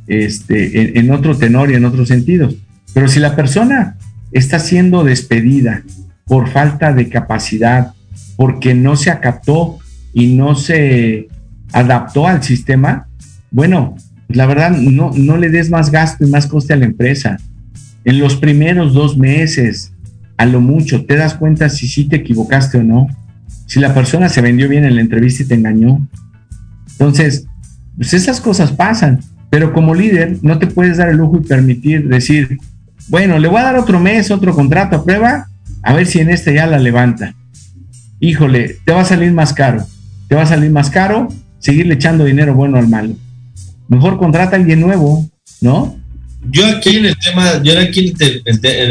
este, 0.07 0.97
en, 0.97 1.11
otro 1.11 1.37
tenor 1.37 1.69
y 1.69 1.75
en 1.75 1.85
otros 1.85 2.07
sentidos. 2.07 2.55
Pero 2.93 3.07
si 3.07 3.19
la 3.19 3.35
persona 3.35 3.97
está 4.37 4.59
siendo 4.59 5.03
despedida 5.03 5.83
por 6.25 6.49
falta 6.49 6.93
de 6.93 7.09
capacidad, 7.09 7.93
porque 8.35 8.73
no 8.73 8.95
se 8.95 9.09
acató 9.09 9.79
y 10.13 10.35
no 10.35 10.55
se 10.55 11.27
adaptó 11.71 12.27
al 12.27 12.43
sistema, 12.43 13.07
bueno, 13.51 13.95
la 14.27 14.45
verdad 14.45 14.71
no, 14.71 15.11
no 15.15 15.37
le 15.37 15.49
des 15.49 15.69
más 15.69 15.91
gasto 15.91 16.25
y 16.25 16.29
más 16.29 16.47
coste 16.47 16.73
a 16.73 16.77
la 16.77 16.85
empresa. 16.85 17.37
En 18.03 18.19
los 18.19 18.35
primeros 18.35 18.93
dos 18.93 19.17
meses, 19.17 19.93
a 20.37 20.45
lo 20.45 20.61
mucho, 20.61 21.05
te 21.05 21.15
das 21.15 21.33
cuenta 21.33 21.69
si 21.69 21.87
sí 21.87 22.05
te 22.05 22.17
equivocaste 22.17 22.77
o 22.77 22.83
no. 22.83 23.07
Si 23.65 23.79
la 23.79 23.93
persona 23.93 24.29
se 24.29 24.41
vendió 24.41 24.69
bien 24.69 24.85
en 24.85 24.95
la 24.95 25.01
entrevista 25.01 25.43
y 25.43 25.47
te 25.47 25.55
engañó. 25.55 26.07
Entonces, 26.91 27.45
pues 27.95 28.13
esas 28.13 28.39
cosas 28.39 28.71
pasan. 28.71 29.19
Pero 29.49 29.73
como 29.73 29.95
líder 29.95 30.37
no 30.41 30.59
te 30.59 30.67
puedes 30.67 30.97
dar 30.97 31.09
el 31.09 31.17
lujo 31.17 31.37
y 31.37 31.47
permitir 31.47 32.07
decir, 32.07 32.57
bueno, 33.09 33.39
le 33.39 33.47
voy 33.47 33.59
a 33.59 33.63
dar 33.63 33.75
otro 33.77 33.99
mes, 33.99 34.31
otro 34.31 34.53
contrato 34.53 34.97
a 34.97 35.03
prueba, 35.03 35.47
a 35.81 35.93
ver 35.93 36.05
si 36.07 36.19
en 36.19 36.29
este 36.29 36.53
ya 36.53 36.67
la 36.67 36.79
levanta. 36.79 37.33
Híjole, 38.19 38.77
te 38.85 38.91
va 38.91 39.01
a 39.01 39.05
salir 39.05 39.31
más 39.31 39.53
caro. 39.53 39.85
Te 40.27 40.35
va 40.35 40.41
a 40.41 40.47
salir 40.47 40.71
más 40.71 40.89
caro 40.89 41.29
seguirle 41.59 41.95
echando 41.95 42.25
dinero 42.25 42.53
bueno 42.53 42.77
al 42.77 42.87
malo. 42.87 43.15
Mejor 43.87 44.17
contrata 44.17 44.55
a 44.55 44.59
alguien 44.59 44.81
nuevo, 44.81 45.29
¿no? 45.61 45.97
Yo 46.49 46.65
aquí 46.65 46.97
en 46.97 47.05
el 47.05 47.17
tema, 47.17 47.61
yo 47.63 47.79
aquí, 47.79 48.13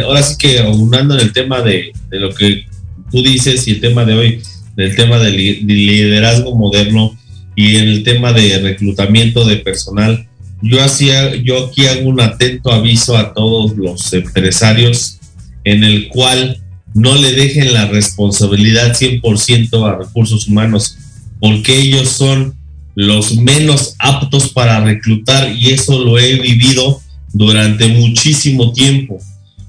ahora 0.05 0.23
sí 0.23 0.37
que 0.39 0.59
aunando 0.59 1.15
en 1.15 1.21
el 1.21 1.33
tema 1.33 1.63
de, 1.63 1.93
lo 2.11 2.31
que 2.35 2.67
tú 3.11 3.23
dices 3.23 3.67
y 3.69 3.73
el 3.73 3.81
tema 3.81 4.05
de 4.05 4.15
hoy, 4.15 4.43
del 4.75 4.95
tema 4.97 5.19
del 5.19 5.37
liderazgo 5.67 6.55
moderno 6.55 7.17
y 7.55 7.77
el 7.77 8.03
tema 8.03 8.33
de 8.33 8.59
reclutamiento 8.59 9.45
de 9.47 9.57
personal, 9.57 10.27
yo, 10.63 10.83
hacía, 10.83 11.35
yo 11.37 11.67
aquí 11.67 11.87
hago 11.87 12.09
un 12.09 12.21
atento 12.21 12.73
aviso 12.73 13.17
a 13.17 13.35
todos 13.35 13.77
los 13.77 14.13
empresarios 14.13 15.19
en 15.65 15.85
el 15.85 16.09
cual 16.09 16.61
no 16.95 17.15
le 17.15 17.33
dejen 17.33 17.75
la 17.75 17.87
responsabilidad 17.87 18.97
100% 18.97 19.87
a 19.87 19.99
recursos 19.99 20.49
humanos, 20.49 20.97
porque 21.41 21.79
ellos 21.79 22.09
son 22.09 22.55
los 22.95 23.37
menos 23.37 23.95
aptos 23.99 24.49
para 24.49 24.81
reclutar 24.81 25.53
y 25.53 25.71
eso 25.71 26.03
lo 26.03 26.19
he 26.19 26.37
vivido 26.37 27.01
durante 27.33 27.89
muchísimo 27.89 28.73
tiempo. 28.73 29.19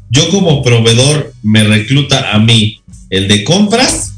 Yo 0.09 0.29
como 0.29 0.63
proveedor 0.63 1.33
me 1.43 1.65
recluta 1.65 2.31
a 2.31 2.39
mí 2.39 2.79
el 3.09 3.27
de 3.27 3.43
compras, 3.43 4.13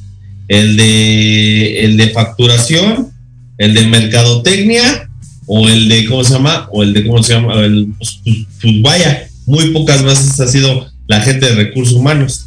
el 0.48 0.78
de, 0.78 1.86
el 1.86 1.98
de 1.98 2.10
facturación, 2.10 3.10
el 3.58 3.74
de 3.74 3.88
mercadotecnia 3.88 5.09
o 5.52 5.68
el 5.68 5.90
de, 5.90 6.06
¿cómo 6.06 6.24
se 6.24 6.34
llama? 6.34 6.70
O 6.72 6.84
el 6.84 6.94
de, 6.94 7.04
¿cómo 7.08 7.24
se 7.24 7.34
llama? 7.34 7.56
El, 7.56 7.88
pues, 7.98 8.20
pues, 8.62 8.82
vaya, 8.84 9.28
muy 9.48 9.72
pocas 9.72 10.04
veces 10.04 10.40
ha 10.40 10.48
sido 10.48 10.86
la 11.08 11.22
gente 11.22 11.48
de 11.48 11.56
recursos 11.56 11.96
humanos. 11.96 12.46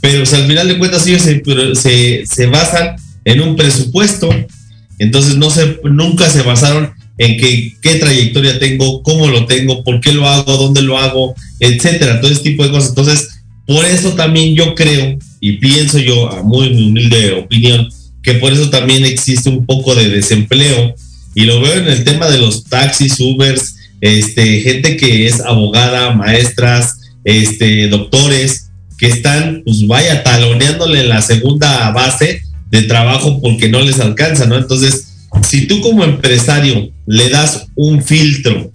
Pero 0.00 0.18
al 0.18 0.46
final 0.48 0.66
de 0.66 0.76
cuentas 0.76 1.06
ellos 1.06 1.22
se, 1.22 2.26
se, 2.26 2.46
basan 2.46 2.96
en 3.24 3.40
un 3.40 3.54
presupuesto. 3.54 4.28
Entonces 4.98 5.36
no 5.36 5.48
se, 5.48 5.78
nunca 5.84 6.28
se 6.28 6.42
basaron 6.42 6.90
en 7.18 7.36
que, 7.36 7.76
qué 7.80 7.94
trayectoria 7.94 8.58
tengo, 8.58 9.00
cómo 9.04 9.28
lo 9.28 9.46
tengo, 9.46 9.84
por 9.84 10.00
qué 10.00 10.12
lo 10.12 10.26
hago, 10.26 10.56
dónde 10.56 10.82
lo 10.82 10.98
hago, 10.98 11.36
etcétera, 11.60 12.20
todo 12.20 12.32
ese 12.32 12.42
tipo 12.42 12.64
de 12.64 12.72
cosas. 12.72 12.88
Entonces, 12.88 13.28
por 13.64 13.84
eso 13.84 14.14
también 14.14 14.56
yo 14.56 14.74
creo 14.74 15.16
y 15.38 15.52
pienso 15.58 15.98
yo, 15.98 16.28
a 16.28 16.42
muy 16.42 16.66
humilde 16.66 17.30
opinión, 17.34 17.88
que 18.24 18.34
por 18.34 18.52
eso 18.52 18.70
también 18.70 19.04
existe 19.04 19.48
un 19.48 19.64
poco 19.64 19.94
de 19.94 20.08
desempleo 20.08 20.96
y 21.34 21.44
lo 21.44 21.60
veo 21.60 21.74
en 21.74 21.86
el 21.86 22.04
tema 22.04 22.28
de 22.28 22.38
los 22.38 22.64
taxis, 22.64 23.18
Ubers, 23.20 23.76
este, 24.00 24.60
gente 24.60 24.96
que 24.96 25.26
es 25.26 25.40
abogada, 25.40 26.12
maestras, 26.12 26.98
este, 27.24 27.88
doctores, 27.88 28.70
que 28.98 29.06
están, 29.06 29.62
pues 29.64 29.86
vaya, 29.86 30.22
taloneándole 30.22 31.04
la 31.04 31.22
segunda 31.22 31.90
base 31.92 32.42
de 32.70 32.82
trabajo 32.82 33.40
porque 33.40 33.68
no 33.68 33.80
les 33.80 34.00
alcanza, 34.00 34.46
¿no? 34.46 34.56
Entonces, 34.56 35.06
si 35.48 35.66
tú 35.66 35.80
como 35.80 36.04
empresario 36.04 36.90
le 37.06 37.28
das 37.30 37.66
un 37.76 38.02
filtro 38.02 38.70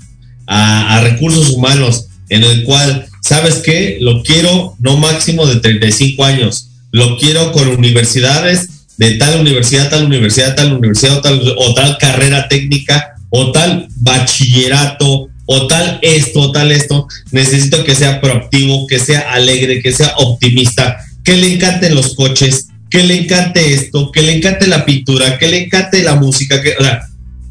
a, 0.47 0.97
a 0.97 1.01
recursos 1.01 1.51
humanos 1.51 2.08
en 2.30 2.43
el 2.43 2.64
cual, 2.64 3.06
¿sabes 3.22 3.56
qué? 3.56 3.97
Lo 4.01 4.24
quiero 4.24 4.76
no 4.80 4.97
máximo 4.97 5.45
de 5.45 5.58
35 5.58 6.24
años, 6.24 6.70
lo 6.91 7.18
quiero 7.18 7.51
con 7.51 7.68
universidades 7.68 8.70
de 8.97 9.11
tal 9.15 9.39
universidad, 9.39 9.89
tal 9.89 10.05
universidad, 10.05 10.55
tal 10.55 10.73
universidad 10.73 11.21
o 11.57 11.73
tal, 11.73 11.97
carrera 11.97 12.47
técnica 12.47 13.15
o 13.29 13.51
tal 13.51 13.87
bachillerato 13.97 15.29
o 15.45 15.67
tal 15.67 15.99
esto 16.01 16.39
o 16.39 16.51
tal 16.51 16.71
esto, 16.71 17.07
necesito 17.31 17.83
que 17.83 17.95
sea 17.95 18.19
proactivo, 18.21 18.87
que 18.87 18.99
sea 18.99 19.33
alegre, 19.33 19.81
que 19.81 19.91
sea 19.91 20.13
optimista, 20.17 20.97
que 21.23 21.35
le 21.35 21.53
encanten 21.53 21.93
los 21.93 22.15
coches, 22.15 22.69
que 22.89 23.03
le 23.03 23.19
encante 23.19 23.73
esto, 23.73 24.11
que 24.11 24.21
le 24.21 24.37
encante 24.37 24.67
la 24.67 24.85
pintura, 24.85 25.37
que 25.37 25.47
le 25.47 25.65
encante 25.65 26.01
la 26.01 26.15
música, 26.15 26.61
que, 26.61 26.75
o 26.79 26.83
sea, 26.83 27.01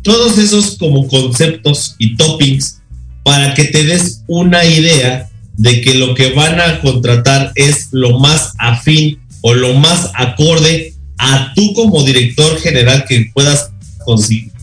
todos 0.03 0.38
esos 0.38 0.76
como 0.76 1.07
conceptos 1.07 1.95
y 1.99 2.16
toppings 2.16 2.80
para 3.22 3.55
que 3.55 3.64
te 3.64 3.84
des 3.84 4.22
una 4.26 4.64
idea 4.64 5.28
de 5.57 5.80
que 5.80 5.95
lo 5.95 6.14
que 6.14 6.32
van 6.32 6.61
a 6.61 6.80
contratar 6.80 7.53
es 7.55 7.88
lo 7.92 8.18
más 8.18 8.53
afín 8.59 9.18
o 9.40 9.55
lo 9.55 9.74
más 9.74 10.11
acorde 10.14 10.95
a 11.19 11.53
tú 11.55 11.73
como 11.75 12.03
director 12.03 12.59
general 12.61 13.05
que 13.09 13.31
puedas 13.33 13.71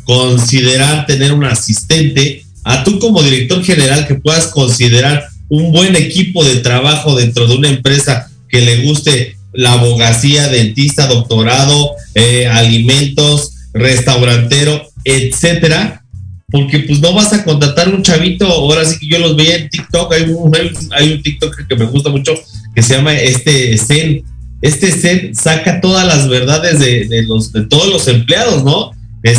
considerar 0.06 1.06
tener 1.06 1.34
un 1.34 1.43
asistente, 1.45 2.43
a 2.64 2.84
tú 2.84 2.99
como 2.99 3.24
director 3.24 3.64
general 3.64 4.08
que 4.08 4.16
puedas 4.16 4.47
considerar 4.47 5.26
un 5.49 5.72
buen 5.72 5.95
equipo 5.95 6.43
de 6.43 6.58
trabajo 6.58 7.16
dentro 7.16 7.47
de 7.47 7.56
una 7.56 7.70
empresa 7.70 8.30
que 8.47 8.62
le 8.62 8.86
guste 8.86 9.36
la 9.54 9.74
abogacía, 9.74 10.47
dentista, 10.47 11.08
doctorado, 11.08 11.91
eh, 12.16 12.47
alimentos, 12.47 13.54
restaurantero, 13.74 14.89
etcétera, 15.04 16.06
porque 16.49 16.80
pues 16.80 16.99
no 16.99 17.14
vas 17.14 17.34
a 17.34 17.43
contratar 17.43 17.93
un 17.93 18.04
chavito, 18.04 18.45
ahora 18.45 18.86
sí 18.86 18.99
que 18.99 19.08
yo 19.08 19.20
los 19.20 19.36
veía 19.36 19.56
en 19.56 19.70
TikTok, 19.70 20.14
hay 20.14 20.24
un, 20.24 20.52
hay 20.91 21.14
un 21.14 21.22
TikTok 21.22 21.68
que 21.68 21.76
me 21.76 21.86
gusta 21.86 22.10
mucho 22.10 22.34
que 22.76 22.82
se 22.82 22.95
llama 22.95 23.14
este 23.14 23.78
Zen, 23.78 24.24
este 24.62 24.91
set 24.91 25.34
saca 25.34 25.82
todas 25.82 26.05
las 26.05 26.28
verdades 26.30 26.80
de, 26.80 27.28
todos 27.70 27.89
los 27.89 28.07
empleados, 28.07 28.64
¿no? 28.64 28.91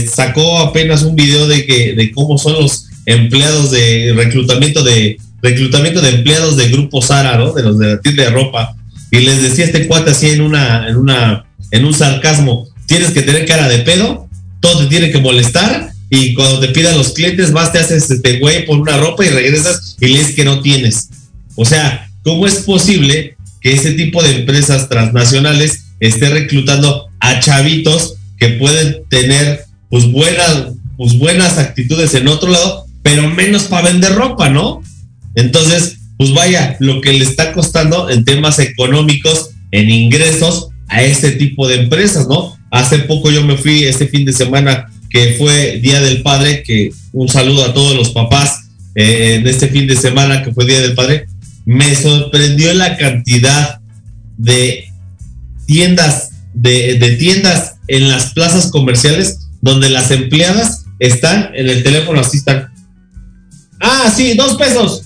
sacó 0.09 0.59
apenas 0.59 1.03
un 1.03 1.17
video 1.17 1.49
de, 1.49 1.67
que, 1.67 1.95
de 1.95 2.13
cómo 2.13 2.39
son 2.39 2.55
los 2.55 2.87
empleados 3.07 3.73
de 3.73 4.13
reclutamiento 4.15 4.85
de 4.85 5.19
reclutamiento 5.43 6.01
de 6.01 6.11
empleados 6.11 6.57
de 6.57 6.69
Grupo 6.69 7.03
Sara, 7.03 7.37
¿no? 7.37 7.53
De 7.53 7.65
los 7.65 7.79
de 7.79 7.89
la 7.89 8.01
tienda 8.01 8.25
de 8.25 8.31
ropa. 8.31 8.77
Y 9.11 9.19
les 9.19 9.43
decía 9.43 9.65
este 9.65 9.89
cuate 9.89 10.13
así 10.13 10.31
en 10.31 10.41
una, 10.41 10.89
en 10.89 10.97
una, 10.97 11.45
en 11.73 11.85
un 11.85 11.93
sarcasmo, 11.93 12.69
tienes 12.87 13.11
que 13.11 13.23
tener 13.23 13.45
cara 13.45 13.69
de 13.69 13.79
pedo, 13.79 14.29
todo 14.61 14.85
te 14.85 14.87
tiene 14.87 15.11
que 15.11 15.19
molestar 15.19 15.93
y 16.09 16.35
cuando 16.35 16.61
te 16.61 16.69
pidan 16.69 16.97
los 16.97 17.13
clientes 17.13 17.53
vas, 17.53 17.73
te 17.73 17.81
haces 17.81 18.11
este 18.11 18.39
güey 18.39 18.65
por 18.65 18.79
una 18.79 18.97
ropa 18.99 19.25
y 19.25 19.31
regresas 19.31 19.97
y 20.01 20.09
lees 20.09 20.35
que 20.35 20.45
no 20.45 20.61
tienes. 20.61 21.09
O 21.57 21.65
sea, 21.65 22.09
¿cómo 22.23 22.47
es 22.47 22.61
posible 22.61 23.37
que 23.63 23.73
ese 23.73 23.93
tipo 23.93 24.23
de 24.23 24.41
empresas 24.41 24.89
transnacionales 24.89 25.85
esté 26.01 26.29
reclutando 26.31 27.09
a 27.21 27.41
chavitos 27.41 28.15
que 28.39 28.49
pueden 28.51 29.05
tener 29.09 29.65
pues 29.89 30.11
buenas, 30.11 30.69
pues 30.97 31.17
buenas 31.19 31.59
actitudes 31.59 32.15
en 32.15 32.29
otro 32.29 32.51
lado, 32.51 32.87
pero 33.03 33.29
menos 33.29 33.65
para 33.65 33.89
vender 33.89 34.15
ropa, 34.15 34.49
¿no? 34.49 34.83
Entonces, 35.35 35.99
pues 36.17 36.33
vaya, 36.33 36.77
lo 36.81 37.01
que 37.01 37.13
le 37.13 37.25
está 37.25 37.53
costando 37.53 38.11
en 38.11 38.25
temas 38.25 38.59
económicos, 38.59 39.51
en 39.71 39.91
ingresos 39.91 40.69
a 40.89 41.03
este 41.03 41.33
tipo 41.33 41.69
de 41.69 41.83
empresas, 41.83 42.27
¿no? 42.29 42.57
Hace 42.71 43.01
poco 43.01 43.31
yo 43.31 43.45
me 43.45 43.57
fui 43.57 43.85
este 43.85 44.09
fin 44.09 44.25
de 44.25 44.33
semana 44.33 44.87
que 45.09 45.35
fue 45.39 45.79
Día 45.83 46.01
del 46.01 46.23
Padre, 46.23 46.63
que 46.63 46.91
un 47.13 47.29
saludo 47.29 47.65
a 47.65 47.75
todos 47.75 47.95
los 47.95 48.11
papás 48.11 48.69
eh, 48.95 49.37
en 49.37 49.47
este 49.47 49.69
fin 49.69 49.87
de 49.87 49.97
semana 49.97 50.43
que 50.43 50.53
fue 50.53 50.67
Día 50.67 50.81
del 50.81 50.95
Padre, 50.95 51.27
me 51.65 51.95
sorprendió 51.95 52.73
la 52.75 52.97
cantidad 52.97 53.81
de 54.37 54.89
tiendas, 55.67 56.31
de, 56.55 56.99
de 56.99 57.17
tiendas 57.17 57.77
en 57.89 58.09
las 58.09 58.33
plazas 58.33 58.71
comerciales 58.71 59.49
donde 59.61 59.91
las 59.91 60.11
empleadas 60.11 60.85
están 60.99 61.51
en 61.55 61.69
el 61.69 61.83
teléfono, 61.83 62.21
así 62.21 62.39
están. 62.39 62.69
Ah, 63.81 64.13
sí, 64.15 64.35
dos 64.35 64.57
pesos. 64.57 65.03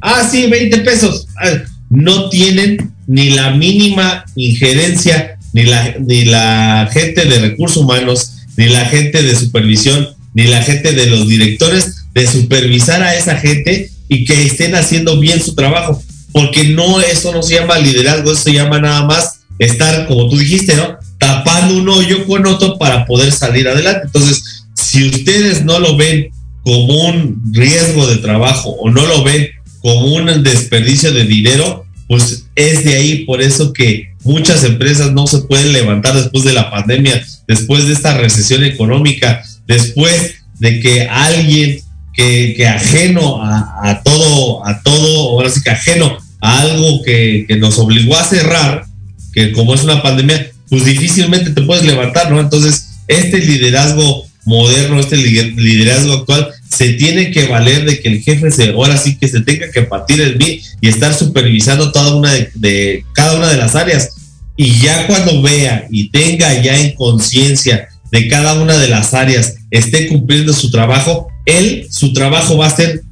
Ah, 0.00 0.26
sí, 0.28 0.48
20 0.48 0.78
pesos. 0.78 1.26
Ah, 1.40 1.62
no 1.90 2.28
tienen 2.28 2.92
ni 3.06 3.30
la 3.30 3.50
mínima 3.50 4.24
injerencia, 4.36 5.38
ni 5.52 5.64
la, 5.64 5.96
ni 5.98 6.24
la 6.24 6.88
gente 6.92 7.24
de 7.24 7.38
recursos 7.40 7.78
humanos, 7.78 8.32
ni 8.56 8.68
la 8.68 8.84
gente 8.86 9.22
de 9.22 9.34
supervisión, 9.34 10.08
ni 10.34 10.44
la 10.44 10.62
gente 10.62 10.92
de 10.92 11.06
los 11.06 11.28
directores 11.28 12.04
de 12.14 12.26
supervisar 12.26 13.02
a 13.02 13.16
esa 13.16 13.36
gente 13.36 13.90
y 14.08 14.24
que 14.24 14.46
estén 14.46 14.74
haciendo 14.74 15.18
bien 15.18 15.42
su 15.42 15.54
trabajo. 15.54 16.02
Porque 16.32 16.64
no, 16.64 17.00
eso 17.00 17.32
no 17.32 17.42
se 17.42 17.54
llama 17.54 17.78
liderazgo, 17.78 18.32
eso 18.32 18.42
se 18.42 18.52
llama 18.52 18.80
nada 18.80 19.04
más 19.06 19.40
estar, 19.58 20.06
como 20.06 20.28
tú 20.28 20.38
dijiste, 20.38 20.76
¿no? 20.76 20.96
Tapando 21.18 21.76
un 21.76 21.88
hoyo 21.88 22.26
con 22.26 22.46
otro 22.46 22.78
para 22.78 23.06
poder 23.06 23.32
salir 23.32 23.68
adelante. 23.68 24.02
Entonces, 24.06 24.64
si 24.74 25.08
ustedes 25.08 25.64
no 25.64 25.78
lo 25.78 25.96
ven 25.96 26.28
como 26.62 27.08
un 27.08 27.42
riesgo 27.52 28.06
de 28.06 28.16
trabajo 28.16 28.70
o 28.70 28.90
no 28.90 29.06
lo 29.06 29.24
ven 29.24 29.48
como 29.80 30.14
un 30.14 30.42
desperdicio 30.42 31.12
de 31.12 31.24
dinero, 31.24 31.86
pues 32.08 32.46
es 32.54 32.84
de 32.84 32.94
ahí 32.94 33.24
por 33.24 33.42
eso 33.42 33.72
que 33.72 34.14
muchas 34.22 34.64
empresas 34.64 35.12
no 35.12 35.26
se 35.26 35.38
pueden 35.38 35.72
levantar 35.72 36.14
después 36.14 36.44
de 36.44 36.52
la 36.52 36.70
pandemia, 36.70 37.24
después 37.46 37.86
de 37.86 37.92
esta 37.92 38.16
recesión 38.16 38.64
económica, 38.64 39.42
después 39.66 40.36
de 40.58 40.80
que 40.80 41.02
alguien 41.02 41.80
que, 42.18 42.66
ajeno 42.66 43.40
a, 43.40 44.02
todo, 44.02 44.66
a 44.66 44.82
todo, 44.82 45.30
ahora 45.30 45.50
sí 45.50 45.60
que 45.62 45.70
ajeno 45.70 46.18
a 46.40 46.60
algo 46.62 47.02
que, 47.04 47.46
nos 47.60 47.78
obligó 47.78 48.16
a 48.16 48.24
cerrar, 48.24 48.84
que 49.32 49.52
como 49.52 49.72
es 49.72 49.84
una 49.84 50.02
pandemia, 50.02 50.50
pues 50.68 50.84
difícilmente 50.84 51.50
te 51.50 51.62
puedes 51.62 51.84
levantar, 51.84 52.32
¿no? 52.32 52.40
Entonces, 52.40 52.88
este 53.06 53.38
liderazgo 53.38 54.26
moderno, 54.44 54.98
este 54.98 55.16
liderazgo 55.16 56.14
actual, 56.14 56.48
se 56.68 56.94
tiene 56.94 57.30
que 57.30 57.46
valer 57.46 57.84
de 57.84 58.00
que 58.00 58.08
el 58.08 58.20
jefe 58.20 58.50
se, 58.50 58.70
ahora 58.70 58.96
sí 58.96 59.16
que 59.16 59.28
se 59.28 59.42
tenga 59.42 59.70
que 59.70 59.82
partir 59.82 60.20
el 60.20 60.34
bien 60.34 60.58
y 60.80 60.88
estar 60.88 61.14
supervisando 61.14 61.92
toda 61.92 62.16
una 62.16 62.32
de 62.32 63.04
cada 63.12 63.36
una 63.36 63.48
de 63.48 63.58
las 63.58 63.76
áreas. 63.76 64.16
Y 64.56 64.80
ya 64.80 65.06
cuando 65.06 65.40
vea 65.40 65.86
y 65.88 66.10
tenga 66.10 66.60
ya 66.60 66.76
en 66.80 66.96
conciencia 66.96 67.88
de 68.10 68.26
cada 68.26 68.60
una 68.60 68.76
de 68.76 68.88
las 68.88 69.14
áreas, 69.14 69.54
esté 69.70 70.08
cumpliendo 70.08 70.52
su 70.52 70.70
trabajo, 70.70 71.28
él, 71.48 71.86
su 71.90 72.12
trabajo 72.12 72.56
va 72.56 72.66
a 72.66 72.76
ser, 72.76 73.02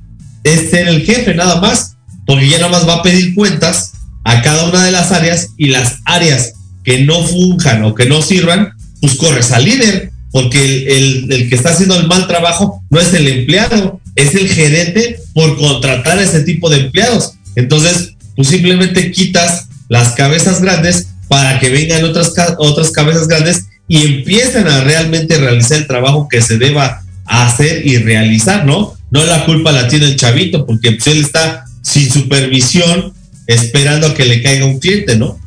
es 0.45 0.70
ser 0.70 0.89
el 0.89 1.05
jefe 1.05 1.34
nada 1.34 1.61
más, 1.61 1.97
porque 2.26 2.49
ya 2.49 2.59
nada 2.59 2.70
más 2.70 2.87
va 2.87 2.97
a 2.97 3.03
pedir 3.03 3.34
cuentas 3.34 3.93
a 4.24 4.43
cada 4.43 4.64
una 4.68 4.84
de 4.84 4.93
las 4.93 5.11
áreas 5.11 5.49
y 5.57 5.68
las 5.68 5.99
áreas 6.05 6.53
que 6.84 7.05
no 7.05 7.22
funjan 7.22 7.82
o 7.84 7.95
que 7.95 8.07
no 8.07 8.22
sirvan, 8.22 8.72
pues 9.01 9.14
corres 9.14 9.53
al 9.53 9.64
líder, 9.64 10.11
porque 10.30 10.87
el, 10.97 11.32
el, 11.32 11.49
que 11.49 11.55
está 11.55 11.70
haciendo 11.70 11.99
el 11.99 12.07
mal 12.09 12.26
trabajo 12.26 12.82
no 12.91 13.01
es 13.01 13.14
el 13.14 13.26
empleado, 13.26 14.01
es 14.14 14.34
el 14.34 14.49
gerente 14.49 15.18
por 15.32 15.57
contratar 15.57 16.18
a 16.18 16.22
ese 16.22 16.43
tipo 16.43 16.68
de 16.68 16.80
empleados. 16.80 17.34
Entonces, 17.55 18.14
pues 18.34 18.49
simplemente 18.49 19.11
quitas 19.12 19.68
las 19.89 20.12
cabezas 20.12 20.61
grandes 20.61 21.09
para 21.28 21.59
que 21.59 21.70
vengan 21.70 22.05
otras, 22.05 22.32
otras 22.59 22.91
cabezas 22.91 23.28
grandes 23.28 23.66
y 23.89 24.03
empiecen 24.05 24.68
a 24.68 24.82
realmente 24.82 25.39
realizar 25.39 25.78
el 25.78 25.87
trabajo 25.87 26.28
que 26.28 26.43
se 26.43 26.59
deba 26.59 27.03
hacer 27.27 27.87
y 27.87 27.99
realizar, 27.99 28.64
¿no? 28.64 28.95
No 29.11 29.24
la 29.24 29.45
culpa 29.45 29.72
la 29.72 29.89
tiene 29.89 30.07
el 30.07 30.16
chavito, 30.16 30.66
porque 30.66 30.93
pues 30.93 31.07
él 31.07 31.18
está 31.18 31.64
sin 31.83 32.11
supervisión 32.11 33.12
esperando 33.47 34.09
a 34.09 34.14
que 34.14 34.24
le 34.24 34.43
caiga 34.43 34.66
un 34.66 34.79
cliente, 34.79 35.16
¿no? 35.16 35.39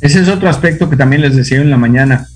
Ese 0.00 0.20
es 0.20 0.28
otro 0.28 0.48
aspecto 0.48 0.90
que 0.90 0.96
también 0.96 1.22
les 1.22 1.36
decía 1.36 1.60
en 1.60 1.70
la 1.70 1.76
mañana 1.76 2.28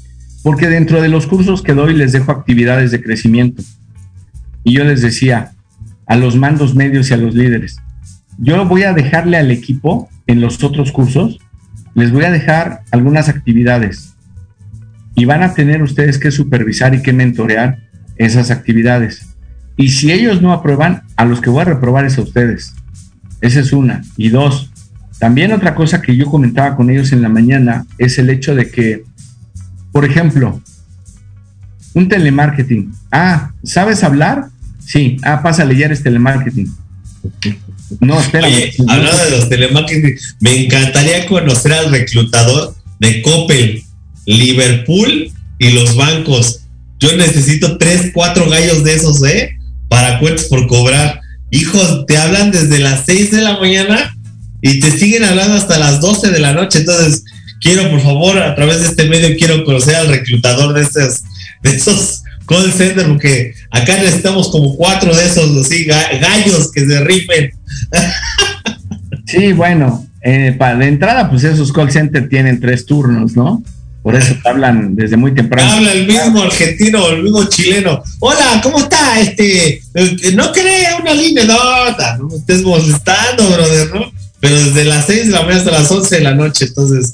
porque 0.43 0.69
dentro 0.69 1.03
de 1.03 1.09
los 1.09 1.27
cursos 1.27 1.63
que 1.63 1.75
doy 1.75 1.95
les 1.95 2.13
dejo 2.13 2.33
actividades 2.33 2.91
de 2.91 3.03
crecimiento. 3.03 3.63
Y 4.65 4.75
yo 4.75 4.85
les 4.85 5.03
decía 5.03 5.53
a 6.07 6.17
los 6.17 6.37
mandos 6.37 6.75
medios 6.75 7.11
y 7.11 7.15
a 7.15 7.19
los 7.19 7.35
líderes, 7.35 7.77
yo 8.39 8.65
voy 8.65 8.85
a 8.85 8.93
dejarle 8.93 9.37
al 9.37 9.51
equipo 9.51 10.09
en 10.27 10.41
los 10.41 10.63
otros 10.65 10.93
cursos, 10.93 11.39
les 11.95 12.11
voy 12.11 12.25
a 12.25 12.31
dejar 12.31 12.83
algunas 12.91 13.29
actividades 13.29 14.15
y 15.15 15.25
van 15.25 15.43
a 15.43 15.55
tener 15.55 15.83
ustedes 15.83 16.19
que 16.19 16.31
supervisar 16.31 16.95
y 16.95 17.03
que 17.03 17.13
mentorear 17.13 17.90
esas 18.27 18.51
actividades. 18.51 19.27
Y 19.77 19.89
si 19.91 20.13
ellos 20.13 20.43
no 20.43 20.53
aprueban, 20.53 21.03
a 21.17 21.25
los 21.25 21.41
que 21.41 21.51
voy 21.51 21.63
a 21.63 21.67
reprobar 21.67 22.05
es 22.05 22.19
a 22.19 22.23
ustedes. 22.23 22.75
Esa 23.41 23.61
es 23.61 23.73
una. 23.73 24.03
Y 24.17 24.29
dos, 24.29 24.71
también 25.19 25.53
otra 25.53 25.75
cosa 25.75 26.03
que 26.03 26.17
yo 26.17 26.27
comentaba 26.27 26.77
con 26.77 26.91
ellos 26.91 27.13
en 27.13 27.23
la 27.23 27.29
mañana 27.29 27.87
es 27.99 28.19
el 28.19 28.31
hecho 28.31 28.55
de 28.55 28.71
que 28.71 29.05
por 29.93 30.05
ejemplo, 30.05 30.63
un 31.95 32.09
telemarketing. 32.09 32.93
Ah, 33.11 33.53
¿sabes 33.65 34.05
hablar? 34.05 34.47
Sí. 34.79 35.17
Ah, 35.23 35.43
pásale, 35.43 35.77
ya 35.77 35.87
eres 35.87 36.03
telemarketing. 36.03 36.71
No, 38.01 38.21
espera. 38.21 38.47
hablando 38.89 39.25
de 39.25 39.31
los 39.31 39.49
telemarketing, 39.49 40.17
me 40.41 40.65
encantaría 40.65 41.27
conocer 41.27 41.73
al 41.73 41.91
reclutador 41.91 42.75
de 43.01 43.21
Coppel, 43.23 43.83
Liverpool 44.27 45.33
y 45.59 45.71
los 45.71 45.97
bancos. 45.97 46.60
Yo 47.01 47.17
necesito 47.17 47.79
tres, 47.79 48.11
cuatro 48.13 48.49
gallos 48.49 48.85
de 48.85 48.95
esos, 48.95 49.23
¿eh? 49.25 49.57
Para 49.89 50.19
cuentos 50.21 50.47
por 50.47 50.67
cobrar. 50.67 51.21
Hijos, 51.51 52.05
te 52.07 52.17
hablan 52.17 52.51
desde 52.51 52.79
las 52.79 53.05
seis 53.07 53.31
de 53.33 53.41
la 53.41 53.59
mañana 53.59 54.15
y 54.63 54.79
te 54.81 54.91
siguen 54.91 55.25
hablando 55.25 55.55
hasta 55.57 55.79
las 55.79 56.01
doce 56.01 56.31
de 56.31 56.39
la 56.39 56.53
noche. 56.53 56.81
Entonces, 56.81 57.25
quiero, 57.61 57.91
por 57.91 58.01
favor, 58.01 58.39
a 58.39 58.55
través 58.55 58.81
de 58.81 58.89
este 58.89 59.09
medio, 59.09 59.37
quiero 59.37 59.65
conocer 59.65 59.97
al 59.97 60.09
reclutador 60.09 60.75
de 60.75 60.83
estos, 60.83 61.23
de 61.63 61.71
esos 61.71 62.23
call 62.47 62.73
centers, 62.73 63.09
porque 63.09 63.55
acá 63.71 63.97
necesitamos 63.97 64.51
como 64.51 64.77
cuatro 64.77 65.15
de 65.15 65.25
esos, 65.25 65.57
así, 65.65 65.85
gallos 65.85 66.71
que 66.73 66.87
se 66.87 67.01
rifen. 67.01 67.51
Sí, 69.27 69.53
bueno, 69.53 70.07
eh, 70.23 70.55
para 70.59 70.77
de 70.77 70.89
entrada, 70.89 71.31
pues 71.31 71.45
esos 71.45 71.73
call 71.73 71.91
centers 71.91 72.29
tienen 72.29 72.61
tres 72.61 72.85
turnos, 72.85 73.37
¿no? 73.37 73.63
Por 74.03 74.15
eso 74.17 74.35
te 74.43 74.49
hablan 74.49 74.95
desde 74.95 75.17
muy 75.17 75.35
temprano. 75.35 75.71
Habla 75.71 75.93
el 75.93 76.07
mismo 76.07 76.43
argentino, 76.43 77.09
el 77.11 77.23
mismo 77.23 77.45
chileno. 77.45 78.03
Hola, 78.21 78.61
¿cómo 78.63 78.79
está? 78.79 79.21
Este, 79.21 79.83
no 80.35 80.53
crea 80.53 80.97
una 81.01 81.13
línea, 81.13 81.45
no, 81.45 82.19
no 82.19 82.29
me 82.29 82.37
estés 82.37 82.63
molestando, 82.63 83.51
brother, 83.51 83.95
¿no? 83.95 84.11
Pero 84.41 84.57
desde 84.57 84.85
las 84.85 85.07
seis 85.07 85.27
de 85.27 85.33
la 85.33 85.43
mañana 85.43 85.59
hasta 85.59 85.71
las 85.71 85.91
once 85.91 86.17
de 86.17 86.23
la 86.23 86.35
noche, 86.35 86.65
entonces, 86.65 87.13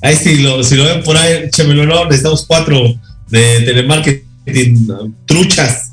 Ahí 0.00 0.14
si 0.14 0.36
lo, 0.38 0.62
si 0.62 0.76
lo 0.76 0.84
ven 0.84 1.02
por 1.02 1.16
ahí, 1.16 1.44
échamelo, 1.44 1.84
no, 1.84 2.04
necesitamos 2.04 2.44
cuatro 2.46 2.94
de 3.28 3.60
telemarketing 3.64 4.88
truchas. 5.26 5.92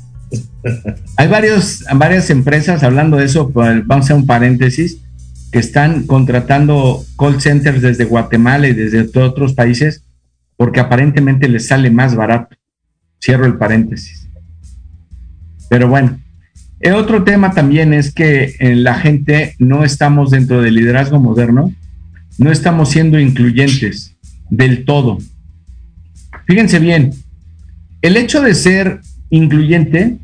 Hay 1.16 1.28
varios, 1.28 1.84
varias 1.94 2.30
empresas 2.30 2.82
hablando 2.82 3.16
de 3.16 3.24
eso, 3.24 3.50
vamos 3.52 3.88
a 3.88 3.96
hacer 3.96 4.16
un 4.16 4.26
paréntesis, 4.26 4.98
que 5.50 5.58
están 5.58 6.06
contratando 6.06 7.04
call 7.18 7.40
centers 7.40 7.82
desde 7.82 8.04
Guatemala 8.04 8.68
y 8.68 8.74
desde 8.74 9.08
otros 9.20 9.54
países 9.54 10.02
porque 10.56 10.80
aparentemente 10.80 11.48
les 11.48 11.66
sale 11.66 11.90
más 11.90 12.14
barato. 12.14 12.56
Cierro 13.22 13.46
el 13.46 13.56
paréntesis. 13.56 14.28
Pero 15.68 15.88
bueno, 15.88 16.18
el 16.80 16.94
otro 16.94 17.24
tema 17.24 17.52
también 17.52 17.94
es 17.94 18.12
que 18.12 18.54
en 18.60 18.84
la 18.84 18.94
gente 18.94 19.54
no 19.58 19.84
estamos 19.84 20.30
dentro 20.30 20.62
del 20.62 20.74
liderazgo 20.74 21.18
moderno 21.18 21.72
no 22.38 22.52
estamos 22.52 22.90
siendo 22.90 23.18
incluyentes 23.18 24.14
del 24.50 24.84
todo. 24.84 25.18
Fíjense 26.46 26.78
bien, 26.78 27.12
el 28.02 28.16
hecho 28.16 28.42
de 28.42 28.54
ser 28.54 29.00
incluyente 29.30 30.18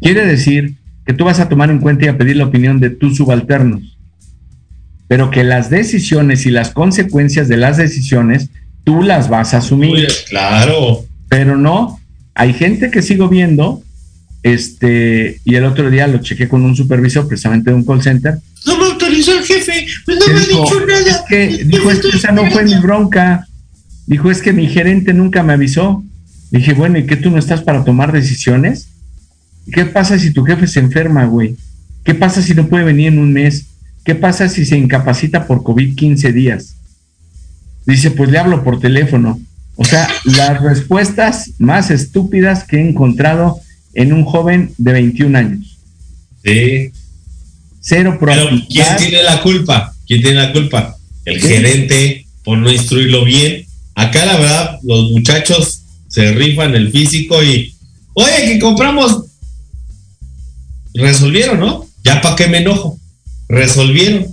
quiere 0.00 0.26
decir 0.26 0.76
que 1.06 1.14
tú 1.14 1.24
vas 1.24 1.40
a 1.40 1.48
tomar 1.48 1.70
en 1.70 1.78
cuenta 1.78 2.04
y 2.04 2.08
a 2.08 2.18
pedir 2.18 2.36
la 2.36 2.46
opinión 2.46 2.80
de 2.80 2.90
tus 2.90 3.16
subalternos, 3.16 3.98
pero 5.08 5.30
que 5.30 5.44
las 5.44 5.70
decisiones 5.70 6.46
y 6.46 6.50
las 6.50 6.70
consecuencias 6.70 7.48
de 7.48 7.56
las 7.56 7.76
decisiones 7.76 8.50
tú 8.84 9.02
las 9.02 9.28
vas 9.28 9.54
a 9.54 9.58
asumir. 9.58 10.08
claro. 10.28 11.04
Pero 11.28 11.56
no 11.56 11.98
hay 12.34 12.52
gente 12.54 12.90
que 12.90 13.02
sigo 13.02 13.28
viendo, 13.28 13.82
este, 14.42 15.40
y 15.44 15.54
el 15.54 15.64
otro 15.64 15.90
día 15.90 16.06
lo 16.06 16.18
chequé 16.18 16.48
con 16.48 16.62
un 16.64 16.74
supervisor 16.74 17.28
precisamente 17.28 17.70
de 17.70 17.76
un 17.76 17.84
call 17.84 18.02
center. 18.02 18.38
No 18.66 18.78
me 18.78 18.84
autorizó 18.86 19.32
el 19.32 19.44
jefe, 19.44 19.86
pues 20.04 20.18
no 20.18 20.26
me 20.26 20.40
ha 20.40 20.44
dijo, 20.44 20.62
dicho 20.64 20.86
nada. 20.86 21.00
es 21.00 21.20
que, 21.28 21.64
dijo, 21.64 21.90
es 21.90 21.98
que 22.00 22.16
esa 22.16 22.32
no 22.32 22.50
fue 22.50 22.64
mi 22.64 22.74
bronca. 22.76 23.46
Dijo, 24.06 24.30
es 24.30 24.42
que 24.42 24.52
mi 24.52 24.66
gerente 24.66 25.12
nunca 25.12 25.42
me 25.42 25.52
avisó. 25.52 26.02
Dije, 26.50 26.74
bueno, 26.74 26.98
¿y 26.98 27.06
qué 27.06 27.16
tú 27.16 27.30
no 27.30 27.38
estás 27.38 27.62
para 27.62 27.84
tomar 27.84 28.12
decisiones? 28.12 28.88
¿Qué 29.72 29.84
pasa 29.84 30.18
si 30.18 30.32
tu 30.32 30.44
jefe 30.44 30.66
se 30.66 30.80
enferma, 30.80 31.24
güey? 31.24 31.56
¿Qué 32.04 32.14
pasa 32.14 32.42
si 32.42 32.54
no 32.54 32.66
puede 32.66 32.84
venir 32.84 33.08
en 33.08 33.18
un 33.18 33.32
mes? 33.32 33.66
¿Qué 34.04 34.14
pasa 34.14 34.48
si 34.48 34.64
se 34.64 34.76
incapacita 34.76 35.46
por 35.46 35.62
COVID 35.62 35.94
15 35.94 36.32
días? 36.32 36.71
Dice, 37.86 38.10
pues 38.10 38.30
le 38.30 38.38
hablo 38.38 38.62
por 38.64 38.80
teléfono. 38.80 39.40
O 39.76 39.84
sea, 39.84 40.08
las 40.24 40.60
respuestas 40.62 41.50
más 41.58 41.90
estúpidas 41.90 42.64
que 42.64 42.76
he 42.76 42.88
encontrado 42.88 43.58
en 43.94 44.12
un 44.12 44.24
joven 44.24 44.72
de 44.78 44.92
21 44.92 45.36
años. 45.38 45.78
Sí. 46.44 46.90
Cero 47.80 48.16
Pero 48.20 48.48
¿quién 48.68 48.86
tiene 48.98 49.22
la 49.22 49.42
culpa? 49.42 49.94
¿Quién 50.06 50.22
tiene 50.22 50.36
la 50.36 50.52
culpa? 50.52 50.96
El 51.24 51.40
Sí. 51.40 51.48
gerente 51.48 52.26
por 52.44 52.58
no 52.58 52.70
instruirlo 52.70 53.24
bien. 53.24 53.64
Acá 53.94 54.24
la 54.24 54.38
verdad, 54.38 54.78
los 54.82 55.10
muchachos 55.10 55.82
se 56.08 56.32
rifan 56.32 56.74
el 56.74 56.90
físico 56.92 57.42
y, 57.42 57.74
oye, 58.14 58.44
que 58.46 58.58
compramos. 58.58 59.24
Resolvieron, 60.94 61.58
¿no? 61.60 61.86
Ya 62.04 62.20
para 62.20 62.36
qué 62.36 62.46
me 62.48 62.58
enojo. 62.58 62.98
Resolvieron. 63.48 64.26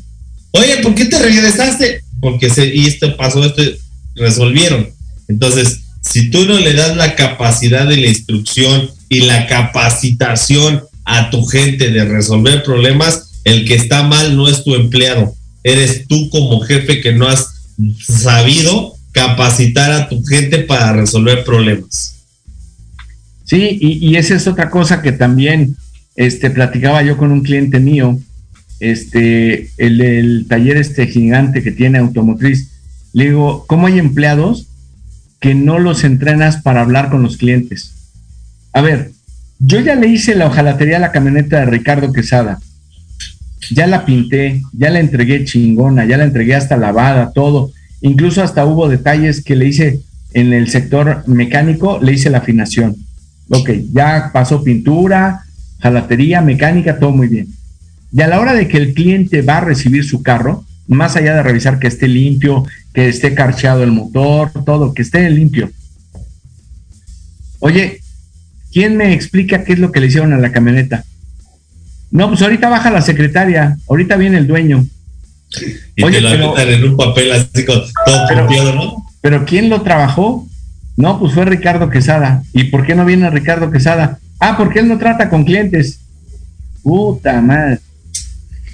Oye, 0.52 0.78
¿por 0.84 0.94
qué 0.96 1.06
te 1.06 1.20
regresaste? 1.20 2.02
Porque 2.20 2.50
se, 2.50 2.74
y 2.74 2.86
esto 2.86 3.16
pasó, 3.16 3.44
esto 3.44 3.62
resolvieron. 4.16 4.90
Entonces, 5.28 5.82
si 6.02 6.30
tú 6.30 6.46
no 6.46 6.58
le 6.58 6.74
das 6.74 6.96
la 6.96 7.16
capacidad 7.16 7.88
de 7.88 7.98
la 7.98 8.08
instrucción 8.08 8.90
y 9.10 9.22
la 9.22 9.48
capacitación 9.48 10.84
a 11.06 11.30
tu 11.30 11.46
gente 11.46 11.92
de 11.92 12.06
resolver 12.06 12.64
problemas, 12.64 13.42
el 13.44 13.66
que 13.66 13.76
está 13.76 14.04
mal 14.04 14.36
no 14.36 14.48
es 14.48 14.64
tu 14.64 14.76
empleado, 14.76 15.34
eres 15.64 16.08
tú 16.08 16.30
como 16.30 16.62
jefe 16.62 17.02
que 17.02 17.14
no 17.14 17.28
has 17.28 17.48
sabido 18.00 18.96
capacitar 19.12 19.92
a 19.92 20.10
tu 20.10 20.24
gente 20.24 20.60
para 20.60 20.94
resolver 20.94 21.44
problemas. 21.44 22.16
Sí, 23.46 23.78
y, 23.82 24.08
y 24.08 24.16
esa 24.16 24.36
es 24.36 24.48
otra 24.48 24.70
cosa 24.70 25.02
que 25.02 25.12
también 25.12 25.76
este, 26.16 26.50
platicaba 26.52 27.02
yo 27.02 27.18
con 27.18 27.32
un 27.32 27.42
cliente 27.42 27.80
mío, 27.80 28.20
este, 28.80 29.70
el, 29.78 30.46
taller 30.48 30.78
este 30.78 31.08
gigante 31.08 31.64
que 31.64 31.72
tiene 31.72 31.98
automotriz. 31.98 32.72
Le 33.14 33.26
digo, 33.26 33.66
¿cómo 33.68 33.88
hay 33.88 34.00
empleados 34.00 34.68
que 35.40 35.56
no 35.56 35.80
los 35.80 36.04
entrenas 36.04 36.62
para 36.62 36.82
hablar 36.82 37.10
con 37.10 37.24
los 37.24 37.38
clientes? 37.38 37.94
A 38.74 38.82
ver, 38.82 39.12
yo 39.60 39.80
ya 39.80 39.96
le 39.96 40.08
hice 40.08 40.36
la 40.36 40.48
hojalatería 40.48 40.98
a 40.98 41.02
la 41.02 41.12
camioneta 41.12 41.60
de 41.60 41.66
Ricardo 41.66 42.14
Quesada. 42.14 42.60
Ya 43.72 43.88
la 43.88 44.06
pinté, 44.06 44.62
ya 44.74 44.90
la 44.90 45.00
entregué 45.00 45.44
chingona, 45.44 46.06
ya 46.06 46.18
la 46.18 46.24
entregué 46.24 46.56
hasta 46.56 46.78
lavada, 46.78 47.32
todo. 47.34 47.72
Incluso 48.02 48.42
hasta 48.42 48.66
hubo 48.66 48.88
detalles 48.88 49.44
que 49.44 49.56
le 49.56 49.68
hice 49.68 50.00
en 50.34 50.54
el 50.54 50.70
sector 50.70 51.24
mecánico, 51.28 52.00
le 52.02 52.14
hice 52.14 52.30
la 52.30 52.40
afinación. 52.40 52.96
Ok, 53.50 53.72
ya 53.92 54.30
pasó 54.32 54.64
pintura, 54.64 55.44
jalatería, 55.80 56.42
mecánica, 56.42 57.00
todo 57.00 57.12
muy 57.12 57.28
bien. 57.28 57.48
Y 58.12 58.22
a 58.22 58.28
la 58.28 58.40
hora 58.40 58.54
de 58.54 58.68
que 58.68 58.78
el 58.78 58.94
cliente 58.94 59.42
va 59.42 59.58
a 59.58 59.62
recibir 59.62 60.04
su 60.04 60.24
carro, 60.24 60.66
más 60.88 61.16
allá 61.16 61.36
de 61.36 61.44
revisar 61.44 61.78
que 61.80 61.88
esté 61.88 62.08
limpio, 62.08 62.66
que 62.94 63.08
esté 63.10 63.36
carcheado 63.36 63.84
el 63.84 63.92
motor, 63.92 64.52
todo, 64.66 64.94
que 64.94 65.04
esté 65.04 65.30
limpio. 65.30 65.70
Oye, 67.60 68.02
¿quién 68.72 68.98
me 68.98 69.14
explica 69.14 69.64
qué 69.64 69.74
es 69.74 69.80
lo 69.80 69.92
que 69.92 70.00
le 70.00 70.08
hicieron 70.08 70.34
a 70.34 70.38
la 70.38 70.52
camioneta? 70.52 71.04
No, 72.12 72.28
pues 72.30 72.42
ahorita 72.42 72.70
baja 72.70 72.90
la 72.90 73.02
secretaria, 73.02 73.78
ahorita 73.88 74.16
viene 74.18 74.38
el 74.40 74.48
dueño. 74.48 74.86
Y 75.96 76.04
Oye, 76.04 76.18
te 76.18 76.22
lo 76.22 76.54
pero- 76.56 76.58
en 76.72 76.84
un 76.84 76.98
papel 76.98 77.32
así 77.32 77.66
con 77.66 77.82
todo 78.06 78.26
Pero- 78.28 78.74
¿no? 78.74 79.06
Pero 79.22 79.46
¿quién 79.46 79.70
lo 79.70 79.82
trabajó? 79.82 80.48
No, 80.96 81.20
pues 81.20 81.34
fue 81.34 81.46
Ricardo 81.46 81.90
Quesada. 81.90 82.44
¿Y 82.54 82.66
por 82.66 82.86
qué 82.86 82.96
no 82.96 83.06
viene 83.06 83.30
Ricardo 83.30 83.70
Quesada? 83.70 84.20
Ah, 84.40 84.56
porque 84.58 84.80
él 84.80 84.88
no 84.88 84.98
trata 84.98 85.30
con 85.30 85.44
clientes. 85.44 86.00
Puta 86.82 87.42
madre. 87.42 87.80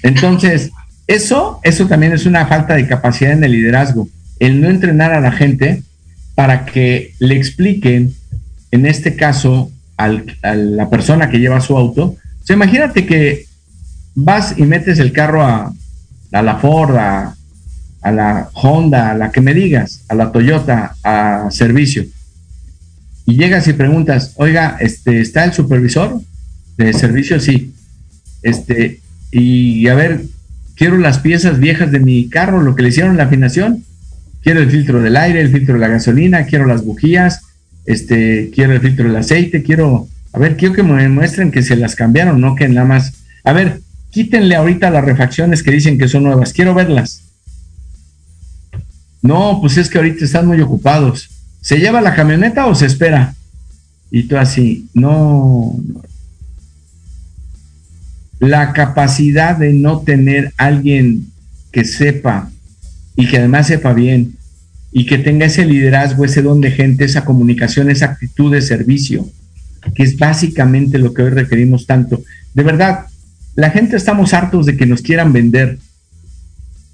Entonces, 0.05 0.69
eso, 1.07 1.59
eso 1.63 1.87
también 1.87 2.13
es 2.13 2.25
una 2.25 2.45
falta 2.45 2.75
de 2.75 2.87
capacidad 2.87 3.31
en 3.31 3.43
el 3.43 3.51
liderazgo. 3.51 4.07
El 4.39 4.61
no 4.61 4.69
entrenar 4.69 5.13
a 5.13 5.19
la 5.19 5.31
gente 5.31 5.81
para 6.35 6.65
que 6.65 7.13
le 7.19 7.35
expliquen, 7.35 8.13
en 8.71 8.85
este 8.85 9.15
caso, 9.15 9.71
al- 9.97 10.37
a 10.43 10.53
la 10.55 10.89
persona 10.89 11.29
que 11.29 11.39
lleva 11.39 11.59
su 11.61 11.75
auto. 11.77 12.03
O 12.05 12.45
sea, 12.45 12.55
imagínate 12.55 13.05
que 13.05 13.45
vas 14.13 14.53
y 14.57 14.63
metes 14.63 14.99
el 14.99 15.11
carro 15.11 15.41
a, 15.43 15.73
a 16.31 16.41
la 16.41 16.57
Ford, 16.57 16.95
a, 16.97 17.35
a 18.01 18.11
la 18.11 18.49
Honda, 18.53 19.11
a 19.11 19.15
la 19.15 19.31
que 19.31 19.41
me 19.41 19.53
digas, 19.53 20.01
a 20.07 20.13
la 20.15 20.31
Toyota, 20.31 20.95
a 21.03 21.47
servicio. 21.49 22.05
Y 23.25 23.37
llegas 23.37 23.67
y 23.67 23.73
preguntas, 23.73 24.33
oiga, 24.35 24.77
este, 24.79 25.19
¿está 25.19 25.45
el 25.45 25.53
supervisor 25.53 26.21
de 26.77 26.93
servicio? 26.93 27.39
Sí. 27.39 27.73
Este, 28.43 28.99
y 29.37 29.89
a 29.89 29.95
ver, 29.95 30.21
quiero 30.75 30.97
las 30.97 31.19
piezas 31.19 31.59
viejas 31.59 31.91
de 31.91 31.99
mi 31.99 32.29
carro, 32.29 32.61
lo 32.61 32.73
que 32.73 32.83
le 32.83 32.89
hicieron 32.89 33.17
la 33.17 33.23
afinación. 33.23 33.83
Quiero 34.41 34.61
el 34.61 34.71
filtro 34.71 35.01
del 35.01 35.17
aire, 35.17 35.41
el 35.41 35.51
filtro 35.51 35.73
de 35.73 35.81
la 35.81 35.89
gasolina, 35.89 36.45
quiero 36.45 36.65
las 36.65 36.85
bujías, 36.85 37.41
este, 37.85 38.49
quiero 38.55 38.71
el 38.71 38.79
filtro 38.79 39.05
del 39.05 39.17
aceite, 39.17 39.61
quiero, 39.61 40.07
a 40.31 40.39
ver, 40.39 40.55
quiero 40.55 40.73
que 40.73 40.83
me 40.83 41.09
muestren 41.09 41.51
que 41.51 41.63
se 41.63 41.75
las 41.75 41.95
cambiaron, 41.95 42.39
no 42.39 42.55
que 42.55 42.69
nada 42.69 42.87
más. 42.87 43.11
A 43.43 43.51
ver, 43.51 43.81
quítenle 44.09 44.55
ahorita 44.55 44.89
las 44.89 45.03
refacciones 45.03 45.63
que 45.63 45.71
dicen 45.71 45.97
que 45.97 46.07
son 46.07 46.23
nuevas, 46.23 46.53
quiero 46.53 46.73
verlas. 46.73 47.23
No, 49.21 49.59
pues 49.59 49.75
es 49.75 49.89
que 49.89 49.97
ahorita 49.97 50.23
están 50.23 50.47
muy 50.47 50.61
ocupados. 50.61 51.29
¿Se 51.59 51.77
lleva 51.77 51.99
la 51.99 52.15
camioneta 52.15 52.67
o 52.67 52.75
se 52.75 52.85
espera? 52.85 53.35
Y 54.11 54.23
tú 54.23 54.37
así, 54.37 54.87
no. 54.93 55.75
La 58.47 58.73
capacidad 58.73 59.57
de 59.57 59.73
no 59.73 60.01
tener 60.01 60.53
alguien 60.57 61.27
que 61.71 61.83
sepa 61.83 62.49
y 63.15 63.27
que 63.27 63.37
además 63.37 63.67
sepa 63.67 63.93
bien 63.93 64.35
y 64.91 65.05
que 65.05 65.17
tenga 65.17 65.45
ese 65.45 65.65
liderazgo, 65.65 66.25
ese 66.25 66.41
don 66.41 66.61
de 66.61 66.71
gente, 66.71 67.05
esa 67.05 67.25
comunicación, 67.25 67.89
esa 67.89 68.05
actitud 68.05 68.51
de 68.51 68.61
servicio, 68.61 69.29
que 69.93 70.03
es 70.03 70.17
básicamente 70.17 70.97
lo 70.99 71.13
que 71.13 71.23
hoy 71.23 71.31
requerimos 71.31 71.85
tanto. 71.85 72.23
De 72.53 72.63
verdad, 72.63 73.07
la 73.55 73.71
gente 73.71 73.97
estamos 73.97 74.33
hartos 74.33 74.65
de 74.65 74.77
que 74.77 74.85
nos 74.85 75.01
quieran 75.01 75.33
vender, 75.33 75.77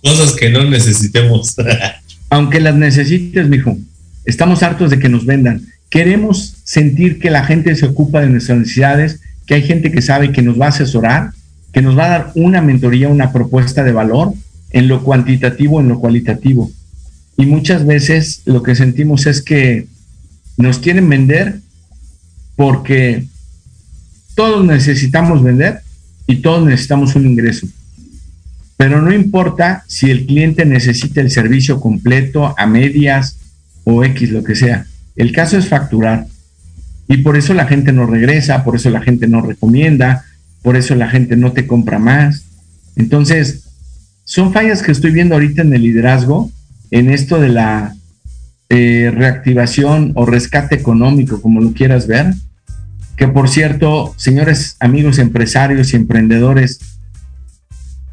Cosas 0.03 0.33
que 0.33 0.49
no 0.49 0.63
necesitemos. 0.63 1.55
aunque 2.29 2.59
las 2.59 2.75
necesites, 2.75 3.47
mijo. 3.47 3.77
Estamos 4.25 4.63
hartos 4.63 4.89
de 4.89 4.99
que 4.99 5.09
nos 5.09 5.25
vendan. 5.25 5.61
Queremos 5.89 6.55
sentir 6.63 7.19
que 7.19 7.29
la 7.29 7.43
gente 7.43 7.75
se 7.75 7.85
ocupa 7.85 8.21
de 8.21 8.29
nuestras 8.29 8.57
necesidades, 8.57 9.19
que 9.45 9.55
hay 9.55 9.63
gente 9.63 9.91
que 9.91 10.01
sabe 10.01 10.31
que 10.31 10.41
nos 10.41 10.59
va 10.59 10.67
a 10.67 10.69
asesorar, 10.69 11.31
que 11.71 11.81
nos 11.81 11.97
va 11.97 12.05
a 12.05 12.09
dar 12.09 12.31
una 12.35 12.61
mentoría, 12.61 13.09
una 13.09 13.31
propuesta 13.31 13.83
de 13.83 13.91
valor 13.91 14.33
en 14.71 14.87
lo 14.87 15.03
cuantitativo, 15.03 15.79
en 15.79 15.89
lo 15.89 15.99
cualitativo. 15.99 16.71
Y 17.37 17.45
muchas 17.45 17.85
veces 17.85 18.41
lo 18.45 18.61
que 18.63 18.75
sentimos 18.75 19.25
es 19.25 19.41
que 19.41 19.87
nos 20.57 20.79
quieren 20.79 21.09
vender 21.09 21.59
porque 22.55 23.25
todos 24.35 24.65
necesitamos 24.65 25.43
vender 25.43 25.81
y 26.27 26.37
todos 26.37 26.65
necesitamos 26.65 27.15
un 27.15 27.25
ingreso. 27.25 27.67
Pero 28.77 29.01
no 29.01 29.13
importa 29.13 29.83
si 29.87 30.09
el 30.09 30.25
cliente 30.25 30.65
necesita 30.65 31.21
el 31.21 31.29
servicio 31.29 31.79
completo, 31.79 32.55
a 32.57 32.65
medias 32.65 33.37
o 33.83 34.03
X, 34.03 34.31
lo 34.31 34.43
que 34.43 34.55
sea. 34.55 34.85
El 35.15 35.31
caso 35.31 35.57
es 35.57 35.67
facturar. 35.67 36.25
Y 37.07 37.17
por 37.17 37.37
eso 37.37 37.53
la 37.53 37.67
gente 37.67 37.91
no 37.91 38.07
regresa, 38.07 38.63
por 38.63 38.75
eso 38.75 38.89
la 38.89 39.01
gente 39.01 39.27
no 39.27 39.41
recomienda, 39.41 40.25
por 40.61 40.75
eso 40.75 40.95
la 40.95 41.09
gente 41.09 41.35
no 41.35 41.51
te 41.51 41.67
compra 41.67 41.99
más. 41.99 42.43
Entonces, 42.95 43.63
son 44.23 44.53
fallas 44.53 44.83
que 44.83 44.91
estoy 44.91 45.11
viendo 45.11 45.35
ahorita 45.35 45.61
en 45.61 45.73
el 45.73 45.81
liderazgo, 45.81 46.51
en 46.91 47.09
esto 47.09 47.39
de 47.39 47.49
la 47.49 47.95
eh, 48.69 49.11
reactivación 49.13 50.13
o 50.15 50.25
rescate 50.25 50.75
económico, 50.75 51.41
como 51.41 51.61
lo 51.61 51.73
quieras 51.73 52.07
ver. 52.07 52.33
Que 53.17 53.27
por 53.27 53.49
cierto, 53.49 54.13
señores 54.17 54.77
amigos 54.79 55.19
empresarios 55.19 55.93
y 55.93 55.97
emprendedores, 55.97 56.79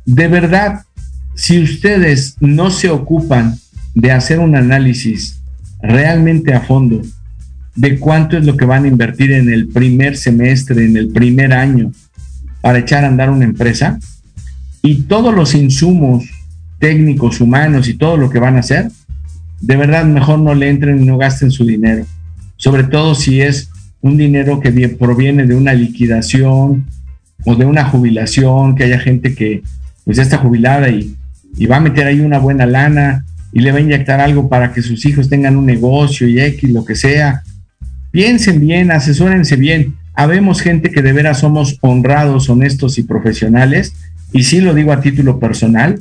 de 0.04 0.28
verdad, 0.28 0.82
si 1.34 1.62
ustedes 1.62 2.36
no 2.40 2.70
se 2.70 2.90
ocupan 2.90 3.58
de 3.94 4.10
hacer 4.10 4.40
un 4.40 4.56
análisis 4.56 5.40
realmente 5.80 6.52
a 6.54 6.60
fondo 6.60 7.02
de 7.76 7.98
cuánto 7.98 8.36
es 8.36 8.44
lo 8.44 8.56
que 8.56 8.64
van 8.64 8.84
a 8.84 8.88
invertir 8.88 9.30
en 9.30 9.48
el 9.48 9.68
primer 9.68 10.16
semestre, 10.16 10.84
en 10.84 10.96
el 10.96 11.08
primer 11.10 11.52
año, 11.52 11.92
para 12.60 12.78
echar 12.78 13.04
a 13.04 13.08
andar 13.08 13.30
una 13.30 13.44
empresa, 13.44 13.98
y 14.82 15.02
todos 15.02 15.34
los 15.34 15.54
insumos 15.54 16.24
técnicos, 16.78 17.40
humanos 17.40 17.88
y 17.88 17.94
todo 17.94 18.16
lo 18.16 18.30
que 18.30 18.38
van 18.38 18.56
a 18.56 18.60
hacer, 18.60 18.90
de 19.60 19.76
verdad 19.76 20.04
mejor 20.04 20.38
no 20.38 20.54
le 20.54 20.68
entren 20.68 21.02
y 21.02 21.06
no 21.06 21.18
gasten 21.18 21.50
su 21.50 21.64
dinero. 21.64 22.06
Sobre 22.56 22.84
todo 22.84 23.14
si 23.14 23.40
es 23.40 23.70
un 24.00 24.16
dinero 24.16 24.60
que 24.60 24.70
proviene 24.88 25.46
de 25.46 25.54
una 25.54 25.74
liquidación 25.74 26.86
o 27.44 27.54
de 27.54 27.64
una 27.64 27.84
jubilación, 27.84 28.74
que 28.74 28.84
haya 28.84 28.98
gente 28.98 29.34
que 29.34 29.62
pues 30.04 30.18
está 30.18 30.38
jubilada 30.38 30.88
y, 30.88 31.14
y 31.56 31.66
va 31.66 31.76
a 31.76 31.80
meter 31.80 32.06
ahí 32.06 32.20
una 32.20 32.38
buena 32.38 32.66
lana 32.66 33.24
y 33.52 33.60
le 33.60 33.72
va 33.72 33.78
a 33.78 33.82
inyectar 33.82 34.20
algo 34.20 34.48
para 34.48 34.72
que 34.72 34.82
sus 34.82 35.04
hijos 35.06 35.28
tengan 35.28 35.56
un 35.56 35.66
negocio 35.66 36.28
y 36.28 36.40
X, 36.40 36.70
lo 36.70 36.84
que 36.84 36.94
sea. 36.94 37.42
Piensen 38.10 38.60
bien, 38.60 38.90
asesórense 38.90 39.56
bien. 39.56 39.94
Habemos 40.18 40.62
gente 40.62 40.90
que 40.90 41.00
de 41.00 41.12
veras 41.12 41.38
somos 41.38 41.78
honrados, 41.80 42.50
honestos 42.50 42.98
y 42.98 43.04
profesionales, 43.04 43.94
y 44.32 44.42
sí 44.42 44.60
lo 44.60 44.74
digo 44.74 44.90
a 44.90 45.00
título 45.00 45.38
personal, 45.38 46.00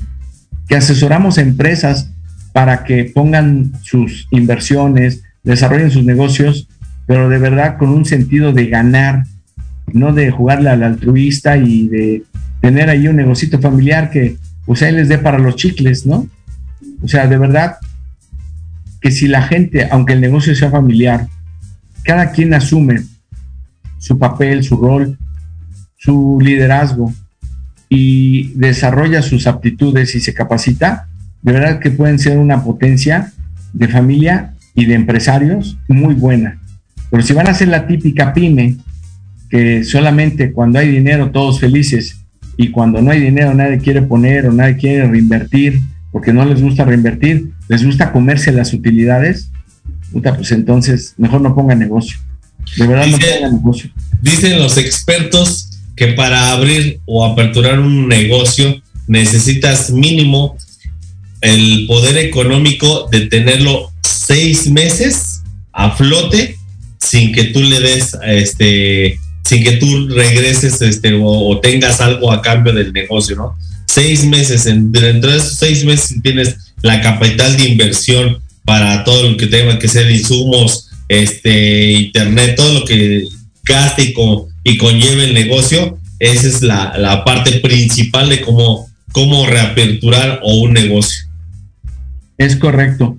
que 0.68 0.76
asesoramos 0.76 1.38
a 1.38 1.41
empresas 1.41 2.09
para 2.51 2.84
que 2.84 3.11
pongan 3.13 3.74
sus 3.84 4.28
inversiones, 4.32 5.22
desarrollen 5.43 5.91
sus 5.91 6.03
negocios, 6.03 6.68
pero 7.05 7.30
de 7.30 7.38
verdad 7.38 7.78
con 7.78 7.89
un 7.89 8.05
sentido 8.05 8.53
de 8.53 8.65
ganar, 8.65 9.24
no 9.93 10.11
de 10.13 10.32
jugarle 10.32 10.72
al 10.72 10.82
altruista 10.82 11.55
y 11.55 11.88
de 11.88 12.24
tener 12.59 12.89
ahí 12.89 13.07
un 13.07 13.18
negocito 13.18 13.59
familiar 13.59 14.09
que 14.09 14.36
pues 14.65 14.82
ahí 14.82 14.93
les 14.93 15.09
dé 15.09 15.20
para 15.20 15.38
los 15.38 15.57
chicles, 15.57 16.07
¿no? 16.07 16.28
O 17.03 17.07
sea, 17.07 17.28
de 17.28 17.38
verdad 17.38 17.76
que 18.99 19.11
si 19.11 19.28
la 19.28 19.43
gente, 19.43 19.88
aunque 19.91 20.13
el 20.13 20.22
negocio 20.22 20.55
sea 20.55 20.72
familiar, 20.72 21.28
cada 22.01 22.32
quien 22.32 22.55
asume 22.55 23.03
su 24.00 24.18
papel, 24.18 24.64
su 24.64 24.78
rol, 24.78 25.18
su 25.98 26.39
liderazgo 26.41 27.14
y 27.89 28.54
desarrolla 28.54 29.22
sus 29.22 29.48
aptitudes 29.48 30.16
y 30.16 30.20
se 30.20 30.34
capacita, 30.34 31.08
de 31.41 31.54
verdad 31.54 31.80
que 31.80 31.91
pueden 31.91 32.20
ser 32.20 32.38
una 32.38 32.64
potencia 32.64 33.32
de 33.74 33.88
familia 33.88 34.54
y 34.76 34.86
de 34.86 34.95
empresarios 34.95 35.78
muy 35.88 36.14
buena. 36.14 36.60
Pero 37.10 37.24
si 37.24 37.34
van 37.34 37.48
a 37.48 37.54
ser 37.54 37.70
la 37.70 37.88
típica 37.88 38.34
pyme, 38.34 38.78
que 39.50 39.84
solamente 39.84 40.52
cuando 40.52 40.80
hay 40.80 40.91
dinero 40.91 41.32
todos 41.32 41.60
felices 41.60 42.20
y 42.58 42.72
cuando 42.72 43.02
no 43.02 43.12
hay 43.12 43.22
dinero 43.22 43.54
nadie 43.54 43.78
quiere 43.78 44.02
poner 44.02 44.48
o 44.48 44.52
nadie 44.52 44.78
quiere 44.78 45.08
reinvertir, 45.08 45.80
porque 46.12 46.34
no 46.34 46.43
les 46.43 46.62
gusta 46.62 46.84
reinvertir, 46.84 47.52
les 47.70 47.86
gusta 47.86 48.12
comerse 48.12 48.52
las 48.52 48.74
utilidades, 48.74 49.52
pues 50.12 50.52
entonces 50.52 51.14
mejor 51.18 51.41
no 51.41 51.56
pongan 51.56 51.80
negocio. 51.80 52.18
De 52.76 52.88
verdad 52.88 53.07
no 53.07 53.18
pongan 53.18 53.53
negocio. 53.53 53.89
Dicen 54.22 54.59
los 54.59 54.78
expertos 54.78 55.70
que 55.95 56.07
para 56.07 56.51
abrir 56.51 56.99
o 57.05 57.26
aperturar 57.26 57.80
un 57.80 58.07
negocio 58.07 58.82
necesitas 59.07 59.89
mínimo 59.89 60.57
el 61.41 61.86
poder 61.88 62.18
económico 62.18 63.07
de 63.11 63.22
tenerlo 63.28 63.91
seis 64.03 64.70
meses 64.70 65.41
a 65.72 65.91
flote 65.91 66.57
sin 66.99 67.32
que 67.32 67.45
tú 67.45 67.61
le 67.61 67.80
des 67.80 68.18
este 68.26 69.20
sin 69.43 69.63
que 69.63 69.74
tú 69.74 70.09
regreses 70.09 70.82
este 70.82 71.18
o 71.22 71.59
tengas 71.61 72.01
algo 72.01 72.32
a 72.32 72.41
cambio 72.41 72.74
del 72.74 72.91
negocio, 72.91 73.36
¿no? 73.36 73.55
seis 73.97 74.26
meses, 74.26 74.65
dentro 74.65 75.32
de 75.32 75.38
esos 75.38 75.57
seis 75.57 75.84
meses 75.84 76.22
tienes 76.22 76.55
la 76.84 77.01
capital 77.01 77.57
de 77.57 77.70
inversión 77.70 78.39
para 78.63 79.03
todo 79.03 79.32
lo 79.32 79.38
que 79.38 79.47
tenga 79.47 79.80
que 79.80 79.88
ser 79.88 80.11
insumos, 80.11 80.87
este, 81.08 81.91
internet, 81.91 82.55
todo 82.55 82.80
lo 82.80 82.86
que 82.86 83.28
gaste 83.64 84.03
y, 84.03 84.14
y 84.64 84.78
conlleve 84.78 85.26
el 85.26 85.34
negocio, 85.34 85.97
esa 86.20 86.47
es 86.47 86.62
la, 86.62 87.24
parte 87.26 87.60
principal 87.60 88.30
de 88.30 88.41
cómo, 88.41 88.89
cómo 89.12 89.45
reaperturar 89.45 90.39
o 90.43 90.62
un 90.62 90.74
negocio. 90.74 91.28
Es 92.38 92.55
correcto. 92.55 93.18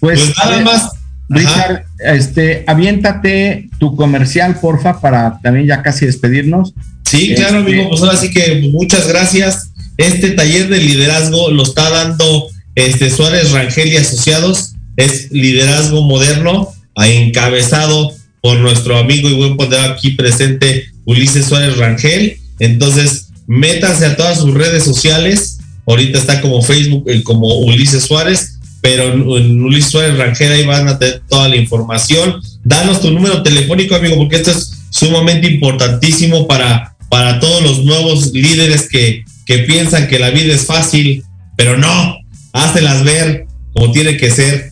Pues, 0.00 0.20
pues 0.20 0.34
nada 0.36 0.60
más. 0.62 0.90
Richard, 1.28 1.84
este, 2.00 2.64
aviéntate 2.66 3.68
tu 3.78 3.94
comercial, 3.94 4.58
porfa, 4.60 5.00
para 5.00 5.38
también 5.42 5.66
ya 5.66 5.80
casi 5.80 6.06
despedirnos. 6.06 6.74
Sí, 7.04 7.34
claro, 7.36 7.58
amigo. 7.58 7.82
Este, 7.82 7.88
pues 7.88 8.02
ahora 8.02 8.16
sí 8.16 8.30
que 8.30 8.68
muchas 8.72 9.06
gracias. 9.06 9.70
Este 9.96 10.32
taller 10.32 10.68
de 10.68 10.78
liderazgo 10.78 11.52
lo 11.52 11.62
está 11.62 11.88
dando 11.88 12.48
este 12.74 13.10
Suárez 13.10 13.52
Rangel 13.52 13.92
y 13.92 13.96
Asociados. 13.96 14.72
Es 14.96 15.30
liderazgo 15.30 16.02
moderno, 16.02 16.68
encabezado 16.96 18.12
por 18.40 18.58
nuestro 18.58 18.98
amigo 18.98 19.28
y 19.28 19.34
buen 19.34 19.56
poder 19.56 19.80
aquí 19.90 20.12
presente 20.12 20.86
Ulises 21.04 21.46
Suárez 21.46 21.76
Rangel. 21.76 22.38
Entonces, 22.58 23.28
métanse 23.46 24.06
a 24.06 24.16
todas 24.16 24.38
sus 24.38 24.54
redes 24.54 24.84
sociales. 24.84 25.58
Ahorita 25.86 26.18
está 26.18 26.40
como 26.40 26.62
Facebook, 26.62 27.04
eh, 27.08 27.22
como 27.22 27.48
Ulises 27.60 28.04
Suárez, 28.04 28.58
pero 28.80 29.12
en 29.36 29.62
Ulises 29.62 29.90
Suárez 29.90 30.16
Rangel 30.16 30.52
ahí 30.52 30.64
van 30.64 30.88
a 30.88 30.98
tener 30.98 31.22
toda 31.28 31.48
la 31.48 31.56
información. 31.56 32.40
Danos 32.64 33.00
tu 33.00 33.10
número 33.10 33.42
telefónico, 33.42 33.94
amigo, 33.94 34.16
porque 34.16 34.36
esto 34.36 34.52
es 34.52 34.72
sumamente 34.90 35.48
importantísimo 35.48 36.46
para, 36.46 36.96
para 37.08 37.40
todos 37.40 37.62
los 37.62 37.84
nuevos 37.84 38.32
líderes 38.32 38.88
que, 38.88 39.24
que 39.46 39.58
piensan 39.58 40.08
que 40.08 40.18
la 40.18 40.30
vida 40.30 40.54
es 40.54 40.66
fácil, 40.66 41.24
pero 41.56 41.76
no, 41.76 42.18
hácelas 42.52 43.04
ver 43.04 43.46
como 43.72 43.92
tiene 43.92 44.16
que 44.16 44.30
ser. 44.30 44.69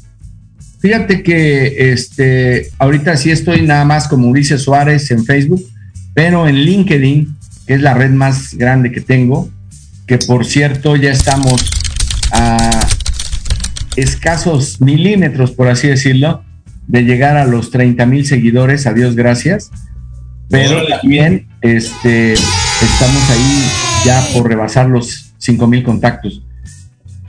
Fíjate 0.81 1.23
que 1.23 1.93
este, 1.93 2.71
ahorita 2.79 3.17
sí 3.17 3.31
estoy 3.31 3.63
nada 3.63 3.85
más 3.85 4.07
como 4.07 4.29
Ulises 4.29 4.63
Suárez 4.63 5.11
en 5.11 5.25
Facebook, 5.25 5.65
pero 6.15 6.47
en 6.47 6.57
LinkedIn, 6.57 7.37
que 7.67 7.75
es 7.75 7.81
la 7.81 7.95
red 7.95 8.11
más 8.11 8.55
grande 8.55 8.93
que 8.93 9.01
tengo, 9.01 9.51
que 10.07 10.19
por 10.19 10.47
cierto 10.47 10.97
ya 10.97 11.11
estamos 11.11 11.71
a 12.33 12.87
escasos 13.97 14.81
milímetros, 14.81 15.51
por 15.51 15.69
así 15.69 15.89
decirlo, 15.89 16.45
de 16.87 17.03
llegar 17.03 17.37
a 17.37 17.45
los 17.45 17.71
30 17.71 18.07
mil 18.07 18.25
seguidores, 18.25 18.87
a 18.87 18.95
Dios 18.95 19.17
gracias. 19.17 19.71
Pero 20.49 20.87
también 20.87 21.47
este, 21.61 22.33
estamos 22.33 23.31
ahí 23.31 23.65
ya 24.07 24.27
por 24.33 24.49
rebasar 24.49 24.89
los 24.89 25.35
5 25.39 25.67
mil 25.67 25.83
contactos. 25.83 26.43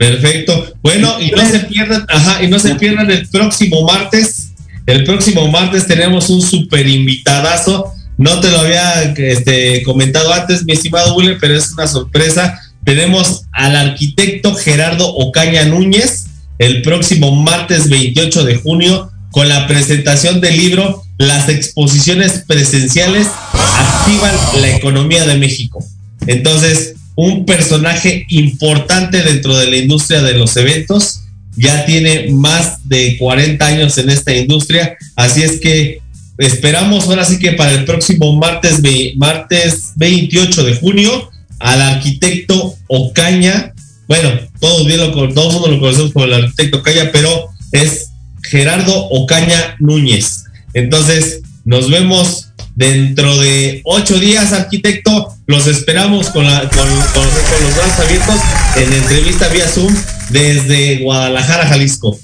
Perfecto. 0.00 0.72
Bueno, 0.80 1.20
y 1.20 1.30
no 1.30 1.46
se 1.46 1.58
pierdan, 1.58 2.06
ajá, 2.08 2.42
y 2.42 2.46
no 2.46 2.58
se 2.58 2.74
pierdan 2.76 3.10
el 3.10 3.28
próximo 3.28 3.82
martes. 3.82 4.52
El 4.86 5.04
próximo 5.04 5.48
martes 5.48 5.86
tenemos 5.86 6.30
un 6.30 6.40
super 6.40 6.88
invitadazo. 6.88 7.92
No 8.16 8.40
te 8.40 8.50
lo 8.50 8.60
había 8.60 9.02
este, 9.02 9.82
comentado 9.82 10.32
antes, 10.32 10.64
mi 10.64 10.72
estimado 10.72 11.14
Wille, 11.16 11.36
pero 11.38 11.54
es 11.54 11.72
una 11.72 11.86
sorpresa. 11.86 12.58
Tenemos 12.82 13.42
al 13.52 13.76
arquitecto 13.76 14.54
Gerardo 14.54 15.06
Ocaña 15.06 15.66
Núñez 15.66 16.28
el 16.58 16.80
próximo 16.80 17.32
martes 17.32 17.90
28 17.90 18.44
de 18.44 18.54
junio 18.56 19.10
con 19.30 19.50
la 19.50 19.66
presentación 19.66 20.40
del 20.40 20.56
libro 20.56 21.02
Las 21.18 21.50
exposiciones 21.50 22.44
presenciales 22.46 23.26
activan 23.52 24.34
la 24.62 24.74
economía 24.74 25.26
de 25.26 25.36
México. 25.36 25.84
Entonces, 26.26 26.94
un 27.14 27.44
personaje 27.44 28.26
importante 28.30 29.22
dentro 29.22 29.56
de 29.56 29.70
la 29.70 29.76
industria 29.76 30.22
de 30.22 30.34
los 30.34 30.56
eventos, 30.56 31.22
ya 31.56 31.84
tiene 31.84 32.28
más 32.30 32.88
de 32.88 33.16
40 33.18 33.66
años 33.66 33.98
en 33.98 34.10
esta 34.10 34.34
industria, 34.34 34.96
así 35.16 35.42
es 35.42 35.60
que 35.60 36.00
esperamos 36.38 37.06
ahora 37.06 37.24
sí 37.24 37.38
que 37.38 37.52
para 37.52 37.72
el 37.72 37.84
próximo 37.84 38.34
martes, 38.36 38.80
martes 39.16 39.92
28 39.96 40.64
de 40.64 40.76
junio 40.76 41.30
al 41.58 41.82
arquitecto 41.82 42.74
Ocaña, 42.86 43.74
bueno, 44.08 44.30
todos 44.58 44.86
todo 45.34 45.52
mundo 45.52 45.68
lo 45.68 45.80
conocemos 45.80 46.12
como 46.12 46.24
el 46.24 46.34
arquitecto 46.34 46.78
Ocaña, 46.78 47.10
pero 47.12 47.48
es 47.72 48.10
Gerardo 48.42 49.08
Ocaña 49.10 49.76
Núñez. 49.78 50.44
Entonces, 50.74 51.42
nos 51.64 51.90
vemos 51.90 52.48
dentro 52.74 53.38
de 53.38 53.82
ocho 53.84 54.18
días, 54.18 54.52
arquitecto. 54.52 55.34
Los 55.50 55.66
esperamos 55.66 56.30
con, 56.30 56.44
los 56.44 56.54
brazos 56.62 58.06
abiertos 58.06 58.40
en 58.76 58.92
entrevista 58.92 59.48
vía 59.48 59.66
Zoom 59.66 59.92
desde 60.28 61.02
Guadalajara, 61.02 61.66
Jalisco. 61.66 62.16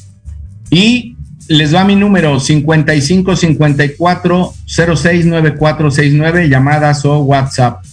Y 0.70 1.16
les 1.48 1.74
va 1.74 1.84
mi 1.84 1.96
número 1.96 2.38
55 2.38 3.34
54 3.34 4.54
06 4.68 5.26
9469, 5.26 6.48
llamadas 6.48 7.04
o 7.04 7.18
WhatsApp. 7.18 7.84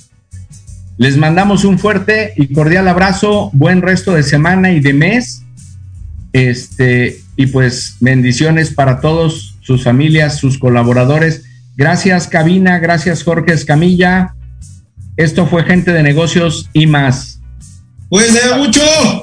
Les 0.97 1.17
mandamos 1.17 1.65
un 1.65 1.79
fuerte 1.79 2.34
y 2.38 2.53
cordial 2.53 2.88
abrazo, 2.88 3.49
buen 3.53 3.81
resto 3.81 4.13
de 4.13 4.21
semana 4.21 4.71
y 4.71 4.81
de 4.81 4.93
mes. 4.93 5.41
Este, 6.31 7.21
y 7.38 7.47
pues 7.47 7.95
bendiciones 7.99 8.71
para 8.71 9.01
todos, 9.01 9.55
sus 9.61 9.84
familias, 9.84 10.38
sus 10.38 10.59
colaboradores 10.59 11.41
Gracias, 11.75 12.27
Cabina. 12.27 12.77
Gracias, 12.79 13.23
Jorge 13.23 13.53
Escamilla. 13.53 14.36
Esto 15.18 15.45
fue 15.45 15.64
Gente 15.64 15.91
de 15.93 16.01
Negocios 16.03 16.70
y 16.74 16.88
más. 16.88 17.39
Cuídense 18.09 18.55
mucho. 18.55 19.22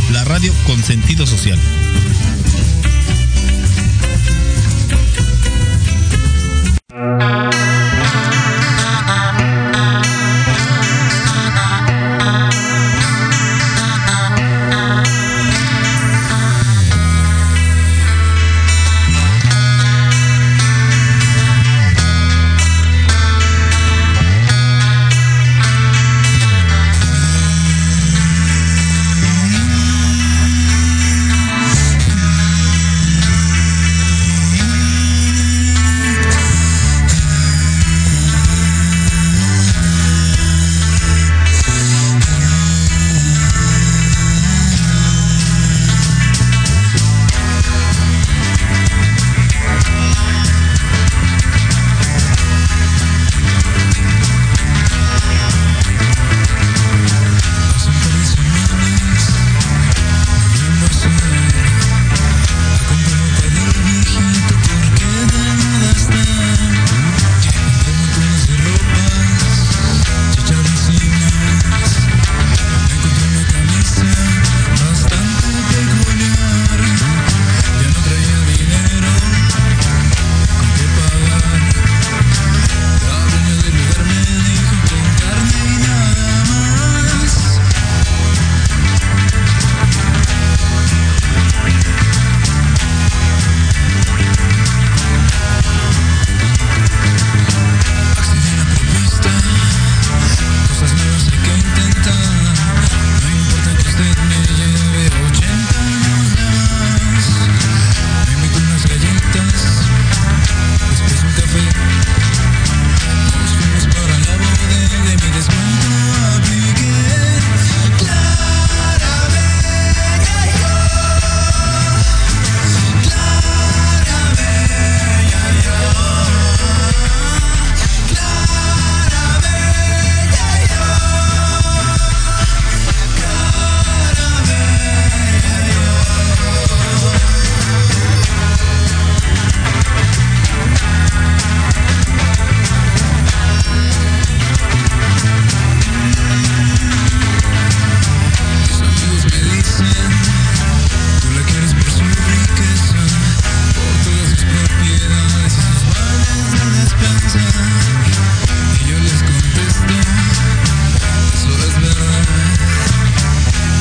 la 0.09 0.23
radio 0.23 0.53
con 0.65 0.83
sentido 0.83 1.25
social. 1.25 1.59